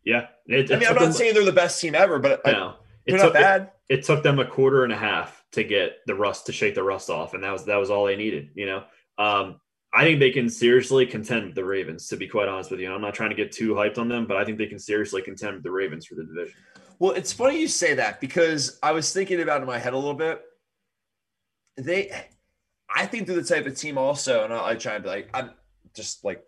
Yeah, 0.04 0.26
it, 0.46 0.70
I 0.70 0.76
mean, 0.76 0.88
I'm 0.88 0.94
not 0.94 1.02
them, 1.02 1.12
saying 1.12 1.34
they're 1.34 1.44
the 1.44 1.52
best 1.52 1.80
team 1.80 1.94
ever, 1.94 2.18
but 2.18 2.40
no, 2.44 2.50
I, 2.52 2.74
they're 3.06 3.18
took, 3.18 3.34
not 3.34 3.40
bad. 3.40 3.70
It, 3.88 4.00
it, 4.00 4.04
took 4.04 4.22
them 4.22 4.38
a 4.38 4.46
quarter 4.46 4.84
and 4.84 4.92
a 4.92 4.96
half 4.96 5.44
to 5.52 5.64
get 5.64 5.98
the 6.06 6.14
rust 6.14 6.46
to 6.46 6.52
shake 6.52 6.74
the 6.74 6.82
rust 6.82 7.08
off, 7.08 7.34
and 7.34 7.42
that 7.44 7.52
was 7.52 7.64
that 7.66 7.76
was 7.76 7.90
all 7.90 8.06
they 8.06 8.16
needed. 8.16 8.50
You 8.54 8.66
know, 8.66 8.84
um, 9.18 9.60
I 9.94 10.02
think 10.02 10.18
they 10.18 10.32
can 10.32 10.50
seriously 10.50 11.06
contend 11.06 11.46
with 11.46 11.54
the 11.54 11.64
Ravens, 11.64 12.08
to 12.08 12.16
be 12.16 12.26
quite 12.26 12.48
honest 12.48 12.72
with 12.72 12.80
you. 12.80 12.92
I'm 12.92 13.00
not 13.00 13.14
trying 13.14 13.30
to 13.30 13.36
get 13.36 13.52
too 13.52 13.74
hyped 13.74 13.96
on 13.96 14.08
them, 14.08 14.26
but 14.26 14.36
I 14.36 14.44
think 14.44 14.58
they 14.58 14.66
can 14.66 14.78
seriously 14.78 15.22
contend 15.22 15.54
with 15.54 15.62
the 15.62 15.70
Ravens 15.70 16.04
for 16.04 16.16
the 16.16 16.24
division. 16.24 16.56
Well, 16.98 17.12
it's 17.12 17.32
funny 17.32 17.60
you 17.60 17.68
say 17.68 17.94
that 17.94 18.20
because 18.20 18.78
I 18.82 18.90
was 18.90 19.12
thinking 19.12 19.40
about 19.40 19.58
it 19.58 19.62
in 19.62 19.68
my 19.68 19.78
head 19.78 19.92
a 19.92 19.96
little 19.96 20.14
bit. 20.14 20.42
They, 21.76 22.10
I 22.92 23.06
think 23.06 23.28
they're 23.28 23.36
the 23.36 23.44
type 23.44 23.66
of 23.66 23.76
team 23.76 23.96
also, 23.96 24.44
and 24.44 24.52
I, 24.52 24.70
I 24.70 24.74
try 24.74 24.94
to 24.94 25.00
be 25.00 25.08
like, 25.08 25.30
I'm 25.32 25.50
just 25.94 26.24
like, 26.24 26.42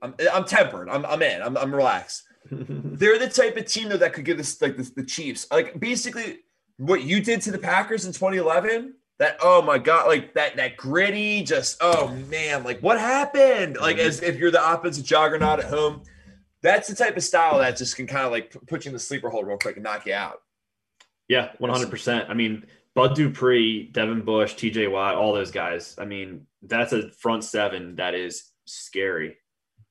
I'm, 0.00 0.14
I'm 0.32 0.44
tempered. 0.44 0.88
I'm, 0.88 1.04
I'm 1.04 1.20
in. 1.20 1.42
I'm, 1.42 1.58
I'm 1.58 1.74
relaxed. 1.74 2.22
they're 2.50 3.18
the 3.18 3.28
type 3.28 3.58
of 3.58 3.66
team 3.66 3.90
though 3.90 3.98
that 3.98 4.14
could 4.14 4.24
give 4.24 4.38
us 4.38 4.60
like 4.60 4.78
the, 4.78 4.90
the 4.96 5.04
Chiefs, 5.04 5.46
like 5.50 5.78
basically 5.78 6.38
what 6.78 7.02
you 7.02 7.20
did 7.22 7.42
to 7.42 7.52
the 7.52 7.58
Packers 7.58 8.06
in 8.06 8.12
2011 8.12 8.94
that 9.22 9.38
oh 9.40 9.62
my 9.62 9.78
god 9.78 10.08
like 10.08 10.34
that 10.34 10.56
that 10.56 10.76
gritty 10.76 11.44
just 11.44 11.76
oh 11.80 12.08
man 12.28 12.64
like 12.64 12.80
what 12.80 12.98
happened? 12.98 13.76
Like 13.76 13.96
mm-hmm. 13.96 14.08
as 14.08 14.20
if 14.20 14.36
you're 14.36 14.50
the 14.50 14.72
offensive 14.72 15.04
juggernaut 15.04 15.60
at 15.60 15.66
home 15.66 16.02
that's 16.60 16.88
the 16.88 16.94
type 16.96 17.16
of 17.16 17.22
style 17.22 17.58
that 17.58 17.76
just 17.76 17.94
can 17.94 18.08
kind 18.08 18.26
of 18.26 18.32
like 18.32 18.50
put 18.66 18.84
you 18.84 18.88
in 18.88 18.92
the 18.92 18.98
sleeper 18.98 19.30
hold 19.30 19.46
real 19.46 19.58
quick 19.58 19.76
and 19.76 19.84
knock 19.84 20.06
you 20.06 20.12
out. 20.12 20.42
Yeah 21.28 21.50
100% 21.60 22.28
i 22.28 22.34
mean 22.34 22.66
bud 22.96 23.14
dupree 23.14 23.90
devin 23.92 24.22
bush 24.22 24.56
tj 24.56 24.90
watt 24.90 25.14
all 25.14 25.32
those 25.32 25.52
guys 25.52 25.94
i 25.98 26.04
mean 26.04 26.46
that's 26.62 26.92
a 26.92 27.08
front 27.12 27.44
seven 27.44 27.94
that 27.96 28.14
is 28.16 28.50
scary. 28.66 29.36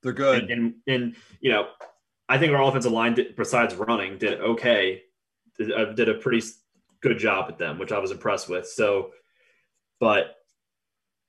They're 0.03 0.11
good. 0.11 0.51
And, 0.51 0.51
and, 0.51 0.73
and 0.87 1.15
you 1.39 1.51
know 1.51 1.67
i 2.27 2.37
think 2.37 2.51
our 2.51 2.61
offensive 2.61 2.91
line 2.91 3.13
did, 3.13 3.37
besides 3.37 3.75
running 3.75 4.17
did 4.17 4.41
okay 4.41 5.03
did, 5.57 5.71
uh, 5.71 5.93
did 5.93 6.09
a 6.09 6.15
pretty 6.15 6.45
good 7.01 7.17
job 7.17 7.45
at 7.47 7.57
them 7.57 7.79
which 7.79 7.93
i 7.93 7.97
was 7.97 8.11
impressed 8.11 8.49
with. 8.49 8.67
So 8.67 9.11
but 10.01 10.35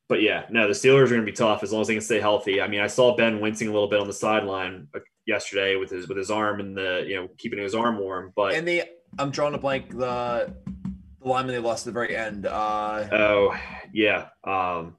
but 0.09 0.21
yeah, 0.21 0.47
no, 0.51 0.67
the 0.67 0.75
Steelers 0.75 1.05
are 1.05 1.11
going 1.11 1.21
to 1.21 1.27
be 1.27 1.33
tough 1.33 1.63
as 1.63 1.73
long 1.73 1.83
as 1.83 1.87
they 1.87 1.95
can 1.95 2.03
stay 2.03 2.19
healthy. 2.19 2.61
I 2.61 2.67
mean, 2.67 2.81
I 2.81 2.89
saw 2.89 3.17
Ben 3.17 3.41
wincing 3.41 3.69
a 3.69 3.73
little 3.73 3.89
bit 3.89 4.01
on 4.01 4.09
the 4.09 4.13
sideline 4.13 4.89
uh, 4.95 4.99
yesterday 5.27 5.77
with 5.77 5.91
his 5.91 6.09
with 6.09 6.19
his 6.19 6.31
arm 6.31 6.59
and 6.59 6.77
the 6.77 7.05
you 7.07 7.15
know 7.15 7.29
keeping 7.39 7.61
his 7.61 7.75
arm 7.75 7.99
warm. 7.99 8.33
But 8.35 8.55
and 8.55 8.67
the 8.67 8.83
I'm 9.19 9.31
drawing 9.31 9.55
a 9.55 9.59
blank 9.59 9.91
the 9.91 10.53
the 11.21 11.29
lineman 11.29 11.55
they 11.55 11.61
lost 11.61 11.87
at 11.87 11.91
the 11.91 11.93
very 11.93 12.17
end. 12.17 12.47
Uh, 12.47 13.07
oh 13.13 13.57
yeah, 13.93 14.29
um, 14.43 14.97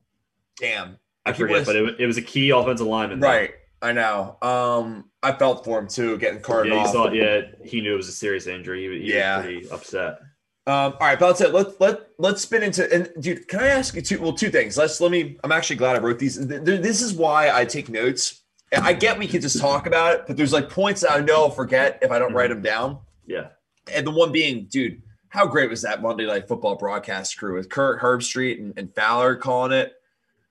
damn, 0.60 0.98
I 1.26 1.34
forget, 1.34 1.58
was, 1.60 1.68
but 1.68 1.76
it, 1.76 2.00
it 2.00 2.06
was 2.08 2.18
a 2.18 2.22
key 2.22 2.52
offensive 2.52 2.88
lineman. 2.88 3.20
Right, 3.20 3.52
though. 3.82 3.88
I 3.88 3.92
know. 3.92 4.38
Um, 4.42 5.10
I 5.22 5.34
felt 5.34 5.66
for 5.66 5.80
him 5.80 5.88
too, 5.88 6.18
getting 6.18 6.42
carted 6.42 6.74
yeah, 6.74 6.80
off. 6.80 6.92
Saw, 6.92 7.12
yeah, 7.12 7.42
he 7.66 7.82
knew 7.82 7.94
it 7.94 7.98
was 7.98 8.08
a 8.08 8.14
serious 8.14 8.48
injury. 8.48 8.88
He, 8.88 9.06
he 9.06 9.14
yeah. 9.14 9.38
was 9.38 9.46
pretty 9.46 9.70
upset. 9.70 10.20
Um, 10.66 10.94
all 10.94 11.08
right, 11.08 11.20
but 11.20 11.28
let's 11.28 11.42
let 11.42 11.82
let 11.82 12.08
let's 12.20 12.42
spin 12.42 12.64
into 12.64 12.92
and 12.94 13.10
dude, 13.20 13.48
can 13.50 13.60
I 13.60 13.68
ask 13.68 13.96
you 13.96 14.02
two? 14.02 14.22
Well, 14.22 14.32
two 14.32 14.50
things. 14.50 14.78
Let's 14.78 15.02
let 15.02 15.12
me. 15.12 15.38
I'm 15.44 15.52
actually 15.52 15.76
glad 15.76 15.98
I 15.98 16.00
wrote 16.00 16.20
these. 16.20 16.36
This 16.48 17.02
is 17.02 17.14
why 17.14 17.52
I 17.52 17.66
take 17.66 17.90
notes. 17.90 18.44
I 18.82 18.94
get 18.94 19.20
we 19.20 19.28
can 19.28 19.42
just 19.42 19.60
talk 19.60 19.88
about 19.88 20.16
it, 20.16 20.24
but 20.26 20.38
there's 20.38 20.54
like 20.54 20.70
points 20.70 21.02
that 21.02 21.12
I 21.12 21.20
know 21.20 21.44
I'll 21.44 21.50
forget 21.50 22.00
if 22.02 22.12
I 22.12 22.20
don't 22.20 22.34
write 22.34 22.50
them 22.50 22.62
down. 22.62 23.00
Yeah. 23.28 23.50
And 23.94 24.08
the 24.08 24.12
one 24.12 24.32
being, 24.32 24.66
dude, 24.66 25.02
how 25.28 25.46
great 25.46 25.70
was 25.70 25.82
that 25.82 26.02
Monday 26.02 26.26
Night 26.26 26.48
Football 26.48 26.76
broadcast 26.76 27.38
crew 27.38 27.56
with 27.56 27.70
Kirk 27.70 28.02
Herbstreit 28.02 28.60
and, 28.60 28.74
and 28.78 28.96
Fowler 28.96 29.36
calling 29.36 29.74
it? 29.74 29.94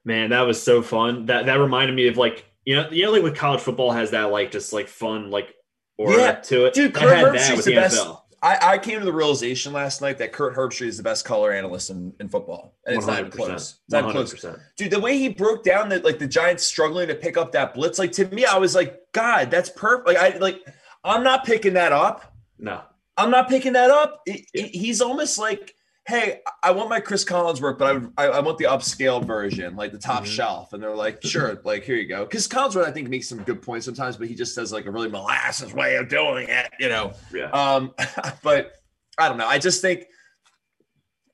Man, 0.05 0.31
that 0.31 0.42
was 0.42 0.62
so 0.62 0.83
fun. 0.83 1.27
That 1.27 1.46
that 1.46 1.55
reminded 1.55 1.96
me 1.96 2.09
of 2.09 2.18
like 2.18 2.44
you 2.66 2.77
know, 2.77 2.90
you 2.90 3.07
know, 3.07 3.12
like 3.12 3.22
with 3.22 3.37
college 3.37 3.61
football 3.61 3.92
has 3.92 4.11
that 4.11 4.31
like 4.31 4.51
just 4.51 4.75
like 4.75 4.88
fun 4.88 5.31
like 5.31 5.55
aura 5.96 6.16
yeah. 6.18 6.33
to 6.33 6.66
it. 6.66 6.75
Dude, 6.75 6.92
Kirk 6.92 7.09
Herbstreit's 7.09 7.64
the, 7.64 7.70
the 7.70 7.77
best. 7.77 7.96
NFL 7.98 8.21
I, 8.42 8.72
I 8.72 8.78
came 8.78 8.98
to 8.98 9.05
the 9.05 9.12
realization 9.12 9.72
last 9.72 10.00
night 10.00 10.18
that 10.18 10.33
Kirk 10.33 10.57
Herbstreit 10.57 10.88
is 10.88 10.96
the 10.96 11.02
best 11.05 11.24
color 11.24 11.52
analyst 11.52 11.90
in, 11.90 12.12
in 12.18 12.28
football, 12.28 12.74
and 12.85 12.96
it's 12.96 13.07
not 13.07 13.20
even 13.20 13.31
close. 13.31 13.78
It's 13.85 13.92
not 13.92 14.11
close, 14.11 14.35
dude. 14.76 14.90
The 14.90 14.98
way 14.98 15.16
he 15.16 15.28
broke 15.28 15.62
down 15.62 15.88
that, 15.90 16.05
like 16.05 16.18
the 16.18 16.26
Giants 16.26 16.64
struggling 16.64 17.07
to 17.07 17.14
pick 17.14 17.37
up 17.37 17.52
that 17.52 17.72
blitz, 17.72 18.00
like 18.00 18.11
to 18.12 18.26
me, 18.26 18.44
I 18.44 18.59
was 18.59 18.74
like, 18.74 19.00
God, 19.12 19.48
that's 19.48 19.70
perfect. 19.70 20.09
Like 20.09 20.16
I 20.16 20.37
like, 20.38 20.61
I'm 21.05 21.22
not 21.22 21.44
picking 21.44 21.74
that 21.74 21.92
up. 21.92 22.35
No, 22.59 22.81
I'm 23.16 23.31
not 23.31 23.48
picking 23.48 23.74
that 23.74 23.90
up. 23.90 24.22
It, 24.26 24.44
yeah. 24.52 24.64
it, 24.64 24.74
he's 24.74 25.00
almost 25.00 25.38
like 25.38 25.76
hey, 26.06 26.40
I 26.62 26.72
want 26.72 26.90
my 26.90 27.00
Cris 27.00 27.24
Collinsworth, 27.24 27.78
but 27.78 28.10
I, 28.18 28.26
I, 28.26 28.40
want 28.40 28.58
the 28.58 28.64
upscale 28.64 29.24
version, 29.24 29.76
like 29.76 29.92
the 29.92 29.98
top 29.98 30.24
mm-hmm. 30.24 30.32
shelf. 30.32 30.72
And 30.72 30.82
they're 30.82 30.94
like, 30.94 31.24
sure, 31.24 31.60
like 31.64 31.84
here 31.84 31.94
you 31.94 32.08
go. 32.08 32.24
Because 32.24 32.48
Collinsworth, 32.48 32.84
I 32.84 32.90
think, 32.90 33.08
makes 33.08 33.28
some 33.28 33.42
good 33.44 33.62
points 33.62 33.86
sometimes, 33.86 34.16
but 34.16 34.26
he 34.26 34.34
just 34.34 34.56
has 34.56 34.72
like 34.72 34.86
a 34.86 34.90
really 34.90 35.08
molasses 35.08 35.72
way 35.72 35.96
of 35.96 36.08
doing 36.08 36.48
it, 36.48 36.70
you 36.80 36.88
know. 36.88 37.12
Yeah. 37.32 37.50
Um, 37.50 37.94
but 38.42 38.72
I 39.16 39.28
don't 39.28 39.38
know. 39.38 39.46
I 39.46 39.58
just 39.58 39.80
think 39.80 40.06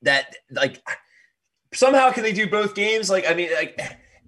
that 0.03 0.37
like 0.51 0.83
somehow 1.73 2.11
can 2.11 2.23
they 2.23 2.33
do 2.33 2.49
both 2.49 2.75
games? 2.75 3.09
Like, 3.09 3.29
I 3.29 3.35
mean, 3.35 3.51
like 3.55 3.81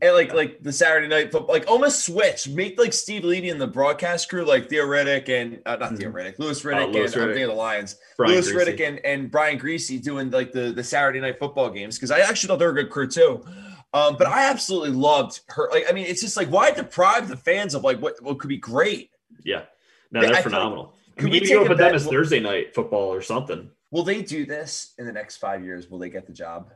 and 0.03 0.15
like 0.15 0.33
like 0.33 0.63
the 0.63 0.73
Saturday 0.73 1.09
night 1.09 1.31
football, 1.31 1.55
like 1.55 1.69
almost 1.69 2.07
switch, 2.07 2.49
make 2.49 2.79
like 2.79 2.93
Steve 2.93 3.25
Levy 3.25 3.51
and 3.51 3.61
the 3.61 3.67
broadcast 3.67 4.29
crew, 4.29 4.45
like 4.45 4.69
Theo 4.69 4.85
Riddick 4.85 5.29
and 5.29 5.61
uh, 5.67 5.77
not 5.77 5.97
Theo 5.97 6.09
mm-hmm. 6.09 6.17
Riddick, 6.17 6.39
Louis 6.39 6.61
Riddick, 6.63 6.83
uh, 6.83 6.87
Louis 6.87 7.13
and 7.13 7.15
Riddick. 7.15 7.23
I'm 7.23 7.29
thinking 7.29 7.43
of 7.43 7.51
the 7.51 7.55
Lions, 7.55 7.97
Brian 8.17 8.33
Louis 8.33 8.51
Griese. 8.51 8.67
Riddick 8.67 8.89
and, 8.89 8.99
and 9.05 9.31
Brian 9.31 9.59
Griese 9.59 10.03
doing 10.03 10.31
like 10.31 10.53
the 10.53 10.73
the 10.73 10.85
Saturday 10.85 11.21
night 11.21 11.39
football 11.39 11.71
games 11.71 11.97
because 11.97 12.11
I 12.11 12.21
actually 12.21 12.49
thought 12.49 12.59
they 12.59 12.67
were 12.67 12.73
a 12.73 12.75
good 12.75 12.91
crew 12.91 13.09
too. 13.09 13.45
Um, 13.93 14.17
but 14.17 14.29
I 14.29 14.49
absolutely 14.49 14.91
loved 14.91 15.41
her. 15.49 15.69
Like, 15.73 15.87
I 15.89 15.93
mean, 15.93 16.07
it's 16.07 16.21
just 16.21 16.37
like 16.37 16.49
why 16.49 16.71
deprive 16.71 17.29
the 17.29 17.37
fans 17.37 17.75
of 17.75 17.83
like 17.83 18.01
what, 18.01 18.23
what 18.23 18.39
could 18.39 18.49
be 18.49 18.57
great? 18.57 19.11
Yeah, 19.45 19.63
no, 20.13 20.21
they're 20.21 20.35
I 20.35 20.43
phenomenal. 20.43 20.95
Like, 21.19 21.33
we 21.33 21.49
go 21.49 21.69
with 21.69 21.77
them 21.77 21.95
as 21.95 22.07
Thursday 22.07 22.41
night 22.41 22.75
football 22.75 23.13
or 23.13 23.21
something. 23.21 23.71
Will 23.91 24.05
they 24.05 24.23
do 24.23 24.47
this 24.47 24.95
in 24.99 25.07
the 25.07 25.13
next 25.13 25.39
five 25.39 25.65
years? 25.65 25.91
Will 25.91 25.99
they 25.99 26.09
get 26.09 26.27
the 26.27 26.33
job? 26.33 26.71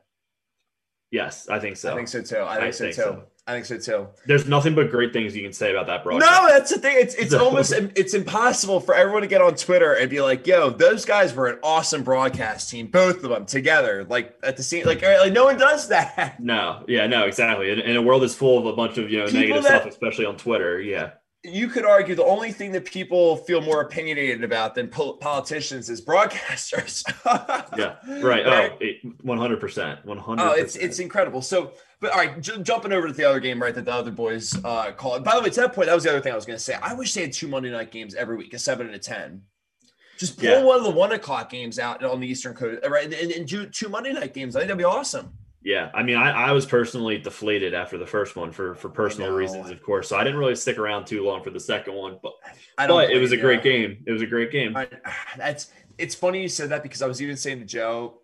Yes, 1.15 1.49
I 1.49 1.61
think 1.61 1.77
so. 1.77 1.93
I 1.93 1.95
think 1.95 2.09
so 2.09 2.23
too. 2.23 2.41
I 2.41 2.55
think, 2.57 2.67
I 2.67 2.71
so, 2.73 2.85
think 2.85 2.97
too. 2.97 3.03
so. 3.03 3.23
I 3.47 3.53
think 3.53 3.67
so 3.67 3.79
too. 3.79 4.09
There's 4.27 4.49
nothing 4.49 4.75
but 4.75 4.91
great 4.91 5.13
things 5.13 5.37
you 5.37 5.45
can 5.45 5.53
say 5.53 5.71
about 5.71 5.87
that 5.87 6.03
broadcast. 6.03 6.29
No, 6.33 6.49
that's 6.49 6.73
the 6.73 6.79
thing. 6.81 6.97
It's 6.99 7.15
it's 7.15 7.33
almost 7.33 7.73
it's 7.95 8.15
impossible 8.15 8.81
for 8.81 8.97
everyone 8.97 9.23
to 9.23 9.29
get 9.29 9.41
on 9.41 9.55
Twitter 9.55 9.93
and 9.93 10.11
be 10.11 10.21
like, 10.21 10.45
"Yo, 10.45 10.71
those 10.71 11.05
guys 11.05 11.33
were 11.33 11.47
an 11.47 11.61
awesome 11.63 12.03
broadcast 12.03 12.69
team, 12.69 12.89
both 12.89 13.23
of 13.23 13.31
them 13.31 13.47
together." 13.47 14.05
Like 14.09 14.35
at 14.43 14.57
the 14.57 14.65
scene, 14.65 14.87
like, 14.87 15.03
like 15.03 15.33
no 15.33 15.45
one 15.45 15.57
does 15.57 15.87
that. 15.89 16.41
No, 16.41 16.85
yeah, 16.89 17.07
no, 17.07 17.27
exactly. 17.27 17.71
In, 17.71 17.79
in 17.79 17.95
a 17.97 18.03
world 18.03 18.23
that's 18.25 18.35
full 18.35 18.59
of 18.59 18.67
a 18.67 18.73
bunch 18.75 18.99
of 18.99 19.09
you 19.09 19.19
know 19.21 19.27
People 19.27 19.41
negative 19.41 19.63
that- 19.63 19.83
stuff, 19.83 19.93
especially 19.93 20.25
on 20.27 20.37
Twitter. 20.37 20.81
Yeah, 20.81 21.11
You 21.47 21.69
could 21.69 21.85
argue 21.85 22.15
the 22.15 22.25
only 22.25 22.53
thing 22.53 22.73
that 22.73 22.87
people 22.87 23.37
feel 23.37 23.61
more 23.61 23.83
opinionated 23.83 24.43
about 24.45 24.75
than 24.75 24.89
pol- 24.89 25.19
politicians 25.19 25.91
is 25.91 26.01
broadcasters. 26.01 27.05
yeah, 27.77 27.97
right. 28.23 28.47
Oh, 28.47 28.79
one 29.21 29.37
hundred 29.37 29.61
percent, 29.61 30.03
one 30.07 30.17
hundred. 30.17 30.43
Oh, 30.43 30.53
it's 30.53 30.75
it's 30.77 31.01
incredible. 31.01 31.43
So, 31.43 31.73
but 32.01 32.13
all 32.13 32.19
right, 32.19 32.41
j- 32.41 32.63
jumping 32.63 32.93
over 32.93 33.09
to 33.09 33.13
the 33.13 33.25
other 33.29 33.41
game, 33.41 33.61
right? 33.61 33.75
That 33.75 33.85
the 33.85 33.93
other 33.93 34.11
boys 34.11 34.57
uh, 34.65 34.93
called. 34.93 35.23
By 35.23 35.37
the 35.37 35.43
way, 35.43 35.51
to 35.51 35.61
that 35.61 35.75
point, 35.75 35.89
that 35.89 35.95
was 35.95 36.05
the 36.05 36.11
other 36.11 36.21
thing 36.23 36.33
I 36.33 36.37
was 36.37 36.47
going 36.47 36.57
to 36.59 36.65
say. 36.65 36.75
I 36.81 36.95
wish 36.95 37.13
they 37.13 37.21
had 37.23 37.33
two 37.35 37.47
Monday 37.49 37.71
night 37.71 37.91
games 37.91 38.15
every 38.15 38.37
week, 38.37 38.55
a 38.55 38.59
seven 38.59 38.87
and 38.87 38.95
a 38.95 38.99
ten. 38.99 39.43
Just 40.17 40.39
pull 40.39 40.49
Yeah. 40.49 40.63
one 40.63 40.79
of 40.79 40.85
the 40.85 40.91
one 40.91 41.13
o'clock 41.13 41.51
games 41.51 41.79
out 41.79 42.03
on 42.03 42.21
the 42.21 42.27
Eastern 42.27 42.55
Coast, 42.55 42.87
right? 42.89 43.05
And, 43.05 43.13
and, 43.13 43.33
and 43.33 43.47
do 43.47 43.67
two 43.67 43.91
Monday 43.91 44.15
night 44.15 44.33
games. 44.33 44.57
I 44.57 44.61
think 44.61 44.69
that'd 44.69 44.79
be 44.79 44.85
awesome. 44.85 45.33
Yeah, 45.65 45.91
I 45.95 46.03
mean, 46.03 46.17
I, 46.17 46.31
I 46.31 46.53
was 46.53 46.67
personally 46.67 47.17
deflated 47.17 47.73
after 47.73 47.97
the 47.97 48.07
first 48.07 48.37
one 48.37 48.53
for 48.53 48.75
for 48.75 48.91
personal 48.91 49.31
reasons, 49.33 49.71
of 49.71 49.83
course. 49.83 50.09
So 50.09 50.17
I 50.19 50.23
didn't 50.23 50.39
really 50.39 50.57
stick 50.57 50.77
around 50.77 51.07
too 51.07 51.25
long 51.25 51.43
for 51.43 51.49
the 51.49 51.59
second 51.59 51.95
one, 51.95 52.19
but 52.23 52.35
I 52.77 52.87
don't 52.87 52.99
but 52.99 53.11
it 53.11 53.19
was 53.19 53.33
a 53.33 53.37
great 53.39 53.63
game. 53.63 54.05
It 54.07 54.13
was 54.13 54.21
a 54.21 54.27
great 54.27 54.53
game. 54.53 54.77
I, 54.77 54.89
that's 55.39 55.71
it's 55.97 56.15
funny 56.15 56.43
you 56.43 56.49
said 56.49 56.69
that 56.69 56.83
because 56.83 57.01
I 57.01 57.07
was 57.07 57.23
even 57.23 57.39
saying 57.39 57.61
to 57.61 57.65
Joe 57.65 58.21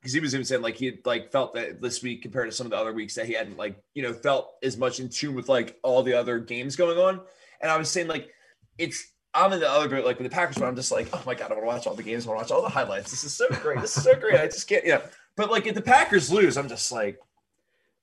because 0.00 0.12
he 0.12 0.20
was 0.20 0.36
even 0.36 0.44
saying 0.44 0.62
like 0.62 0.76
he 0.76 0.86
had, 0.86 0.98
like 1.04 1.32
felt 1.32 1.52
that 1.54 1.82
this 1.82 2.00
week 2.00 2.22
compared 2.22 2.48
to 2.48 2.56
some 2.56 2.64
of 2.64 2.70
the 2.70 2.76
other 2.76 2.92
weeks 2.92 3.16
that 3.16 3.26
he 3.26 3.32
hadn't 3.32 3.56
like 3.56 3.82
you 3.94 4.04
know 4.04 4.12
felt 4.12 4.52
as 4.62 4.76
much 4.76 5.00
in 5.00 5.08
tune 5.08 5.34
with 5.34 5.48
like 5.48 5.76
all 5.82 6.04
the 6.04 6.14
other 6.14 6.38
games 6.38 6.76
going 6.76 6.96
on, 6.96 7.20
and 7.60 7.72
I 7.72 7.76
was 7.76 7.90
saying 7.90 8.06
like 8.06 8.30
it's 8.78 9.04
I'm 9.34 9.52
in 9.52 9.58
the 9.58 9.68
other 9.68 9.88
boat 9.88 10.04
like 10.04 10.20
with 10.20 10.30
the 10.30 10.34
Packers, 10.34 10.58
but 10.58 10.66
I'm 10.66 10.76
just 10.76 10.92
like 10.92 11.08
oh 11.12 11.22
my 11.26 11.34
god 11.34 11.50
I 11.50 11.54
want 11.54 11.64
to 11.64 11.66
watch 11.66 11.86
all 11.88 11.96
the 11.96 12.04
games, 12.04 12.24
I 12.24 12.30
want 12.30 12.46
to 12.46 12.54
watch 12.54 12.56
all 12.56 12.62
the 12.62 12.72
highlights. 12.72 13.10
This 13.10 13.24
is 13.24 13.34
so 13.34 13.48
great. 13.48 13.80
This 13.80 13.96
is 13.96 14.04
so 14.04 14.14
great. 14.14 14.38
I 14.38 14.46
just 14.46 14.68
can't 14.68 14.84
you 14.84 14.92
know. 14.92 15.02
But 15.36 15.50
like 15.50 15.66
if 15.66 15.74
the 15.74 15.82
Packers 15.82 16.30
lose, 16.32 16.56
I'm 16.56 16.68
just 16.68 16.90
like 16.92 17.18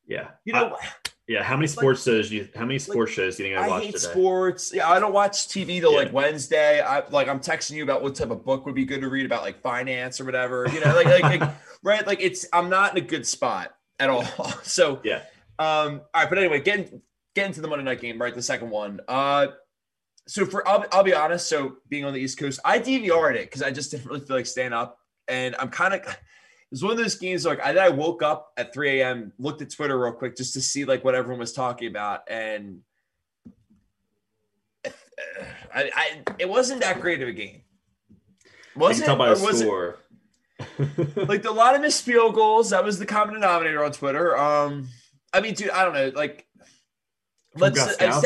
Yeah, 0.07 0.29
you 0.45 0.53
know. 0.53 0.77
yeah. 1.27 1.43
How 1.43 1.55
many 1.55 1.67
sports 1.67 2.03
shows? 2.03 2.29
Do 2.29 2.36
you, 2.36 2.49
how 2.55 2.65
many 2.65 2.79
sports 2.79 3.11
shows 3.11 3.38
do 3.38 3.43
you 3.43 3.49
think 3.55 3.59
I 3.61 3.65
I 3.65 3.69
watched 3.69 3.86
hate 3.86 3.95
today? 3.95 4.07
sports. 4.11 4.71
Yeah, 4.73 4.89
I 4.89 4.99
don't 4.99 5.13
watch 5.13 5.47
TV 5.47 5.79
till 5.79 5.91
Yeah. 5.93 5.97
like 5.99 6.13
Wednesday. 6.13 6.81
I 6.81 7.07
like 7.09 7.27
I'm 7.27 7.39
texting 7.39 7.71
you 7.71 7.84
about 7.84 8.03
what 8.03 8.15
type 8.15 8.29
of 8.29 8.43
book 8.45 8.65
would 8.65 8.75
be 8.75 8.86
good 8.86 9.01
to 9.01 9.09
read 9.09 9.25
about 9.25 9.41
like 9.41 9.61
finance 9.61 10.19
or 10.21 10.25
whatever. 10.25 10.67
You 10.71 10.79
know, 10.81 10.93
like 10.95 11.05
like, 11.07 11.39
like 11.41 11.49
right, 11.84 12.05
like 12.05 12.19
it's 12.21 12.45
I'm 12.53 12.69
not 12.69 12.95
in 12.97 13.03
a 13.03 13.07
good 13.07 13.25
spot 13.25 13.73
at 13.99 14.09
all. 14.09 14.23
So 14.63 14.99
Yeah. 15.03 15.21
Um. 15.59 16.01
All 16.13 16.21
right, 16.21 16.29
but 16.29 16.38
anyway, 16.38 16.61
getting 16.61 17.01
getting 17.36 17.53
to 17.53 17.61
the 17.61 17.67
Monday 17.67 17.86
night 17.86 18.01
game, 18.01 18.19
right? 18.21 18.34
The 18.36 18.41
second 18.43 18.69
one. 18.69 18.99
Uh. 19.07 19.47
So 20.27 20.45
for 20.45 20.67
I'll, 20.67 20.86
I'll 20.91 21.03
be 21.03 21.13
honest. 21.13 21.47
So 21.49 21.77
being 21.89 22.05
on 22.05 22.13
the 22.13 22.19
East 22.19 22.38
Coast, 22.38 22.59
I 22.63 22.79
DVR'd 22.79 23.36
it 23.36 23.45
because 23.49 23.61
I 23.63 23.71
just 23.71 23.91
didn't 23.91 24.05
really 24.05 24.21
feel 24.21 24.36
like 24.38 24.45
staying 24.45 24.73
up, 24.73 24.99
and 25.27 25.55
I'm 25.57 25.69
kind 25.69 25.93
of. 25.95 26.01
It 26.74 26.78
was 26.78 26.84
one 26.86 26.93
of 26.93 26.97
those 26.97 27.13
games 27.13 27.45
like 27.45 27.63
I, 27.63 27.78
I 27.78 27.89
woke 27.89 28.24
up 28.24 28.51
at 28.57 28.74
3 28.74 28.99
a.m., 28.99 29.32
looked 29.38 29.61
at 29.61 29.69
Twitter 29.69 29.95
real 29.95 30.11
quick 30.11 30.36
just 30.36 30.53
to 30.55 30.61
see 30.61 30.86
like 30.86 31.03
what 31.03 31.13
everyone 31.13 31.38
was 31.38 31.53
talking 31.53 31.88
about, 31.88 32.21
and 32.28 32.80
I, 35.71 35.91
I 35.95 36.21
it 36.39 36.49
wasn't 36.49 36.82
that 36.82 36.99
great 36.99 37.21
of 37.21 37.28
a 37.28 37.32
game. 37.32 37.61
Wasn't 38.76 39.05
tell 39.05 39.17
by 39.17 39.30
or 39.30 39.36
the 39.36 39.45
was 39.45 39.61
it- 39.61 41.28
like 41.30 41.45
a 41.45 41.51
lot 41.51 41.76
of 41.76 41.82
missed 41.82 42.01
field 42.05 42.34
goals. 42.34 42.71
That 42.71 42.84
was 42.84 42.97
the 42.97 43.05
common 43.05 43.36
denominator 43.36 43.84
on 43.84 43.91
Twitter. 43.91 44.36
Um, 44.36 44.88
I 45.32 45.41
mean, 45.41 45.53
dude, 45.53 45.69
I 45.69 45.86
don't 45.86 45.93
know. 45.93 46.11
Like, 46.15 46.47
let's 47.55 47.78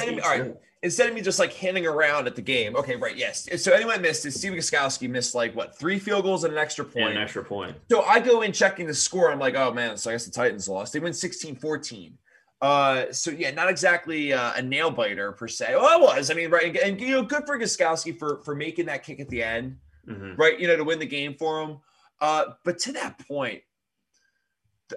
of 0.08 0.16
me, 0.16 0.22
all 0.22 0.30
right. 0.30 0.56
Instead 0.84 1.09
of 1.09 1.15
me 1.15 1.21
just 1.21 1.39
like 1.39 1.53
handing 1.53 1.86
around 1.86 2.28
at 2.28 2.36
the 2.36 2.41
game. 2.41 2.75
Okay, 2.75 2.95
right, 2.95 3.15
yes. 3.15 3.47
So 3.61 3.71
anyone 3.71 4.01
missed 4.01 4.25
is 4.25 4.36
Steve 4.36 4.53
Gostkowski 4.53 5.09
missed 5.09 5.36
like 5.36 5.55
what 5.55 5.78
three 5.78 5.99
field 5.99 6.23
goals 6.23 6.43
and 6.43 6.53
an 6.53 6.59
extra 6.59 6.86
point. 6.86 7.11
an 7.11 7.17
extra 7.17 7.43
point. 7.43 7.75
So 7.89 8.03
I 8.03 8.19
go 8.19 8.41
in 8.41 8.51
checking 8.51 8.88
the 8.88 8.93
score. 8.93 9.32
I'm 9.32 9.39
like, 9.39 9.55
oh 9.55 9.73
man, 9.73 9.97
so 9.97 10.09
I 10.09 10.13
guess 10.13 10.25
the 10.25 10.32
Titans 10.32 10.67
lost. 10.67 10.93
They 10.93 10.99
win 10.99 11.13
16-14. 11.13 12.13
Uh, 12.59 13.11
so 13.11 13.30
yeah, 13.30 13.51
not 13.51 13.69
exactly 13.69 14.34
uh, 14.34 14.53
a 14.55 14.61
nail 14.61 14.89
biter 14.89 15.32
per 15.32 15.47
se. 15.47 15.75
Well, 15.75 15.99
it 15.99 16.01
was. 16.01 16.32
I 16.32 16.34
mean, 16.34 16.49
right, 16.49 16.65
and, 16.65 16.78
and, 16.78 17.01
you 17.01 17.11
know, 17.11 17.21
good 17.21 17.45
for 17.45 17.59
Gostkowski 17.59 18.17
for 18.17 18.41
for 18.43 18.55
making 18.55 18.88
that 18.88 19.03
kick 19.03 19.19
at 19.19 19.30
the 19.30 19.43
end 19.43 19.78
hmm 20.07 20.34
right? 20.38 20.59
You 20.59 20.67
know, 20.67 20.78
to 20.78 20.84
win 20.84 20.99
the 20.99 21.05
game 21.05 21.36
for 21.36 21.61
him. 21.61 21.78
Uh, 22.19 22.45
but 22.63 22.80
to 22.80 22.93
that 22.93 23.25
point, 23.28 23.61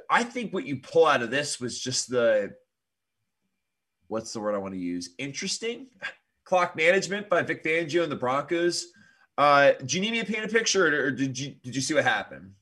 I 0.09 0.23
think 0.23 0.53
what 0.53 0.67
you 0.67 0.77
pull 0.77 1.07
out 1.07 1.23
of 1.23 1.31
this 1.31 1.61
was 1.61 1.79
just 1.79 2.09
the 2.09 2.55
what's 4.11 4.33
the 4.33 4.41
word 4.41 4.55
I 4.55 4.59
want 4.59 4.75
to 4.75 4.81
use? 4.81 5.11
Interesting 5.19 5.87
clock 6.45 6.77
management 6.77 7.29
by 7.29 7.43
Vic 7.43 7.63
Fangio 7.65 8.03
and 8.03 8.11
the 8.13 8.17
Broncos. 8.17 8.89
Uh, 9.39 9.73
do 9.87 9.97
you 9.97 10.03
need 10.03 10.11
me 10.13 10.21
to 10.21 10.31
paint 10.31 10.45
a 10.45 10.49
picture, 10.49 10.87
or, 10.87 11.07
or 11.07 11.11
did 11.11 11.39
you 11.39 11.55
did 11.63 11.75
you 11.75 11.81
see 11.81 11.95
what 11.95 12.05
happened? 12.05 12.53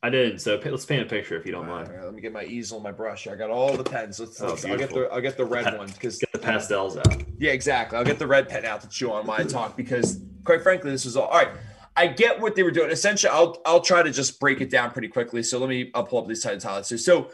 I 0.00 0.10
didn't. 0.10 0.38
So 0.38 0.60
let's 0.64 0.84
paint 0.84 1.02
a 1.02 1.06
picture 1.06 1.36
if 1.36 1.44
you 1.44 1.50
don't 1.50 1.68
All 1.68 1.74
mind. 1.74 1.88
right, 1.88 2.04
let 2.04 2.14
me 2.14 2.20
get 2.20 2.32
my 2.32 2.44
easel 2.44 2.76
and 2.76 2.84
my 2.84 2.92
brush. 2.92 3.26
I 3.26 3.34
got 3.34 3.50
all 3.50 3.76
the 3.76 3.82
pens. 3.82 4.20
Let's, 4.20 4.40
Oh, 4.40 4.50
let's 4.50 4.64
I'll 4.64 4.76
get 4.78 4.90
the 4.90 5.08
I'll 5.10 5.20
get 5.20 5.36
the 5.36 5.44
red 5.44 5.64
Pa- 5.64 5.76
one 5.76 5.88
because 5.88 6.18
Get 6.20 6.30
the 6.30 6.38
pastels 6.38 6.96
out. 6.96 7.24
yeah, 7.40 7.50
exactly. 7.50 7.98
I'll 7.98 8.04
get 8.04 8.20
the 8.20 8.26
red 8.26 8.48
pen 8.48 8.64
out 8.64 8.80
to 8.82 8.88
chew 8.88 9.10
on 9.10 9.26
while 9.26 9.40
I 9.40 9.44
talk 9.44 9.76
because, 9.76 10.20
quite 10.44 10.62
frankly, 10.62 10.90
this 10.92 11.04
was 11.04 11.16
all. 11.16 11.26
All 11.26 11.38
right, 11.38 11.48
I 11.96 12.06
get 12.06 12.38
what 12.40 12.54
they 12.54 12.62
were 12.62 12.70
doing. 12.70 12.90
Essentially, 12.90 13.32
I'll 13.32 13.60
I'll 13.66 13.80
try 13.80 14.04
to 14.04 14.12
just 14.12 14.38
break 14.38 14.60
it 14.60 14.70
down 14.70 14.92
pretty 14.92 15.08
quickly. 15.08 15.42
So 15.42 15.58
let 15.58 15.68
me 15.68 15.90
I'll 15.94 16.04
pull 16.04 16.20
up 16.20 16.28
these 16.28 16.44
highlights. 16.44 16.90
So, 16.90 16.96
so 16.96 17.30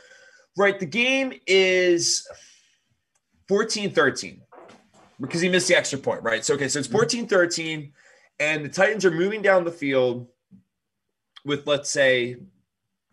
right, 0.56 0.78
the 0.80 0.86
game 0.86 1.34
is 1.46 2.26
14-13 3.48 4.40
because 5.20 5.40
he 5.40 5.48
missed 5.48 5.68
the 5.68 5.76
extra 5.76 5.98
point, 5.98 6.22
right? 6.22 6.44
So 6.44 6.54
okay, 6.54 6.68
so 6.68 6.78
it's 6.78 6.88
14-13, 6.88 7.92
and 8.40 8.64
the 8.64 8.68
Titans 8.68 9.04
are 9.04 9.10
moving 9.10 9.42
down 9.42 9.64
the 9.64 9.70
field 9.70 10.28
with 11.44 11.66
let's 11.66 11.90
say 11.90 12.36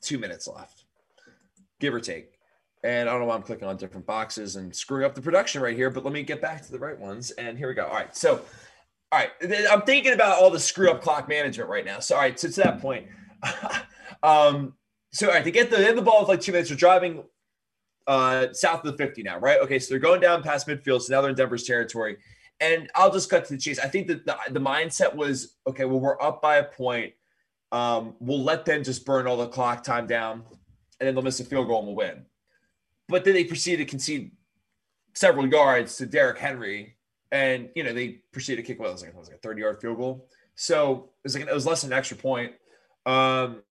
two 0.01 0.17
minutes 0.17 0.47
left, 0.47 0.85
give 1.79 1.93
or 1.93 1.99
take. 1.99 2.31
And 2.83 3.07
I 3.07 3.11
don't 3.11 3.21
know 3.21 3.27
why 3.27 3.35
I'm 3.35 3.43
clicking 3.43 3.67
on 3.67 3.77
different 3.77 4.07
boxes 4.07 4.55
and 4.55 4.75
screwing 4.75 5.05
up 5.05 5.13
the 5.13 5.21
production 5.21 5.61
right 5.61 5.75
here, 5.75 5.91
but 5.91 6.03
let 6.03 6.13
me 6.13 6.23
get 6.23 6.41
back 6.41 6.65
to 6.65 6.71
the 6.71 6.79
right 6.79 6.97
ones. 6.97 7.29
And 7.31 7.57
here 7.57 7.67
we 7.67 7.75
go. 7.75 7.85
All 7.85 7.93
right. 7.93 8.15
So, 8.15 8.41
all 9.11 9.19
right. 9.19 9.29
I'm 9.69 9.83
thinking 9.83 10.13
about 10.13 10.41
all 10.41 10.49
the 10.49 10.59
screw 10.59 10.89
up 10.89 11.01
clock 11.03 11.29
management 11.29 11.69
right 11.69 11.85
now. 11.85 11.99
So, 11.99 12.15
all 12.15 12.21
right. 12.21 12.39
So, 12.39 12.47
to 12.47 12.61
that 12.61 12.81
point, 12.81 13.05
um, 14.23 14.73
so, 15.13 15.27
all 15.27 15.33
right, 15.33 15.43
to 15.43 15.51
get 15.51 15.69
the, 15.69 15.77
they 15.77 15.93
the 15.93 16.01
ball 16.01 16.21
with 16.21 16.29
like 16.29 16.41
two 16.41 16.53
minutes, 16.53 16.69
they're 16.69 16.77
driving 16.77 17.23
uh, 18.07 18.47
south 18.53 18.85
of 18.85 18.91
the 18.91 18.97
50 18.97 19.23
now, 19.23 19.39
right? 19.39 19.59
Okay. 19.61 19.79
So, 19.79 19.93
they're 19.93 19.99
going 19.99 20.21
down 20.21 20.43
past 20.43 20.67
midfield. 20.67 21.01
So 21.01 21.13
now 21.13 21.21
they're 21.21 21.29
in 21.29 21.35
Denver's 21.35 21.63
territory. 21.63 22.17
And 22.59 22.89
I'll 22.93 23.11
just 23.11 23.29
cut 23.29 23.45
to 23.45 23.53
the 23.53 23.59
chase. 23.59 23.79
I 23.79 23.87
think 23.87 24.07
that 24.07 24.25
the, 24.25 24.37
the 24.51 24.59
mindset 24.59 25.15
was 25.15 25.55
okay, 25.67 25.85
well, 25.85 25.99
we're 25.99 26.21
up 26.21 26.41
by 26.41 26.57
a 26.57 26.63
point. 26.63 27.13
Um, 27.71 28.15
we'll 28.19 28.43
let 28.43 28.65
them 28.65 28.83
just 28.83 29.05
burn 29.05 29.27
all 29.27 29.37
the 29.37 29.47
clock 29.47 29.83
time 29.83 30.05
down, 30.05 30.43
and 30.99 31.07
then 31.07 31.15
they'll 31.15 31.23
miss 31.23 31.39
a 31.39 31.45
field 31.45 31.67
goal 31.67 31.79
and 31.79 31.87
we'll 31.87 31.95
win. 31.95 32.25
But 33.07 33.23
then 33.25 33.33
they 33.33 33.45
proceeded 33.45 33.85
to 33.85 33.89
concede 33.89 34.31
several 35.13 35.47
yards 35.47 35.97
to 35.97 36.05
Derrick 36.05 36.37
Henry, 36.37 36.97
and 37.31 37.69
you 37.75 37.83
know 37.83 37.93
they 37.93 38.21
proceeded 38.31 38.61
to 38.61 38.67
kick 38.67 38.79
what 38.79 38.91
was 38.91 39.01
like, 39.01 39.11
it 39.11 39.15
was 39.15 39.27
like 39.27 39.37
a 39.37 39.39
thirty 39.39 39.61
yard 39.61 39.81
field 39.81 39.97
goal. 39.97 40.27
So 40.55 41.09
it 41.23 41.23
was 41.23 41.35
like 41.35 41.47
it 41.47 41.53
was 41.53 41.65
less 41.65 41.81
than 41.81 41.91
an 41.91 41.97
extra 41.97 42.17
point. 42.17 42.53
Um, 43.05 43.63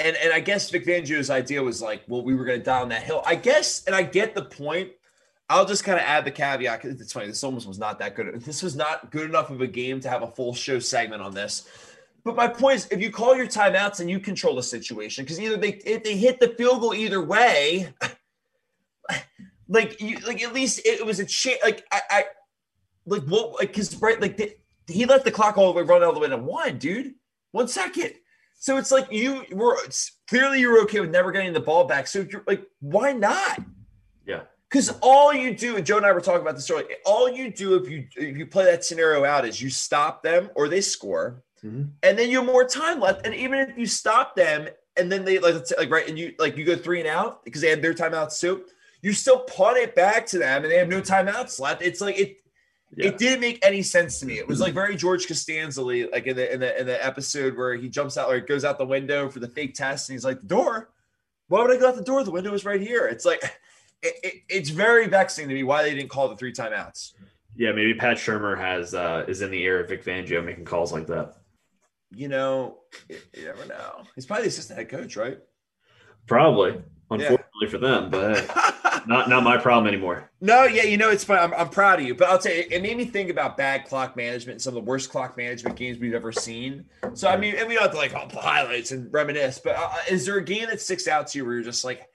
and 0.00 0.16
and 0.16 0.32
I 0.32 0.40
guess 0.40 0.70
Vic 0.70 0.86
Fangio's 0.86 1.30
idea 1.30 1.62
was 1.62 1.80
like, 1.82 2.02
well, 2.08 2.22
we 2.22 2.34
were 2.34 2.44
going 2.44 2.58
to 2.58 2.64
die 2.64 2.80
on 2.80 2.88
that 2.88 3.02
hill. 3.02 3.22
I 3.26 3.34
guess, 3.34 3.84
and 3.84 3.94
I 3.94 4.02
get 4.02 4.34
the 4.34 4.44
point. 4.44 4.90
I'll 5.48 5.66
just 5.66 5.82
kind 5.82 5.98
of 5.98 6.04
add 6.04 6.24
the 6.24 6.30
caveat. 6.30 6.84
It's 6.84 7.12
funny. 7.12 7.26
This 7.26 7.42
almost 7.42 7.66
was 7.66 7.78
not 7.78 7.98
that 7.98 8.14
good. 8.14 8.40
This 8.44 8.62
was 8.62 8.76
not 8.76 9.10
good 9.10 9.28
enough 9.28 9.50
of 9.50 9.60
a 9.60 9.66
game 9.66 10.00
to 10.00 10.08
have 10.08 10.22
a 10.22 10.28
full 10.28 10.54
show 10.54 10.78
segment 10.78 11.22
on 11.22 11.34
this. 11.34 11.68
But 12.24 12.36
my 12.36 12.46
point 12.48 12.76
is, 12.76 12.88
if 12.90 13.00
you 13.00 13.10
call 13.10 13.36
your 13.36 13.46
timeouts 13.46 14.00
and 14.00 14.10
you 14.10 14.20
control 14.20 14.54
the 14.54 14.62
situation, 14.62 15.24
because 15.24 15.40
either 15.40 15.56
they 15.56 15.80
if 15.84 16.04
they 16.04 16.16
hit 16.16 16.38
the 16.38 16.48
field 16.48 16.80
goal 16.80 16.94
either 16.94 17.22
way, 17.22 17.92
like 19.68 20.00
you 20.00 20.18
like 20.20 20.42
at 20.42 20.52
least 20.52 20.82
it, 20.84 21.04
was 21.04 21.18
a 21.18 21.24
chance. 21.24 21.58
Like 21.62 21.84
I, 21.90 22.00
I 22.10 22.24
like 23.06 23.22
what 23.22 23.52
like 23.58 23.68
because 23.68 23.96
right 24.00 24.20
like 24.20 24.36
the, 24.36 24.54
he 24.86 25.06
let 25.06 25.24
the 25.24 25.30
clock 25.30 25.56
all 25.56 25.72
the 25.72 25.78
way 25.78 25.82
run 25.82 26.02
all 26.02 26.12
the 26.12 26.20
way 26.20 26.28
to 26.28 26.36
one, 26.36 26.78
dude. 26.78 27.14
One 27.52 27.68
second. 27.68 28.12
So 28.60 28.76
it's 28.76 28.92
like 28.92 29.10
you 29.10 29.42
were 29.52 29.78
clearly 30.28 30.60
you 30.60 30.70
were 30.70 30.80
okay 30.82 31.00
with 31.00 31.10
never 31.10 31.32
getting 31.32 31.54
the 31.54 31.60
ball 31.60 31.84
back. 31.86 32.06
So 32.06 32.26
you're 32.30 32.44
like, 32.46 32.62
why 32.80 33.12
not? 33.12 33.58
Yeah. 34.26 34.42
Because 34.68 34.90
all 35.00 35.32
you 35.32 35.56
do, 35.56 35.76
and 35.76 35.84
Joe 35.84 35.96
and 35.96 36.04
I 36.04 36.12
were 36.12 36.20
talking 36.20 36.42
about 36.42 36.56
this 36.56 36.70
earlier, 36.70 36.86
all 37.06 37.28
you 37.30 37.50
do 37.50 37.74
if 37.76 37.88
you 37.88 38.06
if 38.16 38.36
you 38.36 38.46
play 38.46 38.66
that 38.66 38.84
scenario 38.84 39.24
out 39.24 39.46
is 39.46 39.62
you 39.62 39.70
stop 39.70 40.22
them 40.22 40.50
or 40.54 40.68
they 40.68 40.82
score, 40.82 41.42
Mhm. 41.64 41.88
and 42.02 42.18
then 42.18 42.28
you 42.30 42.36
have 42.38 42.46
more 42.46 42.64
time 42.66 43.00
left. 43.00 43.26
And 43.26 43.34
even 43.34 43.58
if 43.60 43.76
you 43.78 43.86
stop 43.86 44.36
them 44.36 44.68
and 44.94 45.10
then 45.10 45.24
they 45.24 45.38
like 45.38 45.54
like 45.78 45.90
right 45.90 46.06
and 46.06 46.18
you 46.18 46.34
like 46.38 46.58
you 46.58 46.64
go 46.66 46.76
three 46.76 47.00
and 47.00 47.08
out 47.08 47.42
because 47.46 47.62
they 47.62 47.70
had 47.70 47.80
their 47.80 47.94
timeouts 47.94 48.38
too, 48.38 48.66
you 49.00 49.14
still 49.14 49.40
punt 49.40 49.78
it 49.78 49.94
back 49.96 50.26
to 50.26 50.38
them 50.38 50.64
and 50.64 50.70
they 50.70 50.76
have 50.76 50.88
no 50.88 51.00
timeouts 51.00 51.58
left. 51.58 51.80
It's 51.80 52.02
like 52.02 52.18
it 52.18 52.42
Yeah. 52.96 53.06
it 53.06 53.18
didn't 53.18 53.40
make 53.40 53.64
any 53.64 53.82
sense 53.82 54.18
to 54.20 54.26
me. 54.26 54.38
It 54.38 54.48
was 54.48 54.60
like 54.60 54.74
very 54.82 54.96
George 54.96 55.26
Costanza, 55.26 55.82
like 55.82 56.26
in 56.26 56.36
the 56.36 56.52
in 56.52 56.60
the 56.60 56.80
in 56.80 56.86
the 56.86 57.04
episode 57.04 57.56
where 57.56 57.74
he 57.74 57.88
jumps 57.88 58.18
out 58.18 58.30
or 58.30 58.40
goes 58.40 58.64
out 58.64 58.78
the 58.78 58.86
window 58.86 59.28
for 59.28 59.38
the 59.38 59.48
fake 59.48 59.74
test 59.74 60.08
and 60.08 60.14
he's 60.14 60.24
like 60.24 60.40
the 60.40 60.46
door. 60.46 60.90
Why 61.48 61.62
would 61.62 61.70
I 61.70 61.78
go 61.78 61.88
out 61.88 61.96
the 61.96 62.02
door? 62.02 62.22
The 62.24 62.30
window 62.30 62.54
is 62.54 62.64
right 62.64 62.80
here. 62.80 63.06
It's 63.06 63.24
like 63.24 63.42
it, 64.02 64.14
it, 64.22 64.34
it's 64.48 64.70
very 64.70 65.06
vexing 65.06 65.48
to 65.48 65.54
me 65.54 65.62
why 65.62 65.82
they 65.82 65.94
didn't 65.94 66.10
call 66.10 66.28
the 66.28 66.36
three 66.36 66.52
timeouts. 66.52 67.12
Yeah, 67.56 67.72
maybe 67.72 67.94
Pat 67.94 68.16
Shurmur 68.16 68.56
has 68.58 68.94
uh, 68.94 69.24
is 69.28 69.42
in 69.42 69.50
the 69.50 69.62
ear 69.62 69.80
of 69.80 69.88
Vic 69.88 70.04
Fangio 70.04 70.44
making 70.44 70.64
calls 70.64 70.92
like 70.92 71.06
that. 71.08 71.34
You 72.12 72.28
know, 72.28 72.78
you 73.08 73.44
never 73.44 73.66
know. 73.66 74.02
He's 74.14 74.26
probably 74.26 74.44
the 74.44 74.48
assistant 74.48 74.78
head 74.78 74.88
coach, 74.88 75.16
right? 75.16 75.38
Probably, 76.26 76.80
unfortunately 77.10 77.46
yeah. 77.62 77.68
for 77.68 77.78
them, 77.78 78.10
but 78.10 78.38
hey, 78.38 78.46
not 79.06 79.28
not 79.28 79.42
my 79.42 79.56
problem 79.56 79.86
anymore. 79.92 80.30
No, 80.40 80.64
yeah, 80.64 80.84
you 80.84 80.96
know 80.96 81.10
it's 81.10 81.24
fine. 81.24 81.38
I'm, 81.38 81.54
I'm 81.54 81.68
proud 81.68 82.00
of 82.00 82.06
you, 82.06 82.14
but 82.14 82.28
I'll 82.28 82.38
tell 82.38 82.54
you, 82.54 82.64
it 82.70 82.82
made 82.82 82.96
me 82.96 83.04
think 83.04 83.30
about 83.30 83.56
bad 83.56 83.84
clock 83.86 84.16
management 84.16 84.54
and 84.54 84.62
some 84.62 84.76
of 84.76 84.84
the 84.84 84.88
worst 84.88 85.10
clock 85.10 85.36
management 85.36 85.76
games 85.76 85.98
we've 85.98 86.14
ever 86.14 86.32
seen. 86.32 86.84
So 87.14 87.28
I 87.28 87.36
mean, 87.36 87.54
and 87.56 87.68
we 87.68 87.74
don't 87.74 87.82
have 87.82 87.92
to 87.92 87.96
like 87.96 88.12
the 88.12 88.38
highlights 88.38 88.92
and 88.92 89.12
reminisce, 89.12 89.60
but 89.62 89.76
uh, 89.76 89.90
is 90.08 90.26
there 90.26 90.36
a 90.36 90.44
game 90.44 90.66
that 90.68 90.80
sticks 90.80 91.08
out 91.08 91.28
to 91.28 91.38
you 91.38 91.44
where 91.44 91.54
you're 91.54 91.64
just 91.64 91.84
like, 91.84 92.08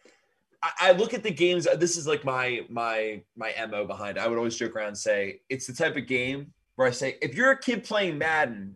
I, 0.80 0.92
look 0.92 1.14
at 1.14 1.24
the 1.24 1.32
games. 1.32 1.68
This 1.78 1.98
is 1.98 2.08
like 2.08 2.24
my 2.24 2.66
my 2.70 3.22
my 3.36 3.54
mo 3.70 3.86
behind. 3.86 4.18
It. 4.18 4.24
I 4.24 4.28
would 4.28 4.38
always 4.38 4.56
joke 4.56 4.76
around 4.76 4.90
and 4.90 4.98
say 4.98 5.42
it's 5.50 5.68
the 5.68 5.74
type 5.74 5.96
of 5.96 6.08
game 6.08 6.54
where 6.76 6.88
I 6.88 6.92
say 6.92 7.18
if 7.22 7.36
you're 7.36 7.52
a 7.52 7.60
kid 7.60 7.84
playing 7.84 8.18
Madden, 8.18 8.76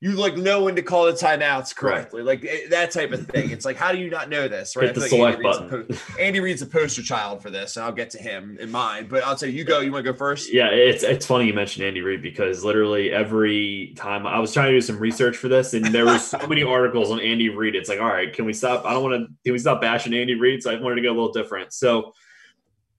you 0.00 0.12
like 0.12 0.36
know 0.36 0.64
when 0.64 0.76
to 0.76 0.82
call 0.82 1.06
the 1.06 1.12
timeouts 1.12 1.74
correctly, 1.74 2.20
right. 2.20 2.42
like 2.42 2.44
eh, 2.44 2.68
that 2.68 2.90
type 2.90 3.12
of 3.12 3.26
thing. 3.26 3.50
It's 3.50 3.64
like, 3.64 3.76
how 3.76 3.90
do 3.90 3.98
you 3.98 4.10
not 4.10 4.28
know 4.28 4.48
this? 4.48 4.76
Right? 4.76 4.86
Hit 4.86 4.94
the 4.94 5.00
like 5.00 5.10
select 5.10 5.36
Andy 5.36 5.42
button. 5.42 5.70
Reid's, 5.70 6.02
po- 6.02 6.22
Andy 6.22 6.40
Reid's 6.40 6.62
a 6.62 6.66
poster 6.66 7.02
child 7.02 7.40
for 7.40 7.48
this, 7.48 7.76
and 7.76 7.84
I'll 7.86 7.92
get 7.92 8.10
to 8.10 8.18
him 8.18 8.58
in 8.60 8.70
mind. 8.70 9.08
But 9.08 9.24
I'll 9.24 9.36
say, 9.36 9.48
you 9.48 9.64
go. 9.64 9.80
You 9.80 9.92
want 9.92 10.04
to 10.04 10.12
go 10.12 10.16
first? 10.16 10.52
Yeah, 10.52 10.68
it's 10.68 11.02
it's 11.02 11.24
funny 11.24 11.46
you 11.46 11.54
mentioned 11.54 11.86
Andy 11.86 12.02
Reid 12.02 12.20
because 12.20 12.64
literally 12.64 13.12
every 13.12 13.94
time 13.96 14.26
I 14.26 14.38
was 14.40 14.52
trying 14.52 14.66
to 14.66 14.72
do 14.72 14.80
some 14.80 14.98
research 14.98 15.36
for 15.36 15.48
this, 15.48 15.72
and 15.72 15.86
there 15.86 16.04
were 16.04 16.18
so 16.18 16.46
many 16.46 16.62
articles 16.62 17.10
on 17.10 17.20
Andy 17.20 17.48
Reid. 17.48 17.74
It's 17.74 17.88
like, 17.88 18.00
all 18.00 18.08
right, 18.08 18.30
can 18.30 18.44
we 18.44 18.52
stop? 18.52 18.84
I 18.84 18.92
don't 18.92 19.02
want 19.02 19.14
to. 19.14 19.26
Can 19.44 19.52
we 19.52 19.58
stop 19.58 19.80
bashing 19.80 20.12
Andy 20.12 20.34
Reid? 20.34 20.62
So 20.62 20.70
I 20.70 20.78
wanted 20.78 20.96
to 20.96 21.02
go 21.02 21.12
a 21.12 21.16
little 21.16 21.32
different. 21.32 21.72
So 21.72 22.12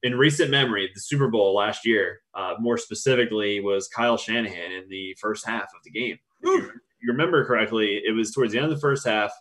in 0.02 0.16
recent 0.16 0.50
memory, 0.50 0.90
the 0.92 1.02
Super 1.02 1.28
Bowl 1.28 1.54
last 1.54 1.86
year, 1.86 2.22
uh, 2.34 2.56
more 2.60 2.80
specifically, 2.80 3.60
was 3.60 3.88
Kyle 3.88 4.18
Shanahan 4.18 4.72
in 4.72 4.90
the 4.90 5.16
first 5.20 5.46
half 5.46 5.66
of 5.66 5.84
the 5.84 5.92
game 5.92 6.18
you 6.46 6.72
remember 7.08 7.46
correctly, 7.46 8.02
it 8.06 8.12
was 8.12 8.32
towards 8.32 8.54
the 8.54 8.60
end 8.60 8.66
of 8.66 8.76
the 8.76 8.82
first 8.82 9.06
half, 9.06 9.32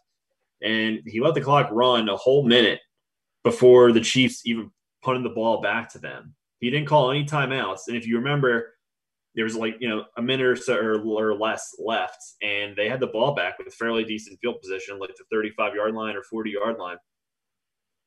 and 0.63 1.01
he 1.07 1.21
let 1.21 1.35
the 1.35 1.41
clock 1.41 1.69
run 1.71 2.09
a 2.09 2.17
whole 2.17 2.47
minute 2.47 2.81
before 3.43 3.93
the 3.93 4.01
Chiefs 4.01 4.43
even 4.47 4.71
punted 5.03 5.25
the 5.25 5.35
ball 5.35 5.61
back 5.61 5.89
to 5.91 5.99
them. 5.99 6.35
He 6.61 6.71
didn't 6.71 6.89
call 6.89 7.11
any 7.11 7.25
timeouts, 7.25 7.89
and 7.89 7.97
if 7.97 8.07
you 8.07 8.17
remember, 8.17 8.75
there 9.35 9.45
was 9.45 9.57
like 9.57 9.77
you 9.81 9.89
know 9.89 10.05
a 10.17 10.23
minute 10.23 10.47
or 10.47 10.57
so 10.57 10.77
or, 10.77 11.01
or 11.03 11.35
less 11.35 11.75
left, 11.79 12.23
and 12.43 12.75
they 12.77 12.89
had 12.89 13.01
the 13.01 13.09
ball 13.09 13.35
back 13.35 13.59
with 13.59 13.75
fairly 13.75 14.05
decent 14.05 14.39
field 14.41 14.61
position, 14.61 14.99
like 14.99 15.11
the 15.17 15.25
35 15.31 15.75
yard 15.75 15.95
line 15.95 16.17
or 16.17 16.23
40 16.23 16.51
yard 16.51 16.79
line, 16.79 16.97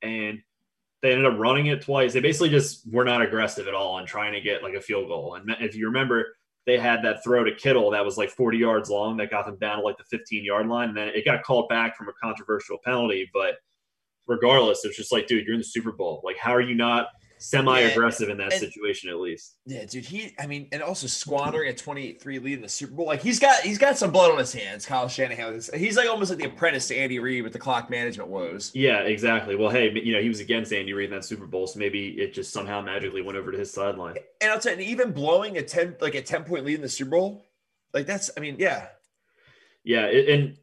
and 0.01 0.39
they 1.01 1.11
ended 1.11 1.25
up 1.25 1.37
running 1.37 1.67
it 1.67 1.81
twice. 1.81 2.13
They 2.13 2.19
basically 2.19 2.49
just 2.49 2.91
were 2.91 3.05
not 3.05 3.21
aggressive 3.21 3.67
at 3.67 3.75
all 3.75 3.99
and 3.99 4.07
trying 4.07 4.33
to 4.33 4.41
get 4.41 4.63
like 4.63 4.73
a 4.73 4.81
field 4.81 5.07
goal. 5.07 5.35
And 5.35 5.55
if 5.59 5.75
you 5.75 5.85
remember, 5.87 6.25
they 6.67 6.77
had 6.77 7.01
that 7.03 7.23
throw 7.23 7.45
to 7.45 7.55
Kittle 7.55 7.89
that 7.91 8.03
was 8.03 8.17
like 8.17 8.29
40 8.29 8.57
yards 8.57 8.89
long 8.89 9.15
that 9.17 9.31
got 9.31 9.45
them 9.45 9.57
down 9.57 9.77
to 9.77 9.83
like 9.83 9.97
the 9.97 10.03
15 10.03 10.43
yard 10.43 10.67
line. 10.67 10.89
And 10.89 10.97
then 10.97 11.07
it 11.07 11.23
got 11.23 11.41
called 11.41 11.69
back 11.69 11.95
from 11.95 12.09
a 12.09 12.13
controversial 12.21 12.77
penalty. 12.83 13.27
But 13.33 13.55
regardless, 14.27 14.83
it's 14.83 14.97
just 14.97 15.13
like, 15.13 15.27
dude, 15.27 15.45
you're 15.45 15.53
in 15.53 15.61
the 15.61 15.65
Super 15.65 15.93
Bowl. 15.93 16.21
Like, 16.25 16.37
how 16.37 16.51
are 16.51 16.61
you 16.61 16.75
not 16.75 17.07
semi-aggressive 17.37 18.27
yeah, 18.27 18.31
in 18.31 18.37
that 18.37 18.53
and, 18.53 18.59
situation 18.59 19.09
at 19.09 19.17
least. 19.17 19.55
Yeah, 19.65 19.85
dude. 19.85 20.05
He, 20.05 20.35
I 20.39 20.47
mean, 20.47 20.67
and 20.71 20.81
also 20.81 21.07
squandering 21.07 21.69
a 21.69 21.73
28-3 21.73 22.43
lead 22.43 22.53
in 22.53 22.61
the 22.61 22.69
Super 22.69 22.93
Bowl. 22.93 23.05
Like 23.05 23.21
he's 23.21 23.39
got 23.39 23.61
he's 23.61 23.77
got 23.77 23.97
some 23.97 24.11
blood 24.11 24.31
on 24.31 24.37
his 24.37 24.53
hands. 24.53 24.85
Kyle 24.85 25.07
Shanahan. 25.07 25.61
He's 25.75 25.97
like 25.97 26.09
almost 26.09 26.29
like 26.29 26.39
the 26.39 26.45
apprentice 26.45 26.87
to 26.89 26.95
Andy 26.95 27.19
Reid 27.19 27.43
with 27.43 27.53
the 27.53 27.59
clock 27.59 27.89
management 27.89 28.29
woes. 28.29 28.71
Yeah, 28.73 28.99
exactly. 28.99 29.55
Well, 29.55 29.69
hey, 29.69 29.91
you 30.03 30.13
know 30.13 30.21
he 30.21 30.29
was 30.29 30.39
against 30.39 30.73
Andy 30.73 30.93
Reid 30.93 31.09
in 31.09 31.15
that 31.15 31.25
Super 31.25 31.45
Bowl, 31.45 31.67
so 31.67 31.79
maybe 31.79 32.09
it 32.19 32.33
just 32.33 32.51
somehow 32.51 32.81
magically 32.81 33.21
went 33.21 33.37
over 33.37 33.51
to 33.51 33.57
his 33.57 33.71
sideline. 33.71 34.15
And 34.41 34.51
I'll 34.51 34.59
tell 34.59 34.77
you, 34.77 34.85
even 34.85 35.11
blowing 35.11 35.57
a 35.57 35.61
10 35.61 35.97
like 36.01 36.15
a 36.15 36.21
10 36.21 36.43
point 36.43 36.65
lead 36.65 36.75
in 36.75 36.81
the 36.81 36.89
Super 36.89 37.11
Bowl, 37.11 37.45
like 37.93 38.05
that's, 38.05 38.29
I 38.37 38.39
mean, 38.39 38.57
yeah, 38.59 38.87
yeah, 39.87 40.05
it, 40.07 40.27
and 40.27 40.57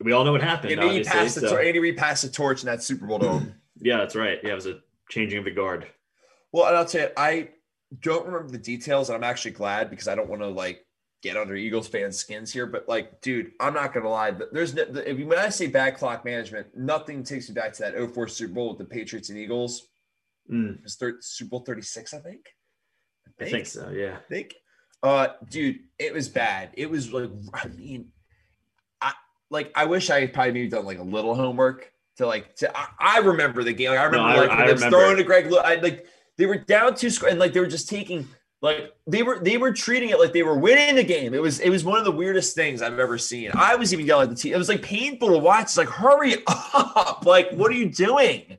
we 0.00 0.12
all 0.12 0.24
know 0.24 0.32
what 0.32 0.42
happened. 0.42 0.72
And 0.72 0.80
Andy, 0.80 1.02
passed 1.02 1.34
the, 1.34 1.48
so. 1.48 1.56
Andy 1.58 1.80
Reid 1.80 1.96
passed 1.96 2.22
the 2.22 2.28
torch 2.28 2.62
in 2.62 2.66
that 2.66 2.82
Super 2.82 3.06
Bowl 3.06 3.18
dome. 3.18 3.54
yeah, 3.80 3.98
that's 3.98 4.14
right. 4.14 4.38
Yeah, 4.44 4.52
it 4.52 4.54
was 4.54 4.66
a 4.66 4.78
changing 5.08 5.40
of 5.40 5.44
the 5.44 5.50
guard. 5.50 5.86
Well, 6.52 6.66
and 6.66 6.76
I'll 6.76 6.84
tell 6.84 7.02
you, 7.02 7.12
I 7.16 7.50
don't 8.00 8.26
remember 8.26 8.50
the 8.50 8.58
details, 8.58 9.08
and 9.08 9.16
I'm 9.16 9.28
actually 9.28 9.52
glad 9.52 9.90
because 9.90 10.08
I 10.08 10.14
don't 10.14 10.28
want 10.28 10.42
to 10.42 10.48
like 10.48 10.84
get 11.22 11.36
under 11.36 11.54
Eagles 11.54 11.88
fans' 11.88 12.18
skins 12.18 12.52
here. 12.52 12.66
But 12.66 12.88
like, 12.88 13.20
dude, 13.20 13.52
I'm 13.60 13.74
not 13.74 13.92
gonna 13.92 14.08
lie. 14.08 14.32
There's 14.52 14.74
if 14.76 15.26
when 15.26 15.38
I 15.38 15.48
say 15.48 15.66
bad 15.66 15.96
clock 15.96 16.24
management, 16.24 16.68
nothing 16.76 17.22
takes 17.22 17.48
me 17.48 17.54
back 17.54 17.72
to 17.74 17.82
that 17.82 18.14
04 18.14 18.28
Super 18.28 18.54
Bowl 18.54 18.68
with 18.70 18.78
the 18.78 18.84
Patriots 18.84 19.30
and 19.30 19.38
Eagles. 19.38 19.88
Mm. 20.50 20.76
It 20.76 20.82
was 20.82 20.96
thir- 20.96 21.18
Super 21.20 21.50
Bowl 21.50 21.60
36, 21.60 22.14
I 22.14 22.18
think. 22.18 22.40
I 23.26 23.30
think, 23.38 23.48
I 23.48 23.52
think 23.52 23.66
so. 23.66 23.90
Yeah. 23.90 24.16
I 24.16 24.28
think. 24.28 24.54
Uh, 25.02 25.28
dude, 25.48 25.80
it 25.98 26.12
was 26.12 26.28
bad. 26.28 26.70
It 26.74 26.90
was 26.90 27.12
like, 27.12 27.30
I 27.54 27.68
mean, 27.68 28.08
I 29.00 29.12
like. 29.50 29.70
I 29.76 29.84
wish 29.84 30.10
I 30.10 30.20
had 30.20 30.32
probably 30.32 30.52
maybe 30.52 30.68
done 30.68 30.84
like 30.84 30.98
a 30.98 31.04
little 31.04 31.34
homework 31.34 31.92
to 32.16 32.26
like. 32.26 32.56
To 32.56 32.76
I, 32.76 32.88
I 32.98 33.18
remember 33.18 33.62
the 33.62 33.72
game. 33.72 33.90
Like, 33.90 34.00
I 34.00 34.04
remember 34.04 34.28
no, 34.28 34.40
like 34.40 34.50
I, 34.50 34.64
I 34.64 34.66
remember. 34.70 34.90
throwing 34.90 35.16
to 35.18 35.24
Greg. 35.24 35.52
I 35.52 35.76
like 35.76 36.06
they 36.38 36.46
were 36.46 36.56
down 36.56 36.94
two 36.94 37.10
score 37.10 37.28
and 37.28 37.38
like 37.38 37.52
they 37.52 37.60
were 37.60 37.66
just 37.66 37.88
taking 37.88 38.26
like 38.60 38.94
they 39.06 39.22
were 39.22 39.38
they 39.38 39.56
were 39.56 39.72
treating 39.72 40.08
it 40.08 40.18
like 40.18 40.32
they 40.32 40.42
were 40.42 40.58
winning 40.58 40.96
the 40.96 41.04
game. 41.04 41.34
It 41.34 41.42
was 41.42 41.60
it 41.60 41.68
was 41.68 41.84
one 41.84 41.98
of 41.98 42.04
the 42.04 42.12
weirdest 42.12 42.54
things 42.54 42.80
I've 42.80 42.98
ever 42.98 43.18
seen. 43.18 43.50
I 43.54 43.76
was 43.76 43.92
even 43.92 44.06
yelling 44.06 44.30
at 44.30 44.30
the 44.30 44.40
team. 44.40 44.54
It 44.54 44.58
was 44.58 44.68
like 44.68 44.82
painful 44.82 45.28
to 45.28 45.38
watch. 45.38 45.64
It's 45.64 45.76
like 45.76 45.88
hurry 45.88 46.36
up! 46.46 47.06
Like 47.26 47.50
what 47.50 47.70
are 47.70 47.74
you 47.74 47.90
doing? 47.90 48.56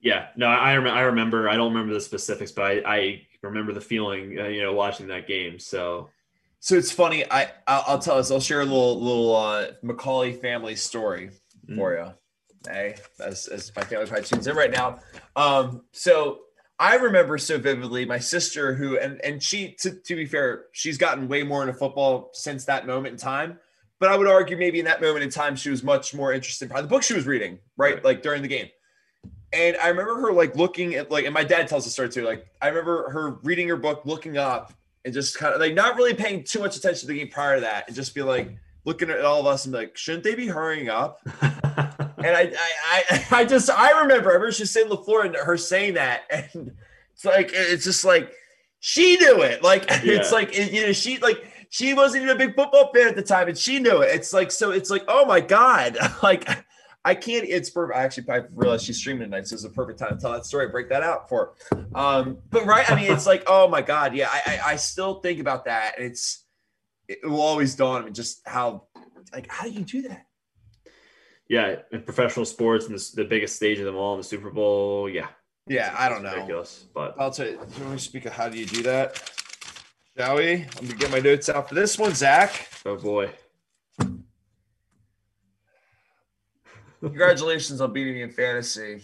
Yeah, 0.00 0.28
no, 0.36 0.46
I 0.46 0.72
remember. 0.74 0.98
I 0.98 1.02
remember. 1.02 1.48
I 1.48 1.56
don't 1.56 1.72
remember 1.72 1.94
the 1.94 2.00
specifics, 2.00 2.50
but 2.50 2.64
I, 2.64 2.82
I 2.84 3.26
remember 3.42 3.72
the 3.72 3.80
feeling. 3.80 4.38
Uh, 4.38 4.48
you 4.48 4.60
know, 4.60 4.72
watching 4.72 5.06
that 5.06 5.28
game. 5.28 5.58
So, 5.58 6.10
so 6.58 6.74
it's 6.74 6.90
funny. 6.90 7.24
I 7.30 7.50
I'll, 7.68 7.84
I'll 7.86 7.98
tell 7.98 8.18
us. 8.18 8.30
I'll 8.30 8.40
share 8.40 8.62
a 8.62 8.64
little 8.64 9.00
little 9.00 9.36
uh, 9.36 9.66
Macaulay 9.82 10.32
family 10.32 10.74
story 10.74 11.30
mm. 11.68 11.76
for 11.76 11.94
you. 11.94 12.12
Hey, 12.68 12.96
as, 13.20 13.46
as 13.46 13.72
my 13.76 13.84
family 13.84 14.06
probably 14.06 14.24
tunes 14.24 14.46
in 14.46 14.56
right 14.56 14.70
now. 14.70 14.98
Um, 15.36 15.82
so 15.92 16.40
I 16.82 16.96
remember 16.96 17.38
so 17.38 17.58
vividly 17.58 18.04
my 18.04 18.18
sister 18.18 18.74
who 18.74 18.98
and 18.98 19.24
and 19.24 19.40
she 19.40 19.76
to, 19.82 19.92
to 19.92 20.16
be 20.16 20.26
fair, 20.26 20.64
she's 20.72 20.98
gotten 20.98 21.28
way 21.28 21.44
more 21.44 21.62
into 21.62 21.74
football 21.74 22.30
since 22.32 22.64
that 22.64 22.88
moment 22.88 23.12
in 23.12 23.18
time. 23.18 23.60
But 24.00 24.10
I 24.10 24.16
would 24.16 24.26
argue 24.26 24.56
maybe 24.56 24.80
in 24.80 24.84
that 24.86 25.00
moment 25.00 25.22
in 25.22 25.30
time 25.30 25.54
she 25.54 25.70
was 25.70 25.84
much 25.84 26.12
more 26.12 26.32
interested 26.32 26.68
by 26.68 26.82
the 26.82 26.88
book 26.88 27.04
she 27.04 27.14
was 27.14 27.24
reading, 27.24 27.60
right? 27.76 27.94
right? 27.94 28.04
Like 28.04 28.22
during 28.22 28.42
the 28.42 28.48
game. 28.48 28.66
And 29.52 29.76
I 29.76 29.90
remember 29.90 30.16
her 30.22 30.32
like 30.32 30.56
looking 30.56 30.96
at 30.96 31.08
like, 31.08 31.24
and 31.24 31.32
my 31.32 31.44
dad 31.44 31.68
tells 31.68 31.84
the 31.84 31.90
story 31.90 32.08
too. 32.08 32.24
Like 32.24 32.48
I 32.60 32.66
remember 32.66 33.08
her 33.10 33.38
reading 33.44 33.68
her 33.68 33.76
book, 33.76 34.04
looking 34.04 34.36
up, 34.36 34.72
and 35.04 35.14
just 35.14 35.38
kind 35.38 35.54
of 35.54 35.60
like 35.60 35.74
not 35.74 35.94
really 35.94 36.14
paying 36.14 36.42
too 36.42 36.58
much 36.58 36.76
attention 36.76 37.02
to 37.02 37.06
the 37.06 37.14
game 37.20 37.28
prior 37.28 37.54
to 37.54 37.60
that, 37.60 37.84
and 37.86 37.94
just 37.94 38.12
be 38.12 38.22
like 38.22 38.58
looking 38.84 39.08
at 39.08 39.24
all 39.24 39.38
of 39.38 39.46
us 39.46 39.66
and 39.66 39.72
be 39.72 39.78
like, 39.78 39.96
shouldn't 39.96 40.24
they 40.24 40.34
be 40.34 40.48
hurrying 40.48 40.88
up? 40.88 41.20
and 42.24 42.36
I, 42.36 42.52
I, 42.88 43.02
I, 43.10 43.26
I 43.40 43.44
just, 43.44 43.70
I 43.70 44.00
remember, 44.00 44.30
I 44.30 44.34
remember 44.34 44.52
on 44.52 44.88
the 44.88 45.02
floor 45.04 45.24
and 45.24 45.34
her 45.34 45.56
saying 45.56 45.94
that, 45.94 46.22
and 46.30 46.72
it's 47.12 47.24
like, 47.24 47.50
it's 47.52 47.84
just 47.84 48.04
like 48.04 48.32
she 48.80 49.16
knew 49.16 49.42
it. 49.42 49.62
Like 49.62 49.88
yeah. 49.90 50.14
it's 50.14 50.32
like 50.32 50.56
you 50.56 50.86
know, 50.86 50.92
she 50.92 51.18
like 51.18 51.44
she 51.70 51.94
wasn't 51.94 52.24
even 52.24 52.36
a 52.36 52.38
big 52.38 52.54
football 52.54 52.92
fan 52.92 53.08
at 53.08 53.16
the 53.16 53.22
time, 53.22 53.48
and 53.48 53.56
she 53.56 53.78
knew 53.78 54.02
it. 54.02 54.14
It's 54.14 54.32
like 54.32 54.50
so, 54.50 54.72
it's 54.72 54.90
like, 54.90 55.04
oh 55.08 55.24
my 55.24 55.40
god, 55.40 55.96
like. 56.22 56.48
I 57.04 57.16
can't. 57.16 57.44
It's 57.48 57.68
perfect. 57.68 57.98
I 57.98 58.04
actually 58.04 58.30
I 58.30 58.42
realized 58.54 58.84
she's 58.84 58.98
streaming 58.98 59.24
tonight, 59.24 59.48
so 59.48 59.54
it's 59.54 59.64
a 59.64 59.70
perfect 59.70 59.98
time 59.98 60.10
to 60.10 60.22
tell 60.22 60.30
that 60.30 60.46
story. 60.46 60.68
Break 60.68 60.88
that 60.90 61.02
out 61.02 61.28
for. 61.28 61.54
Her. 61.72 61.84
Um, 61.96 62.38
but 62.50 62.64
right, 62.64 62.88
I 62.88 62.94
mean, 62.94 63.10
it's 63.10 63.26
like, 63.26 63.42
oh 63.48 63.66
my 63.66 63.82
god, 63.82 64.14
yeah. 64.14 64.28
I, 64.30 64.42
I, 64.46 64.60
I 64.66 64.76
still 64.76 65.16
think 65.16 65.40
about 65.40 65.64
that. 65.64 65.94
And 65.98 66.06
it's 66.06 66.44
it 67.08 67.28
will 67.28 67.40
always 67.40 67.74
dawn 67.74 68.02
on 68.02 68.04
me 68.04 68.12
just 68.12 68.40
how 68.46 68.84
like 69.32 69.50
how 69.50 69.64
do 69.64 69.70
you 69.70 69.80
do 69.80 70.02
that? 70.02 70.26
Yeah, 71.48 71.76
in 71.90 72.02
professional 72.02 72.44
sports 72.44 72.86
and 72.86 72.98
the 73.14 73.24
biggest 73.24 73.56
stage 73.56 73.78
of 73.78 73.84
them 73.84 73.96
all 73.96 74.14
in 74.14 74.20
the 74.20 74.24
Super 74.24 74.50
Bowl. 74.50 75.08
Yeah. 75.08 75.28
Yeah, 75.68 75.94
I 75.96 76.08
don't 76.08 76.22
know. 76.22 76.34
Ridiculous, 76.34 76.86
but 76.92 77.14
I'll 77.18 77.30
tell 77.30 77.46
you. 77.46 77.60
Can 77.76 77.90
we 77.90 77.98
speak 77.98 78.26
of 78.26 78.32
how 78.32 78.48
do 78.48 78.58
you 78.58 78.66
do 78.66 78.82
that? 78.82 79.30
Shall 80.16 80.36
we? 80.36 80.54
I'm 80.54 80.86
gonna 80.86 80.94
get 80.94 81.10
my 81.10 81.20
notes 81.20 81.48
out 81.48 81.68
for 81.68 81.74
this 81.74 81.98
one, 81.98 82.14
Zach. 82.14 82.68
Oh 82.84 82.96
boy. 82.96 83.30
Congratulations 87.00 87.80
on 87.80 87.92
beating 87.92 88.14
me 88.14 88.22
in 88.22 88.30
fantasy. 88.30 89.02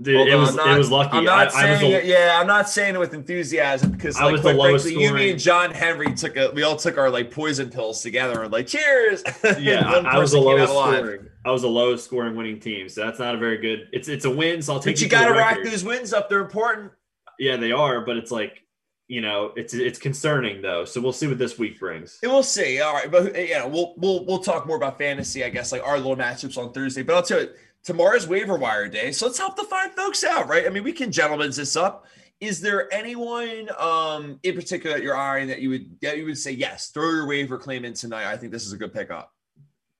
Dude, 0.00 0.16
Hold 0.16 0.28
it 0.28 0.34
was 0.34 0.56
not, 0.56 0.74
it 0.74 0.78
was 0.78 0.90
lucky. 0.90 1.18
I'm 1.18 1.24
not 1.24 1.54
I, 1.54 1.76
saying 1.78 1.94
I 1.94 1.98
it. 1.98 2.04
Yeah, 2.04 2.38
I'm 2.40 2.48
not 2.48 2.68
saying 2.68 2.96
it 2.96 2.98
with 2.98 3.14
enthusiasm 3.14 3.92
because 3.92 4.16
like, 4.16 4.24
I 4.24 4.32
was 4.32 4.42
the 4.42 4.52
lowest 4.52 4.86
frankly, 4.86 5.04
you, 5.04 5.14
me, 5.14 5.30
and 5.30 5.38
John 5.38 5.70
Henry 5.70 6.12
took 6.14 6.36
a. 6.36 6.50
We 6.50 6.64
all 6.64 6.74
took 6.74 6.98
our 6.98 7.10
like 7.10 7.30
poison 7.30 7.70
pills 7.70 8.02
together 8.02 8.42
and 8.42 8.52
like 8.52 8.66
cheers. 8.66 9.22
Yeah, 9.58 9.88
I, 9.88 10.16
I, 10.16 10.18
was 10.18 10.32
the 10.32 10.40
lowest 10.40 10.72
scoring. 10.72 11.26
I 11.44 11.50
was 11.50 11.62
the 11.62 11.68
lowest 11.68 12.04
scoring 12.04 12.34
winning 12.34 12.58
team, 12.58 12.88
so 12.88 13.04
that's 13.04 13.20
not 13.20 13.36
a 13.36 13.38
very 13.38 13.58
good. 13.58 13.88
It's 13.92 14.08
it's 14.08 14.24
a 14.24 14.30
win, 14.30 14.62
so 14.62 14.74
I'll 14.74 14.80
take. 14.80 14.96
But 14.96 15.00
you, 15.00 15.04
you 15.04 15.10
got 15.10 15.28
to 15.28 15.34
rack 15.34 15.62
those 15.62 15.84
wins 15.84 16.12
up. 16.12 16.28
They're 16.28 16.40
important. 16.40 16.90
Yeah, 17.38 17.56
they 17.56 17.70
are, 17.70 18.00
but 18.00 18.16
it's 18.16 18.32
like 18.32 18.64
you 19.06 19.20
know, 19.20 19.52
it's 19.54 19.74
it's 19.74 19.98
concerning 19.98 20.62
though. 20.62 20.84
So 20.84 21.00
we'll 21.00 21.12
see 21.12 21.26
what 21.26 21.38
this 21.38 21.58
week 21.58 21.78
brings. 21.78 22.18
we'll 22.22 22.42
see. 22.42 22.80
All 22.80 22.94
right, 22.94 23.10
but 23.10 23.38
you 23.38 23.54
know, 23.58 23.68
we'll 23.68 23.94
we'll 23.98 24.24
we'll 24.24 24.38
talk 24.38 24.66
more 24.66 24.76
about 24.76 24.98
fantasy, 24.98 25.44
I 25.44 25.50
guess, 25.50 25.72
like 25.72 25.86
our 25.86 25.98
little 25.98 26.16
matchups 26.16 26.56
on 26.56 26.72
Thursday. 26.72 27.02
But 27.02 27.16
I'll 27.16 27.22
tell 27.22 27.42
you 27.42 27.50
tomorrow's 27.84 28.26
waiver 28.26 28.56
wire 28.56 28.88
day. 28.88 29.12
So 29.12 29.26
let's 29.26 29.38
help 29.38 29.56
the 29.56 29.64
fine 29.64 29.90
folks 29.90 30.24
out, 30.24 30.48
right? 30.48 30.66
I 30.66 30.70
mean, 30.70 30.84
we 30.84 30.92
can 30.92 31.12
gentlemen's 31.12 31.56
this 31.56 31.76
up. 31.76 32.06
Is 32.40 32.60
there 32.60 32.92
anyone 32.92 33.68
um, 33.78 34.40
in 34.42 34.54
particular 34.54 34.96
that 34.96 35.02
you're 35.02 35.16
eyeing 35.16 35.48
that 35.48 35.60
you 35.60 35.70
would 35.70 36.00
that 36.02 36.18
you 36.18 36.24
would 36.24 36.38
say 36.38 36.50
yes, 36.50 36.90
throw 36.90 37.10
your 37.10 37.26
waiver 37.26 37.58
claim 37.58 37.84
in 37.84 37.94
tonight? 37.94 38.30
I 38.30 38.36
think 38.36 38.52
this 38.52 38.66
is 38.66 38.72
a 38.72 38.76
good 38.76 38.92
pickup. 38.92 39.32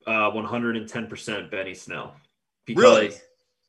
Uh, 0.07 0.31
110% 0.31 1.51
Benny 1.51 1.75
Snell. 1.75 2.15
Because, 2.67 2.83
really? 2.83 3.13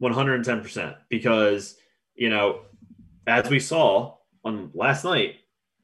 110% 0.01 0.97
because 1.09 1.78
you 2.16 2.30
know, 2.30 2.61
as 3.28 3.49
we 3.49 3.59
saw 3.59 4.16
on 4.43 4.72
last 4.74 5.03
night, 5.03 5.36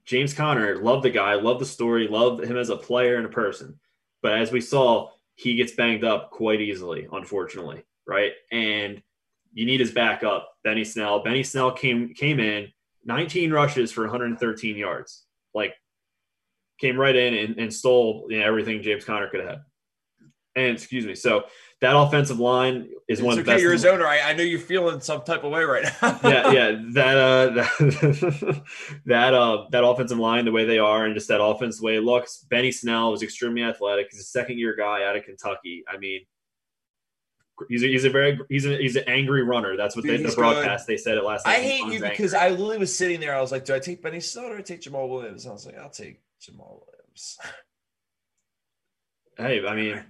James 0.05 0.33
Conner 0.33 0.77
loved 0.77 1.03
the 1.03 1.09
guy, 1.09 1.35
loved 1.35 1.61
the 1.61 1.65
story, 1.65 2.07
loved 2.07 2.43
him 2.43 2.57
as 2.57 2.69
a 2.69 2.77
player 2.77 3.17
and 3.17 3.25
a 3.25 3.29
person. 3.29 3.79
But 4.21 4.33
as 4.33 4.51
we 4.51 4.61
saw, 4.61 5.11
he 5.35 5.55
gets 5.55 5.73
banged 5.73 6.03
up 6.03 6.31
quite 6.31 6.61
easily, 6.61 7.07
unfortunately, 7.11 7.83
right? 8.07 8.31
And 8.51 9.01
you 9.53 9.65
need 9.65 9.79
his 9.79 9.91
backup, 9.91 10.49
Benny 10.63 10.83
Snell. 10.83 11.23
Benny 11.23 11.43
Snell 11.43 11.71
came 11.71 12.13
came 12.13 12.39
in 12.39 12.67
19 13.05 13.51
rushes 13.51 13.91
for 13.91 14.01
113 14.03 14.77
yards, 14.77 15.25
like 15.53 15.73
came 16.79 16.97
right 16.97 17.15
in 17.15 17.33
and, 17.33 17.59
and 17.59 17.73
stole 17.73 18.27
you 18.29 18.39
know, 18.39 18.45
everything 18.45 18.81
James 18.81 19.05
Conner 19.05 19.27
could 19.29 19.41
have 19.41 19.49
had. 19.49 19.59
And 20.55 20.73
excuse 20.73 21.05
me, 21.05 21.15
so 21.15 21.45
that 21.79 21.95
offensive 21.95 22.39
line 22.39 22.89
is 23.07 23.19
it's 23.19 23.21
one 23.21 23.39
of 23.39 23.45
the 23.45 23.51
best. 23.51 23.63
You're 23.63 23.73
a 23.73 23.93
owner. 23.93 24.05
I, 24.05 24.19
I 24.19 24.33
know 24.33 24.43
you're 24.43 24.59
feeling 24.59 24.99
some 24.99 25.23
type 25.23 25.43
of 25.43 25.51
way 25.51 25.63
right 25.63 25.83
now. 25.83 26.19
yeah, 26.23 26.51
yeah. 26.51 26.81
That 26.91 27.17
uh, 27.17 27.49
that 27.79 28.63
that 29.05 29.33
uh, 29.33 29.65
that 29.71 29.83
offensive 29.85 30.19
line, 30.19 30.43
the 30.43 30.51
way 30.51 30.65
they 30.65 30.77
are, 30.77 31.05
and 31.05 31.15
just 31.15 31.29
that 31.29 31.41
offense, 31.41 31.79
the 31.79 31.85
way 31.85 31.95
it 31.95 32.03
looks. 32.03 32.45
Benny 32.49 32.71
Snell 32.71 33.11
was 33.11 33.23
extremely 33.23 33.63
athletic. 33.63 34.09
He's 34.11 34.19
a 34.19 34.25
second 34.25 34.59
year 34.59 34.75
guy 34.75 35.05
out 35.05 35.15
of 35.15 35.23
Kentucky. 35.23 35.83
I 35.87 35.97
mean, 35.97 36.21
he's 37.69 37.83
a, 37.83 37.87
he's 37.87 38.05
a 38.05 38.09
very 38.09 38.39
he's 38.49 38.65
a 38.65 38.77
he's 38.77 38.95
an 38.95 39.03
angry 39.07 39.43
runner. 39.43 39.75
That's 39.77 39.95
what 39.95 40.05
Dude, 40.05 40.19
they, 40.19 40.29
the 40.29 40.35
broadcast 40.35 40.87
good. 40.87 40.93
they 40.93 40.97
said 40.97 41.17
it 41.17 41.23
last. 41.23 41.45
night. 41.45 41.59
I 41.59 41.61
hate 41.61 41.85
you 41.93 41.99
because 41.99 42.33
angry. 42.33 42.47
I 42.47 42.51
literally 42.51 42.77
was 42.77 42.95
sitting 42.95 43.19
there. 43.19 43.35
I 43.35 43.41
was 43.41 43.51
like, 43.51 43.65
do 43.65 43.73
I 43.73 43.79
take 43.79 44.01
Benny 44.01 44.19
Snell 44.19 44.45
or 44.45 44.57
I 44.57 44.61
take 44.61 44.81
Jamaal 44.81 45.09
Williams? 45.09 45.47
I 45.47 45.51
was 45.51 45.65
like, 45.65 45.77
I'll 45.77 45.89
take 45.89 46.21
Jamaal 46.41 46.81
Williams. 46.85 47.37
Hey, 49.37 49.65
I 49.65 49.75
mean 49.75 50.03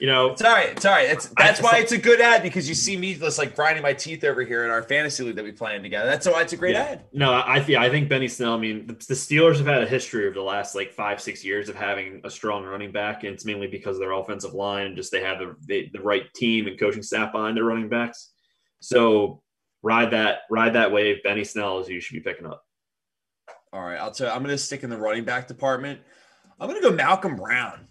you 0.00 0.06
know, 0.06 0.30
it's 0.30 0.42
all 0.42 0.52
right. 0.52 0.70
It's 0.70 0.84
all 0.84 0.92
right. 0.92 1.08
It's, 1.08 1.26
that's 1.36 1.60
I, 1.60 1.62
why 1.62 1.78
it's 1.78 1.92
a 1.92 1.98
good 1.98 2.20
ad 2.20 2.42
because 2.42 2.68
you 2.68 2.74
see 2.74 2.96
me 2.96 3.14
just 3.14 3.38
like 3.38 3.56
grinding 3.56 3.82
my 3.82 3.92
teeth 3.92 4.22
over 4.22 4.42
here 4.42 4.64
in 4.64 4.70
our 4.70 4.82
fantasy 4.82 5.24
league 5.24 5.36
that 5.36 5.44
we 5.44 5.50
playing 5.50 5.82
together. 5.82 6.08
That's 6.08 6.26
why 6.26 6.42
it's 6.42 6.52
a 6.52 6.56
great 6.56 6.74
yeah. 6.74 6.82
ad. 6.82 7.04
No, 7.12 7.32
I 7.32 7.64
yeah, 7.66 7.82
I 7.82 7.90
think 7.90 8.08
Benny 8.08 8.28
Snell. 8.28 8.54
I 8.54 8.58
mean, 8.58 8.86
the, 8.86 8.92
the, 8.92 9.14
Steelers 9.14 9.56
have 9.56 9.66
had 9.66 9.82
a 9.82 9.86
history 9.86 10.26
over 10.26 10.34
the 10.34 10.42
last 10.42 10.76
like 10.76 10.92
five, 10.92 11.20
six 11.20 11.44
years 11.44 11.68
of 11.68 11.74
having 11.74 12.20
a 12.24 12.30
strong 12.30 12.64
running 12.64 12.92
back, 12.92 13.24
and 13.24 13.34
it's 13.34 13.44
mainly 13.44 13.66
because 13.66 13.96
of 13.96 14.00
their 14.00 14.12
offensive 14.12 14.54
line 14.54 14.86
and 14.86 14.96
just 14.96 15.10
they 15.10 15.22
have 15.22 15.38
the 15.40 15.56
they, 15.66 15.90
the 15.92 16.00
right 16.00 16.32
team 16.34 16.68
and 16.68 16.78
coaching 16.78 17.02
staff 17.02 17.32
behind 17.32 17.56
their 17.56 17.64
running 17.64 17.88
backs. 17.88 18.32
So 18.80 19.42
ride 19.82 20.12
that 20.12 20.42
ride 20.48 20.74
that 20.74 20.92
wave. 20.92 21.24
Benny 21.24 21.42
Snell 21.42 21.80
is 21.80 21.88
who 21.88 21.94
you 21.94 22.00
should 22.00 22.14
be 22.14 22.20
picking 22.20 22.46
up. 22.46 22.62
All 23.72 23.82
right, 23.82 23.98
I'll 23.98 24.12
tell 24.12 24.28
you. 24.28 24.32
I'm 24.32 24.44
going 24.44 24.54
to 24.54 24.58
stick 24.58 24.84
in 24.84 24.90
the 24.90 24.96
running 24.96 25.24
back 25.24 25.48
department. 25.48 26.00
I'm 26.60 26.68
going 26.68 26.80
to 26.80 26.88
go 26.88 26.94
Malcolm 26.94 27.36
Brown. 27.36 27.87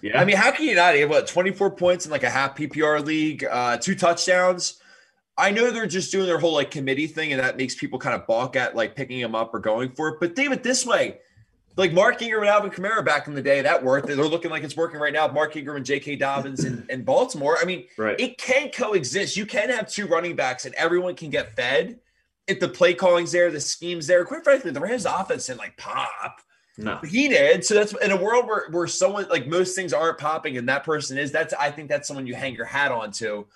Yeah. 0.00 0.20
I 0.20 0.24
mean, 0.24 0.36
how 0.36 0.50
can 0.50 0.64
you 0.64 0.74
not? 0.74 0.94
He 0.94 1.00
had 1.00 1.10
what 1.10 1.26
24 1.26 1.72
points 1.72 2.04
in 2.04 2.12
like 2.12 2.22
a 2.22 2.30
half 2.30 2.56
PPR 2.56 3.04
league, 3.04 3.44
uh, 3.44 3.78
two 3.78 3.94
touchdowns. 3.94 4.80
I 5.36 5.50
know 5.50 5.70
they're 5.70 5.86
just 5.86 6.10
doing 6.10 6.26
their 6.26 6.38
whole 6.38 6.54
like 6.54 6.70
committee 6.70 7.06
thing, 7.06 7.32
and 7.32 7.40
that 7.40 7.56
makes 7.56 7.74
people 7.74 7.98
kind 7.98 8.14
of 8.14 8.26
balk 8.26 8.56
at 8.56 8.74
like 8.74 8.94
picking 8.94 9.18
him 9.18 9.34
up 9.34 9.54
or 9.54 9.58
going 9.60 9.90
for 9.90 10.08
it. 10.08 10.16
But 10.20 10.34
David, 10.34 10.62
this 10.62 10.84
way, 10.84 11.18
like 11.76 11.92
Mark 11.92 12.20
Ingram 12.22 12.42
and 12.42 12.50
Alvin 12.50 12.70
Kamara 12.70 13.04
back 13.04 13.28
in 13.28 13.34
the 13.34 13.42
day, 13.42 13.60
that 13.62 13.82
worked. 13.82 14.08
They're 14.08 14.16
looking 14.16 14.50
like 14.50 14.64
it's 14.64 14.76
working 14.76 14.98
right 14.98 15.12
now. 15.12 15.28
Mark 15.28 15.56
Ingram 15.56 15.76
and 15.76 15.86
J.K. 15.86 16.16
Dobbins 16.16 16.64
in, 16.64 16.84
in 16.88 17.04
Baltimore. 17.04 17.56
I 17.60 17.64
mean, 17.64 17.86
right. 17.96 18.18
it 18.18 18.38
can 18.38 18.70
coexist. 18.70 19.36
You 19.36 19.46
can 19.46 19.70
have 19.70 19.88
two 19.88 20.06
running 20.06 20.34
backs, 20.34 20.64
and 20.64 20.74
everyone 20.74 21.14
can 21.14 21.30
get 21.30 21.54
fed 21.54 21.98
if 22.48 22.58
the 22.58 22.68
play 22.68 22.94
calling's 22.94 23.30
there, 23.30 23.50
the 23.50 23.60
scheme's 23.60 24.06
there. 24.06 24.24
Quite 24.24 24.42
frankly, 24.42 24.70
the 24.70 24.80
Rams' 24.80 25.04
offense 25.04 25.46
didn't 25.46 25.58
like 25.58 25.76
pop. 25.76 26.40
No, 26.78 26.98
he 26.98 27.28
did. 27.28 27.64
So 27.64 27.74
that's 27.74 27.92
in 27.96 28.12
a 28.12 28.16
world 28.16 28.46
where 28.46 28.68
where 28.70 28.86
someone 28.86 29.28
like 29.28 29.48
most 29.48 29.74
things 29.74 29.92
aren't 29.92 30.16
popping, 30.16 30.56
and 30.56 30.68
that 30.68 30.84
person 30.84 31.18
is. 31.18 31.32
That's 31.32 31.52
I 31.52 31.72
think 31.72 31.88
that's 31.88 32.06
someone 32.06 32.26
you 32.26 32.36
hang 32.36 32.54
your 32.54 32.66
hat 32.66 32.92
on 32.92 33.10
to. 33.12 33.46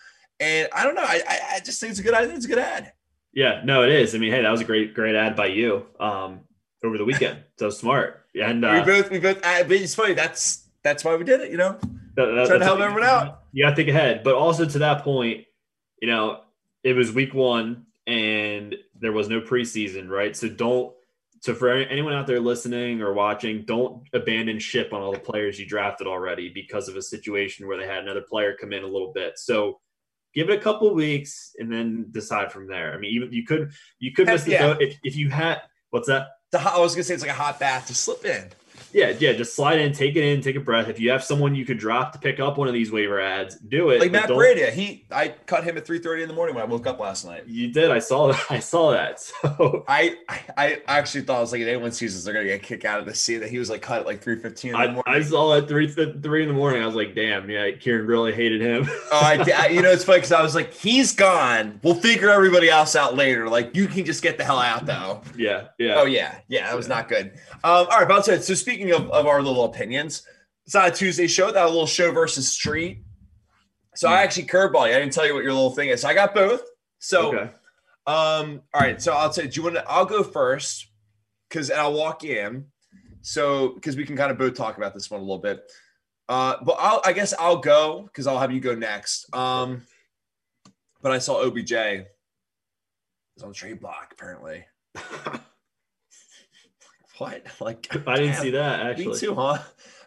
And 0.41 0.69
I 0.73 0.83
don't 0.83 0.97
know. 0.97 1.05
I 1.05 1.23
I 1.55 1.61
just 1.61 1.81
think 1.81 1.93
it's 1.93 2.01
a 2.01 2.03
good. 2.03 2.15
I 2.15 2.25
think 2.25 2.37
it's 2.37 2.47
a 2.47 2.49
good 2.49 2.59
ad. 2.59 2.93
Yeah, 3.33 3.63
no, 3.65 3.85
it 3.85 3.91
is. 3.91 4.15
I 4.15 4.19
mean, 4.19 4.33
hey, 4.33 4.43
that 4.43 4.51
was 4.51 4.61
a 4.61 4.65
great 4.65 4.93
great 4.93 5.15
ad 5.15 5.37
by 5.37 5.47
you 5.47 5.87
um, 6.01 6.41
over 6.85 6.99
the 6.99 7.05
weekend. 7.05 7.39
so 7.59 7.71
smart. 7.71 8.27
And 8.35 8.65
uh, 8.65 8.83
we 8.85 8.93
both 8.93 9.11
we 9.11 9.21
both. 9.21 9.39
Uh, 9.39 9.65
it's 9.69 9.95
funny. 9.95 10.15
That's 10.15 10.69
that's 10.83 11.05
why 11.05 11.15
we 11.15 11.23
did 11.23 11.43
it. 11.43 11.53
You 11.53 11.59
know, 11.59 11.79
that, 12.17 12.27
that, 12.27 12.47
trying 12.49 12.59
to 12.59 12.65
help 12.65 12.81
everyone 12.81 13.09
out. 13.09 13.43
You 13.53 13.65
got 13.65 13.71
to 13.71 13.77
think 13.77 13.89
ahead, 13.89 14.25
but 14.25 14.35
also 14.35 14.65
to 14.65 14.79
that 14.81 15.05
point, 15.05 15.45
you 16.01 16.09
know, 16.09 16.41
it 16.83 16.95
was 16.95 17.13
week 17.13 17.35
one 17.35 17.87
and 18.07 18.75
there 18.99 19.13
was 19.13 19.29
no 19.29 19.41
preseason, 19.41 20.09
right? 20.09 20.37
So 20.37 20.49
don't 20.49 20.93
so 21.43 21.57
for 21.57 21.71
anyone 21.73 22.13
out 22.13 22.29
there 22.29 22.39
listening 22.39 23.03
or 23.03 23.13
watching, 23.13 23.65
don't 23.65 24.09
abandon 24.13 24.61
ship 24.61 24.93
on 24.93 25.03
all 25.03 25.11
the 25.11 25.19
players 25.19 25.59
you 25.59 25.67
drafted 25.67 26.07
already 26.07 26.49
because 26.49 26.89
of 26.89 26.95
a 26.95 27.03
situation 27.03 27.67
where 27.67 27.77
they 27.77 27.87
had 27.87 28.05
another 28.05 28.21
player 28.23 28.57
come 28.59 28.73
in 28.73 28.85
a 28.85 28.87
little 28.87 29.13
bit. 29.13 29.41
So 29.41 29.81
give 30.37 30.51
it 30.51 30.57
a 30.57 30.63
couple 30.63 30.95
weeks 30.95 31.57
and 31.59 31.71
then 31.71 32.07
decide 32.13 32.53
from 32.53 32.69
there. 32.69 32.95
I 32.95 32.99
mean, 32.99 33.11
even 33.13 33.33
you 33.33 33.45
could 33.45 33.73
you 33.99 34.13
could 34.13 34.29
miss 34.29 34.45
the 34.45 34.53
yeah. 34.53 34.69
boat 34.69 34.83
if, 34.83 34.97
if 35.03 35.17
you 35.17 35.31
had 35.31 35.63
what's 35.91 36.07
that? 36.07 36.29
The 36.53 36.61
I 36.61 36.79
was 36.79 36.95
gonna 36.95 37.03
say 37.03 37.15
it's 37.15 37.25
like 37.25 37.33
a 37.33 37.35
hot 37.35 37.59
bath 37.59 37.89
to 37.89 37.95
slip 37.97 38.25
in. 38.25 38.49
Yeah, 38.93 39.11
yeah, 39.19 39.33
just 39.33 39.55
slide 39.55 39.81
in, 39.81 39.93
take 39.93 40.17
it 40.17 40.25
in, 40.25 40.41
take 40.41 40.57
a 40.57 40.61
breath. 40.61 40.89
If 40.89 41.01
you 41.01 41.11
have 41.11 41.25
someone 41.25 41.55
you 41.55 41.65
could 41.65 41.79
drop 41.79 42.13
to 42.13 42.19
pick 42.19 42.41
up 42.41 42.59
one 42.59 42.69
of 42.69 42.75
these 42.75 42.93
waiver 42.93 43.21
ads, 43.21 43.57
do 43.57 43.91
it. 43.91 44.01
Like 44.01 44.13
Matt 44.13 44.29
Breida, 44.29 44.71
he 44.71 45.05
I 45.11 45.29
cut 45.47 45.65
him 45.65 45.77
at 45.77 45.87
three 45.87 45.99
thirty 45.99 46.23
in 46.23 46.29
the 46.29 46.35
morning 46.35 46.55
when 46.55 46.65
I 46.65 46.67
woke 46.67 46.87
up 46.87 47.01
last 47.01 47.25
night. 47.25 47.47
You 47.47 47.69
did. 47.73 47.91
I 47.91 47.99
saw 47.99 48.29
that. 48.29 48.45
I 48.51 48.59
saw 48.59 48.91
that. 48.93 49.13
So 49.43 49.85
I 49.89 50.17
I 50.57 50.83
actually 50.87 51.23
thought 51.23 51.39
I 51.39 51.41
was 51.41 51.53
like, 51.53 51.61
if 51.61 51.69
anyone 51.69 51.93
sees 51.93 52.15
this, 52.15 52.25
they're 52.25 52.33
gonna 52.33 52.47
get 52.47 52.63
kicked 52.63 52.85
out 52.85 53.01
of 53.01 53.07
the 53.07 53.15
sea. 53.15 53.39
That 53.39 53.51
he 53.51 53.59
was 53.59 53.69
like 53.69 53.83
cut 53.83 54.01
at 54.01 54.07
like 54.07 54.23
three 54.23 54.37
fifteen. 54.37 54.75
I, 54.75 55.01
I 55.07 55.21
saw 55.23 55.57
at 55.57 55.69
three 55.69 55.89
three 55.89 56.43
in 56.43 56.49
the 56.49 56.55
morning. 56.55 56.83
I 56.83 56.87
was 56.87 56.95
like, 56.95 57.15
damn, 57.15 57.51
yeah, 57.51 57.71
Kieran 57.73 58.07
really 58.07 58.33
hated 58.33 58.61
him. 58.61 58.85
oh, 58.89 59.11
I, 59.13 59.69
you 59.69 59.83
know, 59.83 59.91
it's 59.91 60.05
funny 60.05 60.19
because 60.19 60.33
I 60.33 60.43
was 60.43 60.55
like, 60.55 60.73
he's 60.73 61.13
gone. 61.15 61.81
We'll 61.83 61.95
figure 61.95 62.31
everybody 62.31 62.71
else 62.71 62.97
out 62.97 63.15
later. 63.17 63.49
Like, 63.49 63.77
you 63.77 63.89
can 63.89 64.05
just 64.05 64.23
get 64.23 64.39
the 64.39 64.45
hell 64.45 64.59
out 64.59 64.87
though. 64.87 65.23
Yeah, 65.37 65.69
yeah. 65.79 65.95
Oh 65.97 66.05
yeah, 66.05 66.39
yeah. 66.49 66.69
That 66.69 66.77
was 66.77 66.89
yeah. 66.89 66.95
not 66.95 67.09
good. 67.09 67.33
Um, 67.65 67.87
all 67.87 67.87
right, 67.87 68.05
about 68.05 68.25
to 68.25 68.43
so 68.43 68.55
speaking 68.55 68.82
of, 68.91 69.11
of 69.11 69.27
our 69.27 69.43
little 69.43 69.65
opinions. 69.65 70.27
It's 70.65 70.75
not 70.75 70.89
a 70.89 70.93
Tuesday 70.93 71.27
show, 71.27 71.51
that 71.51 71.65
a 71.65 71.69
little 71.69 71.87
show 71.87 72.13
versus 72.13 72.49
street. 72.49 73.03
So 73.95 74.09
I 74.09 74.13
hmm. 74.13 74.25
actually 74.25 74.45
curveball 74.45 74.89
you. 74.89 74.95
I 74.95 74.99
didn't 74.99 75.13
tell 75.13 75.27
you 75.27 75.35
what 75.35 75.45
your 75.45 75.53
little 75.53 75.71
thing 75.71 75.89
is. 75.89 76.03
So 76.03 76.09
I 76.09 76.15
got 76.15 76.35
both. 76.35 76.63
So 76.99 77.29
okay. 77.29 77.51
um, 78.07 78.63
all 78.73 78.81
right. 78.81 79.01
So 79.01 79.13
I'll 79.13 79.33
say, 79.33 79.47
do 79.47 79.61
you 79.61 79.63
want 79.65 79.77
to 79.77 79.91
I'll 79.91 80.07
go 80.07 80.23
first 80.23 80.89
because 81.49 81.71
I'll 81.71 81.93
walk 81.93 82.25
in. 82.25 82.67
So 83.21 83.71
because 83.71 83.97
we 83.97 84.05
can 84.05 84.17
kind 84.17 84.31
of 84.31 84.39
both 84.39 84.55
talk 84.55 84.77
about 84.77 84.95
this 84.95 85.11
one 85.11 85.21
a 85.21 85.23
little 85.23 85.39
bit. 85.39 85.71
Uh, 86.29 86.57
but 86.65 86.77
I'll 86.79 87.03
I 87.05 87.13
guess 87.13 87.35
I'll 87.39 87.59
go 87.59 88.03
because 88.03 88.27
I'll 88.27 88.39
have 88.39 88.53
you 88.53 88.61
go 88.61 88.75
next. 88.75 89.33
Um, 89.35 89.83
but 91.03 91.13
I 91.13 91.19
saw 91.19 91.45
OBJ 91.45 91.73
is 91.73 93.43
on 93.43 93.53
trade 93.53 93.81
block 93.81 94.13
apparently. 94.13 94.65
what? 97.23 97.47
Like 97.61 97.89
I 98.07 98.17
didn't 98.17 98.37
see 98.37 98.51
that 98.51 98.87
actually. 98.87 99.07
Me 99.07 99.19
too, 99.19 99.35
huh? 99.35 99.59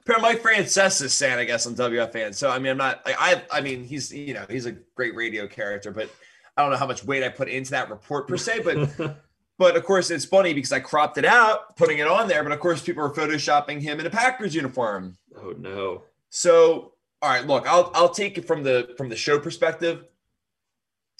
Apparently, 0.01 0.33
Mike 0.33 0.43
Francesa 0.43 1.03
is 1.03 1.13
saying, 1.13 1.39
I 1.39 1.45
guess, 1.45 1.65
on 1.65 1.73
WFAN. 1.75 2.35
So 2.35 2.49
I 2.49 2.59
mean, 2.59 2.71
I'm 2.71 2.77
not. 2.77 3.05
Like, 3.05 3.15
I 3.17 3.41
I 3.51 3.61
mean, 3.61 3.83
he's 3.83 4.13
you 4.13 4.33
know 4.33 4.45
he's 4.49 4.65
a 4.65 4.73
great 4.95 5.15
radio 5.15 5.47
character, 5.47 5.91
but 5.91 6.09
I 6.55 6.61
don't 6.61 6.71
know 6.71 6.77
how 6.77 6.87
much 6.87 7.03
weight 7.03 7.23
I 7.23 7.29
put 7.29 7.47
into 7.47 7.71
that 7.71 7.89
report 7.89 8.27
per 8.27 8.37
se. 8.37 8.61
But 8.63 9.17
but 9.57 9.75
of 9.75 9.83
course, 9.85 10.11
it's 10.11 10.25
funny 10.25 10.53
because 10.53 10.71
I 10.71 10.79
cropped 10.79 11.17
it 11.17 11.25
out, 11.25 11.75
putting 11.75 11.99
it 11.99 12.07
on 12.07 12.27
there. 12.27 12.43
But 12.43 12.51
of 12.51 12.59
course, 12.59 12.81
people 12.81 13.03
are 13.03 13.13
photoshopping 13.13 13.81
him 13.81 13.99
in 13.99 14.05
a 14.05 14.09
Packers 14.09 14.53
uniform. 14.53 15.17
Oh 15.37 15.53
no! 15.57 16.03
So 16.29 16.93
all 17.21 17.29
right, 17.29 17.45
look, 17.47 17.67
I'll 17.67 17.91
I'll 17.95 18.09
take 18.09 18.37
it 18.37 18.45
from 18.45 18.63
the 18.63 18.93
from 18.97 19.09
the 19.09 19.15
show 19.15 19.39
perspective. 19.39 20.05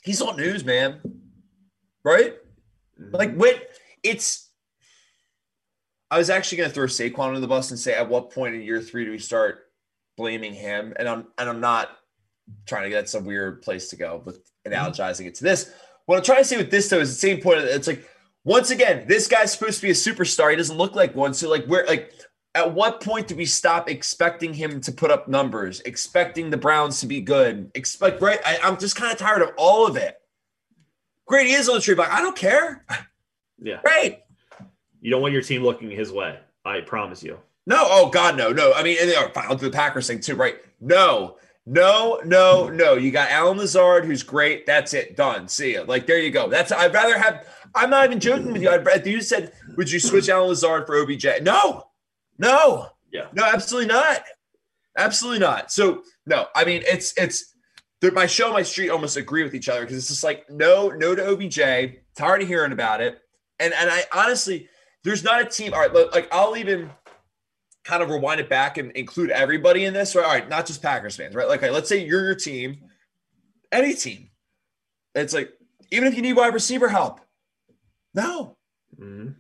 He's 0.04 0.22
on 0.22 0.38
news, 0.38 0.64
man. 0.64 1.00
Right? 2.04 2.36
Like 3.12 3.36
when 3.36 3.56
it's 4.04 4.45
I 6.12 6.18
was 6.18 6.30
actually 6.30 6.60
going 6.60 6.70
to 6.70 6.74
throw 6.74 6.86
Saquon 6.86 7.28
under 7.28 7.40
the 7.40 7.48
bus 7.48 7.72
and 7.72 7.80
say, 7.80 7.94
at 7.94 8.08
what 8.08 8.32
point 8.32 8.56
in 8.56 8.62
year 8.62 8.82
three 8.82 9.06
do 9.06 9.12
we 9.12 9.20
start 9.20 9.72
blaming 10.18 10.54
him? 10.54 10.94
And 10.98 11.08
I'm 11.08 11.28
and 11.38 11.50
I'm 11.50 11.60
not 11.60 11.90
trying 12.66 12.84
to 12.84 12.90
get 12.90 13.10
some 13.10 13.26
weird 13.26 13.62
place 13.62 13.90
to 13.90 13.96
go 13.96 14.22
with 14.24 14.52
analogizing 14.66 15.26
it 15.26 15.36
to 15.36 15.44
this. 15.44 15.72
What 16.06 16.18
I'm 16.18 16.24
trying 16.24 16.40
to 16.40 16.46
say 16.46 16.58
with 16.58 16.72
this 16.72 16.90
though 16.90 17.00
is 17.00 17.10
the 17.10 17.28
same 17.28 17.42
point. 17.42 17.60
It's 17.60 17.88
like 17.88 18.08
once 18.44 18.70
again, 18.70 19.06
this 19.08 19.28
guy's 19.28 19.52
supposed 19.52 19.78
to 19.78 19.82
be 19.82 19.92
a 19.92 19.94
superstar. 19.94 20.52
He 20.52 20.56
doesn't 20.56 20.78
look 20.78 20.96
like 20.96 21.16
one. 21.16 21.34
So 21.34 21.50
like 21.50 21.66
where 21.66 21.86
like 21.88 22.14
at 22.54 22.74
what 22.74 23.02
point 23.02 23.28
do 23.28 23.36
we 23.36 23.46
stop 23.46 23.90
expecting 23.90 24.54
him 24.54 24.80
to 24.82 24.92
put 24.92 25.12
up 25.12 25.28
numbers, 25.28 25.82
expecting 25.82 26.50
the 26.50 26.58
Browns 26.58 27.02
to 27.02 27.08
be 27.08 27.20
good? 27.20 27.72
Expect 27.76 28.22
right. 28.22 28.40
I, 28.46 28.60
am 28.62 28.78
just 28.78 28.96
kind 28.96 29.12
of 29.12 29.18
tired 29.18 29.42
of 29.42 29.50
all 29.58 29.88
of 29.88 29.98
it. 29.98 30.18
Great, 31.26 31.48
he 31.48 31.54
is 31.54 31.68
on 31.68 31.76
the 31.76 31.82
tree, 31.82 31.96
but 31.96 32.10
I 32.10 32.22
don't 32.22 32.36
care. 32.36 32.86
Yeah. 33.58 33.80
Great. 33.82 34.20
You 35.06 35.12
don't 35.12 35.22
want 35.22 35.34
your 35.34 35.44
team 35.44 35.62
looking 35.62 35.92
his 35.92 36.12
way. 36.12 36.40
I 36.66 36.82
promise 36.82 37.22
you. 37.22 37.38
No, 37.68 37.78
oh 37.84 38.10
God, 38.10 38.36
no, 38.36 38.52
no. 38.52 38.74
I 38.74 38.82
mean, 38.82 38.98
and, 39.00 39.12
fine, 39.36 39.46
I'll 39.48 39.56
do 39.56 39.68
the 39.68 39.72
Packers 39.72 40.08
thing 40.08 40.20
too, 40.20 40.34
right? 40.36 40.56
No, 40.82 41.38
No, 41.68 42.22
no, 42.26 42.70
no. 42.70 42.96
You 42.96 43.12
got 43.12 43.30
Allen 43.30 43.60
Lazard, 43.60 44.06
who's 44.06 44.24
great. 44.24 44.66
That's 44.66 44.96
it. 44.96 45.16
Done. 45.16 45.48
See 45.48 45.74
you. 45.74 45.84
Like 45.84 46.08
there 46.08 46.18
you 46.18 46.32
go. 46.32 46.50
That's 46.50 46.72
I'd 46.72 46.92
rather 46.92 47.20
have. 47.20 47.48
I'm 47.76 47.92
not 47.92 48.06
even 48.06 48.20
joking 48.20 48.52
with 48.52 48.64
you. 48.64 48.70
I'd, 48.72 49.06
you 49.06 49.22
said, 49.22 49.54
would 49.78 49.92
you 49.92 50.00
switch 50.00 50.28
Allen 50.28 50.50
Lazard 50.50 50.88
for 50.88 50.96
OBJ? 50.96 51.44
No, 51.44 51.84
no, 52.40 52.88
Yeah. 53.12 53.28
no, 53.34 53.44
absolutely 53.44 53.94
not. 53.94 54.24
Absolutely 54.98 55.40
not. 55.40 55.72
So 55.72 56.02
no, 56.26 56.48
I 56.56 56.66
mean 56.66 56.82
it's 56.84 57.14
it's 57.16 57.54
my 58.12 58.26
show, 58.26 58.52
my 58.52 58.64
street 58.64 58.90
almost 58.90 59.18
agree 59.18 59.44
with 59.44 59.54
each 59.54 59.70
other 59.70 59.82
because 59.82 59.98
it's 59.98 60.08
just 60.08 60.24
like 60.24 60.50
no, 60.50 60.90
no 60.90 61.14
to 61.14 61.28
OBJ. 61.28 61.60
Tired 62.16 62.42
of 62.42 62.48
hearing 62.48 62.72
about 62.72 63.02
it. 63.02 63.20
And 63.60 63.72
and 63.72 63.92
I 63.92 64.04
honestly, 64.12 64.68
there's 65.06 65.24
not 65.24 65.40
a 65.40 65.46
team. 65.46 65.74
All 65.74 65.80
right, 65.80 66.12
like 66.12 66.28
I'll 66.34 66.58
even 66.58 66.90
kind 67.86 68.04
of 68.04 68.10
rewind 68.10 68.42
it 68.42 68.50
back 68.50 68.78
and 68.78 68.92
include 68.92 69.30
everybody 69.30 69.86
in 69.86 69.94
this. 69.94 70.16
Right? 70.16 70.26
All 70.26 70.32
right, 70.32 70.50
not 70.50 70.66
just 70.66 70.82
Packers 70.82 71.16
fans, 71.16 71.36
right? 71.36 71.48
Like, 71.48 71.64
okay, 71.64 71.72
let's 71.72 71.88
say 71.88 72.04
you're 72.04 72.26
your 72.26 72.36
team, 72.36 72.78
any 73.72 73.94
team. 73.94 74.30
It's 75.14 75.34
like 75.34 75.54
even 75.92 76.08
if 76.08 76.16
you 76.16 76.22
need 76.22 76.34
wide 76.34 76.54
receiver 76.54 76.90
help, 76.90 77.22
no. 78.14 78.58
Mm-hmm. 79.00 79.34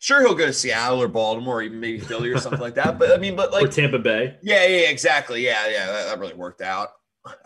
Sure, 0.00 0.20
he'll 0.20 0.34
go 0.34 0.46
to 0.46 0.52
Seattle 0.52 1.00
or 1.00 1.06
Baltimore, 1.06 1.58
or 1.58 1.62
even 1.62 1.78
maybe 1.78 2.00
Philly 2.00 2.28
or 2.30 2.38
something 2.38 2.60
like 2.60 2.74
that. 2.74 2.98
But 2.98 3.12
I 3.12 3.18
mean, 3.18 3.36
but 3.36 3.52
like 3.52 3.64
or 3.64 3.68
Tampa 3.68 4.00
Bay. 4.00 4.36
Yeah, 4.42 4.66
yeah, 4.66 4.90
exactly. 4.90 5.44
Yeah, 5.44 5.68
yeah, 5.68 5.86
that, 5.86 6.06
that 6.06 6.18
really 6.18 6.34
worked 6.34 6.60
out. 6.60 6.88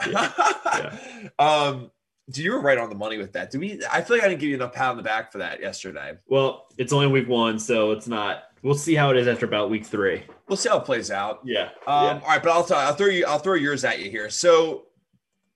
Yeah. 0.07 0.33
Yeah. 0.67 1.29
um, 1.39 1.91
you 2.35 2.53
were 2.53 2.61
right 2.61 2.79
on 2.79 2.89
the 2.89 2.97
money 2.97 3.19
with 3.19 3.33
that. 3.35 3.51
Do 3.51 3.61
we? 3.61 3.81
I 3.91 4.03
feel 4.03 4.17
like 4.17 4.25
I 4.25 4.29
didn't 4.29 4.41
give 4.41 4.49
you 4.49 4.57
enough 4.57 4.73
pat 4.73 4.91
on 4.91 4.97
the 4.97 5.03
back 5.03 5.31
for 5.31 5.39
that 5.39 5.61
yesterday. 5.61 6.15
Well, 6.27 6.67
it's 6.77 6.93
only 6.93 7.07
week 7.07 7.29
one, 7.29 7.59
so 7.59 7.93
it's 7.93 8.09
not. 8.09 8.45
We'll 8.63 8.75
see 8.75 8.95
how 8.95 9.11
it 9.11 9.17
is 9.17 9.29
after 9.29 9.47
about 9.47 9.71
week 9.71 9.87
three. 9.87 10.25
We'll 10.49 10.57
see 10.57 10.69
how 10.69 10.79
it 10.79 10.85
plays 10.85 11.11
out. 11.11 11.41
Yeah. 11.45 11.65
Um, 11.65 11.69
yeah. 11.87 12.21
All 12.23 12.29
right, 12.29 12.43
but 12.43 12.51
I'll 12.51 12.65
tell 12.65 12.79
I'll 12.79 12.95
throw 12.95 13.07
you 13.07 13.27
I'll 13.27 13.39
throw 13.39 13.55
yours 13.55 13.85
at 13.85 14.01
you 14.01 14.11
here. 14.11 14.29
So 14.29 14.87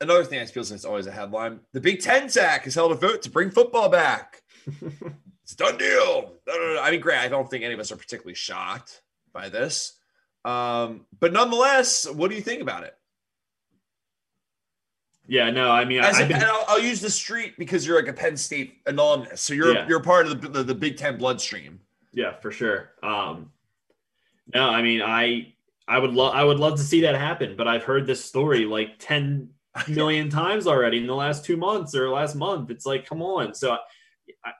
another 0.01 0.25
thing 0.25 0.39
I 0.39 0.45
feel 0.47 0.63
like 0.63 0.73
it's 0.73 0.85
always 0.85 1.07
a 1.07 1.13
headline: 1.13 1.61
the 1.73 1.81
Big 1.81 2.01
Ten 2.01 2.29
SAC 2.29 2.65
has 2.65 2.75
held 2.75 2.93
a 2.93 2.97
vote 2.97 3.23
to 3.23 3.31
bring 3.31 3.51
football 3.51 3.89
back. 3.89 4.43
it's 4.67 5.53
a 5.53 5.57
done 5.57 5.77
deal. 5.77 6.35
No, 6.47 6.55
no, 6.55 6.75
no. 6.75 6.81
I 6.81 6.93
mean, 6.93 7.01
great. 7.01 7.19
I 7.19 7.29
don't 7.29 7.51
think 7.51 7.65
any 7.65 7.75
of 7.75 7.81
us 7.81 7.91
are 7.91 7.97
particularly 7.97 8.35
shocked 8.35 9.03
by 9.33 9.49
this, 9.49 9.99
um, 10.45 11.07
but 11.19 11.33
nonetheless, 11.33 12.09
what 12.09 12.31
do 12.31 12.37
you 12.37 12.43
think 12.43 12.63
about 12.63 12.85
it? 12.85 12.95
Yeah, 15.31 15.49
no, 15.51 15.71
I 15.71 15.85
mean, 15.85 16.01
As 16.01 16.17
I, 16.17 16.25
a, 16.25 16.27
been, 16.27 16.39
and 16.39 16.45
I'll, 16.47 16.65
I'll, 16.67 16.81
use 16.81 17.01
the 17.01 17.09
street 17.09 17.55
because 17.57 17.87
you're 17.87 17.95
like 17.95 18.09
a 18.09 18.13
Penn 18.13 18.37
State 18.37 18.79
alumnus, 18.87 19.41
so 19.41 19.55
you're 19.55 19.73
Yeah. 19.73 19.87
you're 19.87 20.01
part 20.01 20.27
of 20.27 20.41
the, 20.41 20.49
the 20.49 20.63
the 20.65 20.75
Big 20.75 20.97
Ten 20.97 21.19
bloodstream. 21.19 21.79
yeah, 22.13 22.33
for 22.41 22.51
sure. 22.51 22.91
Um, 23.05 23.53
no, 24.53 24.69
I 24.69 24.83
mean, 24.83 25.03
I 25.03 25.55
I 25.87 26.01
would 26.01 26.15
love 26.15 26.35
I 26.35 26.43
would 26.43 26.59
love 26.59 26.77
to 26.79 26.83
see 26.83 27.03
that 27.03 27.15
happen, 27.15 27.55
but 27.57 27.69
I've 27.69 27.85
heard 27.85 28.09
this 28.09 28.25
story 28.25 28.65
like 28.65 28.99
ten 28.99 29.51
million 29.89 30.31
times 30.31 30.67
already 30.67 30.99
in 30.99 31.07
the 31.07 31.15
last 31.15 31.45
two 31.45 31.57
months 31.57 31.95
or 31.95 32.11
last 32.11 32.35
month. 32.35 32.69
It's 32.69 32.85
like, 32.85 33.07
come 33.07 33.23
on. 33.23 33.55
So, 33.55 33.77
I, 34.45 34.51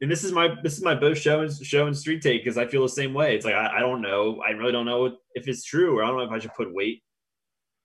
and 0.00 0.08
this 0.08 0.22
is 0.22 0.30
my 0.30 0.54
this 0.62 0.76
is 0.76 0.84
my 0.84 0.94
both 0.94 1.18
show 1.18 1.40
and 1.40 1.52
show 1.52 1.88
and 1.88 1.96
street 1.98 2.22
take 2.22 2.44
because 2.44 2.56
I 2.56 2.66
feel 2.66 2.82
the 2.82 2.88
same 2.88 3.12
way. 3.12 3.34
It's 3.34 3.44
like 3.44 3.54
I, 3.54 3.78
I 3.78 3.80
don't 3.80 4.02
know. 4.02 4.40
I 4.46 4.50
really 4.50 4.70
don't 4.70 4.86
know 4.86 5.16
if 5.34 5.48
it's 5.48 5.64
true, 5.64 5.98
or 5.98 6.04
I 6.04 6.06
don't 6.06 6.18
know 6.18 6.24
if 6.26 6.30
I 6.30 6.38
should 6.38 6.54
put 6.54 6.72
weight. 6.72 7.02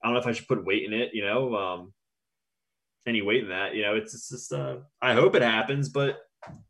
I 0.04 0.08
don't 0.08 0.14
know 0.14 0.20
if 0.20 0.28
I 0.28 0.34
should 0.34 0.48
put 0.48 0.64
weight 0.64 0.84
in 0.84 0.94
it. 0.94 1.16
You 1.16 1.26
know, 1.26 1.56
um, 1.56 1.94
any 3.08 3.22
weight 3.22 3.44
in 3.44 3.50
that. 3.50 3.76
You 3.76 3.84
know, 3.84 3.96
it's, 3.96 4.14
it's 4.14 4.30
just. 4.30 4.54
Uh, 4.54 4.78
I 5.02 5.14
hope 5.14 5.36
it 5.36 5.42
happens, 5.42 5.90
but 5.90 6.20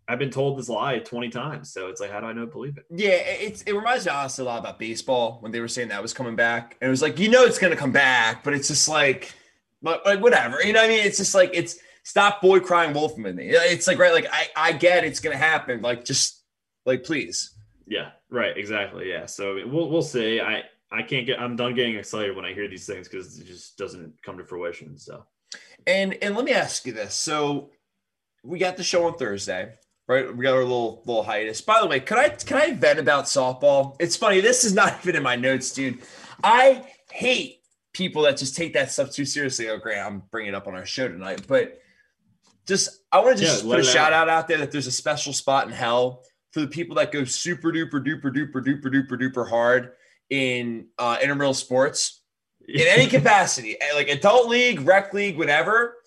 I've 0.08 0.20
been 0.20 0.30
told 0.30 0.58
this 0.58 0.70
lie 0.70 1.00
twenty 1.00 1.30
times. 1.30 1.72
So 1.72 1.88
it's 1.88 2.02
like, 2.02 2.12
how 2.12 2.20
do 2.20 2.28
I 2.28 2.34
know 2.34 2.46
to 2.46 2.52
believe 2.52 2.78
it? 2.78 2.86
Yeah, 2.90 3.12
it's 3.12 3.62
it 3.64 3.74
reminds 3.74 4.06
me 4.06 4.12
honestly 4.12 4.44
a 4.44 4.46
lot 4.46 4.60
about 4.60 4.80
baseball 4.80 5.38
when 5.42 5.52
they 5.52 5.60
were 5.60 5.68
saying 5.68 5.90
that 5.90 6.02
was 6.02 6.14
coming 6.14 6.36
back, 6.36 6.78
and 6.82 6.88
it 6.88 6.92
was 6.92 7.02
like 7.02 7.20
you 7.20 7.30
know 7.30 7.44
it's 7.44 7.60
gonna 7.60 7.76
come 7.76 7.92
back, 7.92 8.44
but 8.44 8.54
it's 8.54 8.68
just 8.68 8.90
like, 8.90 9.34
but 9.82 10.06
like 10.06 10.22
whatever, 10.22 10.62
you 10.64 10.74
know 10.74 10.82
what 10.82 10.90
I 10.90 10.94
mean? 10.94 11.06
It's 11.06 11.18
just 11.18 11.36
like 11.36 11.52
it's 11.54 11.78
stop 12.04 12.42
boy 12.42 12.60
crying 12.60 12.94
wolf 12.94 13.18
in 13.18 13.36
me. 13.36 13.50
It's 13.50 13.88
like 13.88 13.98
right, 14.00 14.14
like 14.14 14.28
I 14.32 14.48
I 14.56 14.72
get 14.74 15.06
it's 15.06 15.20
gonna 15.20 15.38
happen, 15.38 15.82
like 15.82 16.04
just 16.04 16.44
like 16.86 17.04
please. 17.04 17.56
Yeah, 17.88 18.12
right, 18.30 18.58
exactly. 18.58 19.10
Yeah, 19.10 19.26
so 19.26 19.56
we'll 19.66 19.90
we'll 19.90 20.02
see. 20.02 20.42
I 20.42 20.64
I 20.92 21.04
can't 21.04 21.26
get. 21.26 21.40
I'm 21.40 21.56
done 21.56 21.74
getting 21.74 21.96
excited 21.96 22.36
when 22.36 22.44
I 22.44 22.54
hear 22.54 22.68
these 22.68 22.86
things 22.86 23.08
because 23.08 23.40
it 23.40 23.46
just 23.46 23.78
doesn't 23.78 24.22
come 24.24 24.38
to 24.38 24.44
fruition. 24.44 24.98
So 24.98 25.26
And 25.88 26.14
and 26.22 26.36
let 26.36 26.46
me 26.46 26.52
ask 26.52 26.86
you 26.86 26.94
this: 26.94 27.16
so 27.16 27.72
we 28.44 28.60
got 28.60 28.78
the 28.78 28.84
show 28.84 29.06
on 29.08 29.16
Thursday, 29.18 29.74
right? 30.08 30.36
We 30.36 30.44
got 30.44 30.54
our 30.54 30.64
little 30.64 31.04
little 31.06 31.24
hiatus. 31.24 31.62
By 31.62 31.82
the 31.82 31.88
way, 31.88 32.00
could 32.00 32.18
I 32.18 32.30
can 32.30 32.58
I 32.58 32.74
vent 32.74 33.00
about 33.00 33.26
softball? 33.26 33.96
It's 34.00 34.16
funny. 34.16 34.42
This 34.42 34.64
is 34.64 34.74
not 34.74 35.00
even 35.04 35.16
in 35.16 35.24
my 35.24 35.36
notes, 35.36 35.72
dude. 35.72 36.00
I 36.44 36.86
hate 37.12 37.62
people 37.94 38.22
that 38.24 38.38
just 38.38 38.56
take 38.56 38.74
that 38.74 38.92
stuff 38.92 39.12
too 39.12 39.26
seriously. 39.26 39.70
Oh, 39.70 39.78
great, 39.78 40.00
I'm 40.00 40.24
bringing 40.32 40.54
it 40.54 40.56
up 40.56 40.68
on 40.68 40.76
our 40.76 40.86
show 40.86 41.08
tonight, 41.08 41.46
but 41.48 41.80
just 42.68 43.02
I 43.12 43.20
want 43.20 43.38
to 43.38 43.44
just 43.44 43.64
Yeah, 43.64 43.72
put 43.72 43.80
a 43.80 43.84
shout 43.84 44.14
out. 44.14 44.30
out 44.30 44.30
out 44.30 44.48
there 44.48 44.60
that 44.60 44.72
there's 44.72 44.88
a 44.88 44.92
special 44.92 45.34
spot 45.34 45.68
in 45.68 45.74
hell 45.74 46.24
for 46.52 46.60
the 46.62 46.68
people 46.68 46.96
that 46.98 47.12
go 47.12 47.24
super 47.26 47.72
duper 47.72 47.94
duper 48.06 48.26
duper 48.26 48.64
duper 48.64 48.86
duper 48.86 49.20
duper 49.20 49.50
hard 49.50 49.94
in 50.30 50.88
uh, 51.00 51.18
intramural 51.22 51.54
sports 51.54 52.21
in 52.68 52.88
any 52.88 53.08
capacity, 53.08 53.78
eh, 53.80 53.94
like 53.96 54.10
adult 54.10 54.48
league, 54.50 54.82
rec 54.82 55.14
league, 55.14 55.38
whatever. 55.38 55.98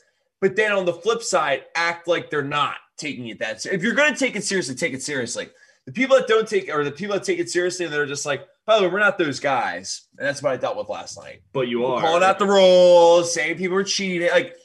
But 0.41 0.57
then 0.57 0.73
on 0.73 0.85
the 0.85 0.93
flip 0.93 1.23
side, 1.23 1.65
act 1.75 2.07
like 2.07 2.31
they're 2.31 2.43
not 2.43 2.77
taking 2.97 3.29
it 3.29 3.39
that. 3.39 3.65
If 3.67 3.83
you're 3.83 3.95
going 3.95 4.13
to 4.13 4.19
take 4.19 4.37
it 4.37 4.45
seriously, 4.45 4.75
take 4.75 4.93
it 4.93 5.03
seriously. 5.03 5.49
The 5.87 5.93
people 5.93 6.17
that 6.17 6.27
don't 6.29 6.49
take, 6.49 6.73
or 6.73 6.85
the 6.85 6.91
people 6.91 7.15
that 7.15 7.25
take 7.25 7.39
it 7.39 7.51
seriously, 7.51 7.85
and 7.85 7.95
they're 7.95 8.07
just 8.07 8.25
like, 8.25 8.47
by 8.67 8.77
the 8.77 8.83
way, 8.83 8.89
we're 8.89 8.99
not 9.01 9.19
those 9.19 9.41
guys. 9.41 10.03
And 10.19 10.27
that's 10.27 10.43
what 10.43 10.53
I 10.53 10.57
dealt 10.57 10.77
with 10.77 10.89
last 10.89 11.19
night. 11.19 11.43
but 11.53 11.69
you 11.69 11.85
are 11.85 12.01
Calling 12.01 12.23
out 12.23 12.39
the 12.39 12.47
rules, 12.47 13.33
saying 13.35 13.57
people 13.59 13.77
are 13.77 13.85
cheating. 13.85 14.31
Like, 14.31 14.57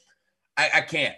I, 0.57 0.69
I 0.75 0.81
can't. 0.81 1.15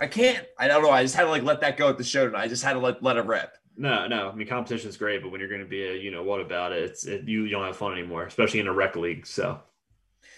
I 0.00 0.06
can't. 0.06 0.44
I 0.58 0.68
don't 0.68 0.82
know. 0.82 0.90
I 0.90 1.02
just 1.02 1.14
had 1.14 1.24
to 1.24 1.30
like 1.30 1.42
let 1.42 1.60
that 1.60 1.76
go 1.76 1.88
at 1.88 1.98
the 1.98 2.04
show 2.04 2.26
tonight. 2.26 2.42
I 2.42 2.48
just 2.48 2.64
had 2.64 2.74
to 2.74 2.80
let, 2.80 3.02
let 3.02 3.16
it 3.16 3.24
rip. 3.26 3.56
No, 3.76 4.06
no. 4.06 4.28
I 4.28 4.34
mean, 4.34 4.46
competition 4.46 4.88
is 4.88 4.96
great, 4.96 5.22
but 5.22 5.30
when 5.30 5.40
you're 5.40 5.48
going 5.48 5.60
to 5.62 5.66
be 5.66 5.84
a, 5.84 5.94
you 5.94 6.10
know, 6.10 6.22
what 6.22 6.40
about 6.40 6.72
it? 6.72 6.82
It's 6.82 7.06
it, 7.06 7.26
you, 7.26 7.44
you 7.44 7.50
don't 7.50 7.64
have 7.64 7.76
fun 7.76 7.92
anymore, 7.92 8.24
especially 8.24 8.60
in 8.60 8.66
a 8.66 8.72
rec 8.72 8.96
league. 8.96 9.26
So 9.26 9.60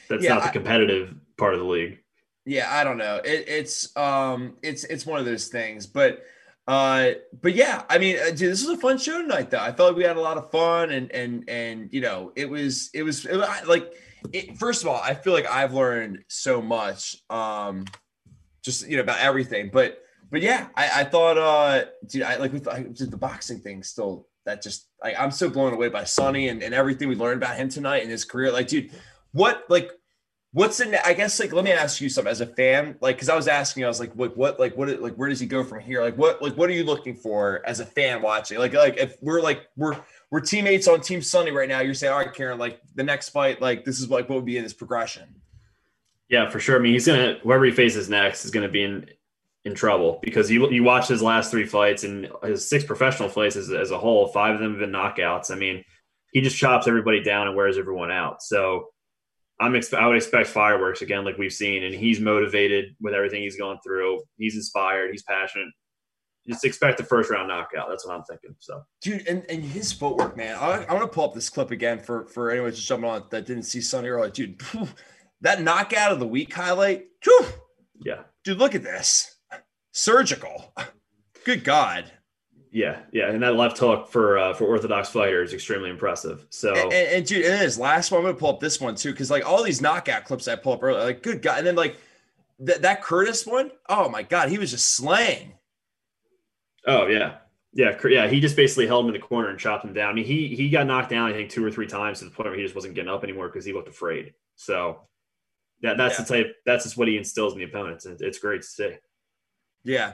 that's 0.08 0.24
Yeah, 0.24 0.34
not 0.34 0.42
the 0.42 0.48
I- 0.48 0.52
competitive 0.52 1.14
part 1.36 1.54
of 1.54 1.60
the 1.60 1.66
league. 1.66 1.98
Yeah, 2.44 2.68
I 2.70 2.84
don't 2.84 2.96
know. 2.98 3.16
It, 3.24 3.44
it's 3.48 3.96
um, 3.96 4.56
it's 4.62 4.84
it's 4.84 5.04
one 5.04 5.18
of 5.18 5.26
those 5.26 5.48
things, 5.48 5.86
but 5.86 6.22
uh, 6.68 7.10
but 7.42 7.54
yeah, 7.54 7.82
I 7.90 7.98
mean, 7.98 8.16
uh, 8.18 8.26
dude, 8.30 8.52
this 8.52 8.64
was 8.64 8.78
a 8.78 8.80
fun 8.80 8.98
show 8.98 9.20
tonight, 9.20 9.50
though. 9.50 9.58
I 9.58 9.72
felt 9.72 9.90
like 9.90 9.96
we 9.96 10.04
had 10.04 10.16
a 10.16 10.20
lot 10.20 10.36
of 10.36 10.50
fun, 10.52 10.90
and 10.90 11.10
and 11.12 11.48
and 11.48 11.88
you 11.92 12.00
know, 12.00 12.32
it 12.36 12.48
was 12.48 12.90
it 12.94 13.02
was, 13.02 13.24
it 13.26 13.36
was 13.36 13.48
like, 13.66 13.92
it, 14.32 14.56
first 14.58 14.82
of 14.82 14.88
all, 14.88 15.00
I 15.00 15.14
feel 15.14 15.32
like 15.32 15.46
I've 15.50 15.74
learned 15.74 16.24
so 16.28 16.62
much, 16.62 17.16
um, 17.30 17.84
just 18.62 18.88
you 18.88 18.96
know 18.96 19.02
about 19.02 19.18
everything, 19.18 19.70
but 19.72 19.98
but 20.30 20.40
yeah, 20.40 20.68
I, 20.76 21.00
I 21.00 21.04
thought, 21.04 21.38
uh, 21.38 21.86
dude, 22.08 22.22
I 22.22 22.36
like 22.36 22.52
with 22.52 22.68
I, 22.68 22.84
just 22.84 23.10
the 23.10 23.16
boxing 23.16 23.58
thing 23.60 23.82
still. 23.82 24.28
That 24.44 24.62
just 24.62 24.86
like 25.02 25.18
I'm 25.18 25.32
so 25.32 25.50
blown 25.50 25.72
away 25.72 25.88
by 25.88 26.04
Sonny 26.04 26.46
and, 26.48 26.62
and 26.62 26.72
everything 26.72 27.08
we 27.08 27.16
learned 27.16 27.42
about 27.42 27.56
him 27.56 27.68
tonight 27.68 28.02
and 28.02 28.10
his 28.12 28.24
career. 28.24 28.52
Like, 28.52 28.68
dude, 28.68 28.92
what 29.36 29.64
like 29.68 29.90
what's 30.52 30.80
ne- 30.80 30.98
I 31.04 31.12
guess 31.12 31.38
like 31.38 31.52
let 31.52 31.64
me 31.64 31.70
ask 31.70 32.00
you 32.00 32.08
something 32.08 32.30
as 32.30 32.40
a 32.40 32.46
fan, 32.46 32.96
like 33.02 33.16
because 33.16 33.28
I 33.28 33.36
was 33.36 33.48
asking, 33.48 33.84
I 33.84 33.88
was 33.88 34.00
like, 34.00 34.12
what 34.14 34.34
what 34.36 34.58
like 34.58 34.74
what 34.76 35.00
like 35.00 35.14
where 35.16 35.28
does 35.28 35.38
he 35.38 35.46
go 35.46 35.62
from 35.62 35.80
here? 35.80 36.02
Like 36.02 36.16
what 36.16 36.40
like 36.40 36.56
what 36.56 36.70
are 36.70 36.72
you 36.72 36.84
looking 36.84 37.14
for 37.14 37.62
as 37.66 37.80
a 37.80 37.84
fan 37.84 38.22
watching? 38.22 38.58
Like 38.58 38.72
like 38.72 38.96
if 38.96 39.16
we're 39.20 39.42
like 39.42 39.68
we're 39.76 39.96
we're 40.30 40.40
teammates 40.40 40.88
on 40.88 41.02
Team 41.02 41.20
Sonny 41.20 41.50
right 41.50 41.68
now, 41.68 41.80
you're 41.80 41.92
saying, 41.92 42.12
all 42.12 42.18
right, 42.18 42.32
Kieran, 42.32 42.58
like 42.58 42.80
the 42.94 43.02
next 43.02 43.28
fight, 43.28 43.60
like 43.60 43.84
this 43.84 44.00
is 44.00 44.08
like 44.08 44.30
what 44.30 44.36
would 44.36 44.46
be 44.46 44.56
in 44.56 44.62
this 44.62 44.72
progression. 44.72 45.24
Yeah, 46.30 46.48
for 46.48 46.58
sure. 46.58 46.76
I 46.76 46.78
mean, 46.78 46.94
he's 46.94 47.06
gonna 47.06 47.38
whoever 47.42 47.66
he 47.66 47.72
faces 47.72 48.08
next 48.08 48.46
is 48.46 48.50
gonna 48.50 48.70
be 48.70 48.84
in 48.84 49.10
in 49.66 49.74
trouble 49.74 50.20
because 50.22 50.50
you 50.50 50.70
you 50.70 50.82
watch 50.82 51.08
his 51.08 51.20
last 51.20 51.50
three 51.50 51.66
fights 51.66 52.04
and 52.04 52.28
his 52.42 52.66
six 52.66 52.82
professional 52.82 53.28
fights 53.28 53.56
as, 53.56 53.70
as 53.70 53.90
a 53.90 53.98
whole, 53.98 54.28
five 54.28 54.54
of 54.54 54.60
them 54.62 54.70
have 54.70 54.80
been 54.80 54.90
knockouts. 54.90 55.50
I 55.50 55.56
mean, 55.56 55.84
he 56.32 56.40
just 56.40 56.56
chops 56.56 56.88
everybody 56.88 57.22
down 57.22 57.46
and 57.46 57.54
wears 57.54 57.76
everyone 57.76 58.10
out. 58.10 58.42
So 58.42 58.88
I'm 59.58 59.72
expe- 59.72 59.98
I 59.98 60.06
would 60.06 60.16
expect 60.16 60.48
fireworks 60.48 61.02
again, 61.02 61.24
like 61.24 61.38
we've 61.38 61.52
seen, 61.52 61.84
and 61.84 61.94
he's 61.94 62.20
motivated 62.20 62.94
with 63.00 63.14
everything 63.14 63.42
he's 63.42 63.56
gone 63.56 63.78
through. 63.82 64.22
He's 64.36 64.54
inspired. 64.54 65.10
He's 65.10 65.22
passionate. 65.22 65.68
Just 66.46 66.64
expect 66.64 67.00
a 67.00 67.04
first 67.04 67.30
round 67.30 67.48
knockout. 67.48 67.88
That's 67.88 68.06
what 68.06 68.14
I'm 68.14 68.22
thinking. 68.24 68.54
So 68.60 68.82
Dude, 69.00 69.26
and, 69.26 69.44
and 69.48 69.64
his 69.64 69.92
footwork, 69.92 70.36
man. 70.36 70.56
I, 70.56 70.84
I 70.84 70.94
want 70.94 71.02
to 71.04 71.14
pull 71.14 71.24
up 71.24 71.34
this 71.34 71.50
clip 71.50 71.70
again 71.70 71.98
for 71.98 72.26
for 72.26 72.50
anyone 72.50 72.70
just 72.70 72.86
jumping 72.86 73.10
on 73.10 73.24
that 73.30 73.46
didn't 73.46 73.64
see 73.64 73.80
Sonny 73.80 74.08
earlier. 74.08 74.30
Dude, 74.30 74.62
phew, 74.62 74.86
that 75.40 75.62
knockout 75.62 76.12
of 76.12 76.20
the 76.20 76.26
week 76.26 76.52
highlight. 76.52 77.06
Yeah, 78.04 78.22
dude, 78.44 78.58
look 78.58 78.74
at 78.74 78.82
this. 78.82 79.36
Surgical. 79.92 80.72
Good 81.44 81.64
God. 81.64 82.12
Yeah, 82.76 82.98
yeah. 83.10 83.30
And 83.30 83.42
that 83.42 83.54
left 83.56 83.78
hook 83.78 84.06
for 84.10 84.36
uh, 84.36 84.52
for 84.52 84.66
orthodox 84.66 85.08
fighters 85.08 85.54
extremely 85.54 85.88
impressive. 85.88 86.46
So 86.50 86.74
And, 86.74 86.92
and, 86.92 87.08
and 87.08 87.26
dude, 87.26 87.46
and 87.46 87.58
his 87.58 87.78
last 87.78 88.10
one, 88.10 88.20
I'm 88.20 88.26
gonna 88.26 88.36
pull 88.36 88.50
up 88.50 88.60
this 88.60 88.78
one 88.78 88.94
too, 88.94 89.12
because 89.12 89.30
like 89.30 89.46
all 89.46 89.62
these 89.62 89.80
knockout 89.80 90.26
clips 90.26 90.46
I 90.46 90.56
pull 90.56 90.74
up 90.74 90.82
earlier, 90.82 91.02
like 91.02 91.22
good 91.22 91.40
God, 91.40 91.56
and 91.56 91.66
then 91.66 91.74
like 91.74 91.96
th- 92.64 92.80
that 92.80 93.02
Curtis 93.02 93.46
one, 93.46 93.70
oh 93.88 94.10
my 94.10 94.22
God, 94.22 94.50
he 94.50 94.58
was 94.58 94.72
just 94.72 94.94
slaying. 94.94 95.54
Oh 96.86 97.06
yeah, 97.06 97.36
yeah, 97.72 97.96
yeah. 98.06 98.28
He 98.28 98.40
just 98.40 98.56
basically 98.56 98.86
held 98.86 99.06
him 99.06 99.14
in 99.14 99.18
the 99.18 99.26
corner 99.26 99.48
and 99.48 99.58
chopped 99.58 99.82
him 99.86 99.94
down. 99.94 100.10
I 100.10 100.12
mean, 100.12 100.26
he 100.26 100.54
he 100.54 100.68
got 100.68 100.86
knocked 100.86 101.08
down 101.08 101.30
I 101.30 101.32
think 101.32 101.48
two 101.48 101.64
or 101.64 101.70
three 101.70 101.86
times 101.86 102.18
to 102.18 102.26
the 102.26 102.30
point 102.30 102.50
where 102.50 102.58
he 102.58 102.62
just 102.62 102.74
wasn't 102.74 102.94
getting 102.94 103.10
up 103.10 103.24
anymore 103.24 103.48
because 103.48 103.64
he 103.64 103.72
looked 103.72 103.88
afraid. 103.88 104.34
So 104.54 105.00
that 105.80 105.96
that's 105.96 106.18
Yeah. 106.18 106.24
the 106.26 106.34
type. 106.44 106.56
That's 106.66 106.84
just 106.84 106.98
what 106.98 107.08
he 107.08 107.16
instills 107.16 107.54
in 107.54 107.58
the 107.58 107.64
opponents, 107.64 108.04
and 108.04 108.20
it's 108.20 108.38
great 108.38 108.60
to 108.60 108.68
see. 108.68 108.96
Yeah. 109.82 110.12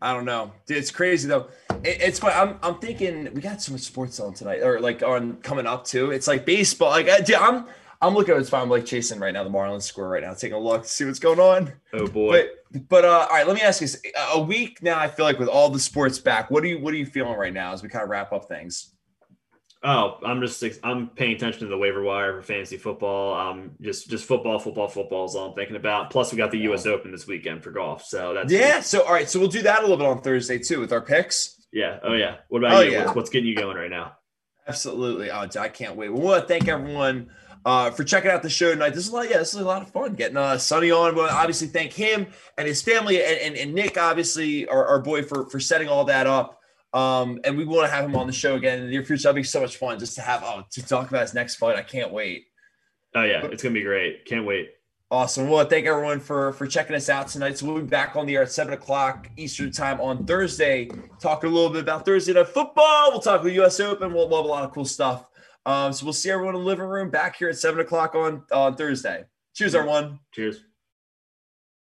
I 0.00 0.12
don't 0.12 0.24
know. 0.24 0.52
Dude, 0.66 0.78
it's 0.78 0.90
crazy 0.90 1.28
though. 1.28 1.48
It, 1.82 2.00
it's 2.00 2.18
fun. 2.18 2.32
I'm 2.34 2.58
I'm 2.62 2.78
thinking 2.78 3.32
we 3.34 3.40
got 3.40 3.62
so 3.62 3.72
much 3.72 3.82
sports 3.82 4.20
on 4.20 4.34
tonight 4.34 4.62
or 4.62 4.80
like 4.80 5.02
on 5.02 5.36
coming 5.38 5.66
up 5.66 5.84
too. 5.84 6.10
It's 6.10 6.26
like 6.26 6.44
baseball. 6.44 6.90
Like 6.90 7.08
I, 7.08 7.20
dude, 7.20 7.36
I'm 7.36 7.66
I'm 8.02 8.14
looking 8.14 8.34
at 8.34 8.40
it's 8.40 8.50
fine. 8.50 8.62
I'm 8.62 8.70
like 8.70 8.86
chasing 8.86 9.20
right 9.20 9.32
now 9.32 9.44
the 9.44 9.50
Marlins 9.50 9.82
score 9.82 10.08
right 10.08 10.22
now, 10.22 10.32
taking 10.32 10.56
a 10.56 10.60
look, 10.60 10.84
see 10.86 11.04
what's 11.04 11.18
going 11.18 11.38
on. 11.38 11.72
Oh 11.92 12.06
boy. 12.06 12.48
But 12.72 12.88
but 12.88 13.04
uh 13.04 13.26
all 13.30 13.36
right, 13.36 13.46
let 13.46 13.54
me 13.54 13.62
ask 13.62 13.80
you 13.80 13.86
this. 13.86 14.00
A 14.32 14.40
week 14.40 14.82
now, 14.82 14.98
I 14.98 15.08
feel 15.08 15.24
like 15.24 15.38
with 15.38 15.48
all 15.48 15.68
the 15.68 15.80
sports 15.80 16.18
back, 16.18 16.50
what 16.50 16.64
are 16.64 16.68
you 16.68 16.78
what 16.80 16.94
are 16.94 16.96
you 16.96 17.06
feeling 17.06 17.36
right 17.36 17.52
now 17.52 17.72
as 17.72 17.82
we 17.82 17.88
kind 17.88 18.02
of 18.02 18.08
wrap 18.08 18.32
up 18.32 18.46
things? 18.46 18.94
Oh, 19.82 20.18
I'm 20.24 20.42
just 20.42 20.62
I'm 20.84 21.08
paying 21.08 21.34
attention 21.36 21.60
to 21.60 21.66
the 21.66 21.78
waiver 21.78 22.02
wire 22.02 22.34
for 22.36 22.42
fantasy 22.42 22.76
football. 22.76 23.34
Um, 23.34 23.70
just 23.80 24.10
just 24.10 24.26
football, 24.26 24.58
football, 24.58 24.88
football 24.88 25.24
is 25.24 25.34
all 25.34 25.48
I'm 25.50 25.54
thinking 25.54 25.76
about. 25.76 26.10
Plus, 26.10 26.32
we 26.32 26.36
got 26.38 26.50
the 26.50 26.58
U.S. 26.58 26.84
Open 26.84 27.10
this 27.12 27.26
weekend 27.26 27.62
for 27.64 27.70
golf, 27.70 28.04
so 28.04 28.34
that's 28.34 28.52
Yeah. 28.52 28.80
So 28.80 29.02
all 29.06 29.12
right, 29.14 29.28
so 29.28 29.38
we'll 29.40 29.48
do 29.48 29.62
that 29.62 29.78
a 29.78 29.82
little 29.82 29.96
bit 29.96 30.06
on 30.06 30.20
Thursday 30.20 30.58
too 30.58 30.80
with 30.80 30.92
our 30.92 31.00
picks. 31.00 31.56
yeah. 31.72 31.98
Oh 32.02 32.12
yeah. 32.12 32.36
What 32.48 32.58
about 32.58 32.72
Oh, 32.76 32.80
you? 32.80 32.92
yeah. 32.92 33.04
What's, 33.04 33.16
what's 33.16 33.30
getting 33.30 33.48
you 33.48 33.56
going 33.56 33.76
right 33.76 33.90
now? 33.90 34.16
Absolutely. 34.68 35.30
Oh, 35.30 35.46
I 35.58 35.68
can't 35.68 35.96
wait. 35.96 36.10
We 36.12 36.20
want 36.20 36.42
to 36.42 36.46
thank 36.46 36.68
everyone 36.68 37.30
uh, 37.64 37.90
for 37.90 38.04
checking 38.04 38.30
out 38.30 38.42
the 38.42 38.50
show 38.50 38.70
tonight. 38.72 38.90
This 38.90 39.06
is 39.06 39.12
a 39.12 39.16
lot. 39.16 39.30
Yeah, 39.30 39.38
this 39.38 39.54
is 39.54 39.60
a 39.60 39.64
lot 39.64 39.80
of 39.82 39.90
fun 39.90 40.12
getting 40.14 40.36
uh, 40.36 40.58
Sonny 40.58 40.90
on. 40.90 41.14
But 41.14 41.30
obviously, 41.30 41.68
thank 41.68 41.92
him 41.94 42.26
and 42.58 42.68
his 42.68 42.82
family 42.82 43.22
and, 43.22 43.38
and, 43.38 43.56
and 43.56 43.74
Nick, 43.74 43.96
obviously, 43.98 44.68
our, 44.68 44.86
our 44.86 45.00
boy, 45.00 45.22
for 45.22 45.48
for 45.48 45.58
setting 45.58 45.88
all 45.88 46.04
that 46.04 46.26
up. 46.26 46.59
Um, 46.92 47.40
and 47.44 47.56
we 47.56 47.64
want 47.64 47.88
to 47.88 47.94
have 47.94 48.04
him 48.04 48.16
on 48.16 48.26
the 48.26 48.32
show 48.32 48.56
again 48.56 48.78
in 48.78 48.84
the 48.86 48.90
near 48.90 49.04
future. 49.04 49.24
That'd 49.24 49.36
be 49.36 49.42
so 49.42 49.60
much 49.60 49.76
fun 49.76 49.98
just 49.98 50.16
to 50.16 50.22
have 50.22 50.42
oh 50.44 50.64
to 50.70 50.86
talk 50.86 51.08
about 51.08 51.22
his 51.22 51.34
next 51.34 51.56
fight. 51.56 51.76
I 51.76 51.82
can't 51.82 52.12
wait. 52.12 52.46
Oh 53.14 53.22
yeah, 53.22 53.44
it's 53.46 53.62
gonna 53.62 53.74
be 53.74 53.82
great. 53.82 54.24
Can't 54.24 54.44
wait. 54.46 54.70
Awesome. 55.12 55.48
Well, 55.48 55.64
thank 55.64 55.86
everyone 55.86 56.20
for 56.20 56.52
for 56.52 56.66
checking 56.66 56.94
us 56.94 57.08
out 57.08 57.28
tonight. 57.28 57.58
So 57.58 57.66
we'll 57.66 57.82
be 57.82 57.88
back 57.88 58.14
on 58.16 58.26
the 58.26 58.36
air 58.36 58.42
at 58.42 58.52
seven 58.52 58.72
o'clock 58.72 59.28
Eastern 59.36 59.72
time 59.72 60.00
on 60.00 60.24
Thursday, 60.24 60.88
talking 61.20 61.50
a 61.50 61.52
little 61.52 61.70
bit 61.70 61.82
about 61.82 62.04
Thursday 62.04 62.32
night 62.32 62.48
football. 62.48 63.10
We'll 63.10 63.20
talk 63.20 63.42
the 63.42 63.52
U.S. 63.54 63.80
Open. 63.80 64.12
We'll, 64.12 64.28
we'll 64.28 64.38
have 64.38 64.46
a 64.46 64.48
lot 64.48 64.64
of 64.64 64.72
cool 64.72 64.84
stuff. 64.84 65.26
Um, 65.66 65.92
so 65.92 66.06
we'll 66.06 66.12
see 66.12 66.30
everyone 66.30 66.54
in 66.54 66.60
the 66.60 66.66
living 66.66 66.86
room 66.86 67.10
back 67.10 67.36
here 67.36 67.48
at 67.48 67.56
seven 67.56 67.80
o'clock 67.80 68.14
on 68.14 68.44
on 68.52 68.76
Thursday. 68.76 69.24
Cheers, 69.54 69.74
everyone. 69.74 70.20
Cheers. 70.32 70.62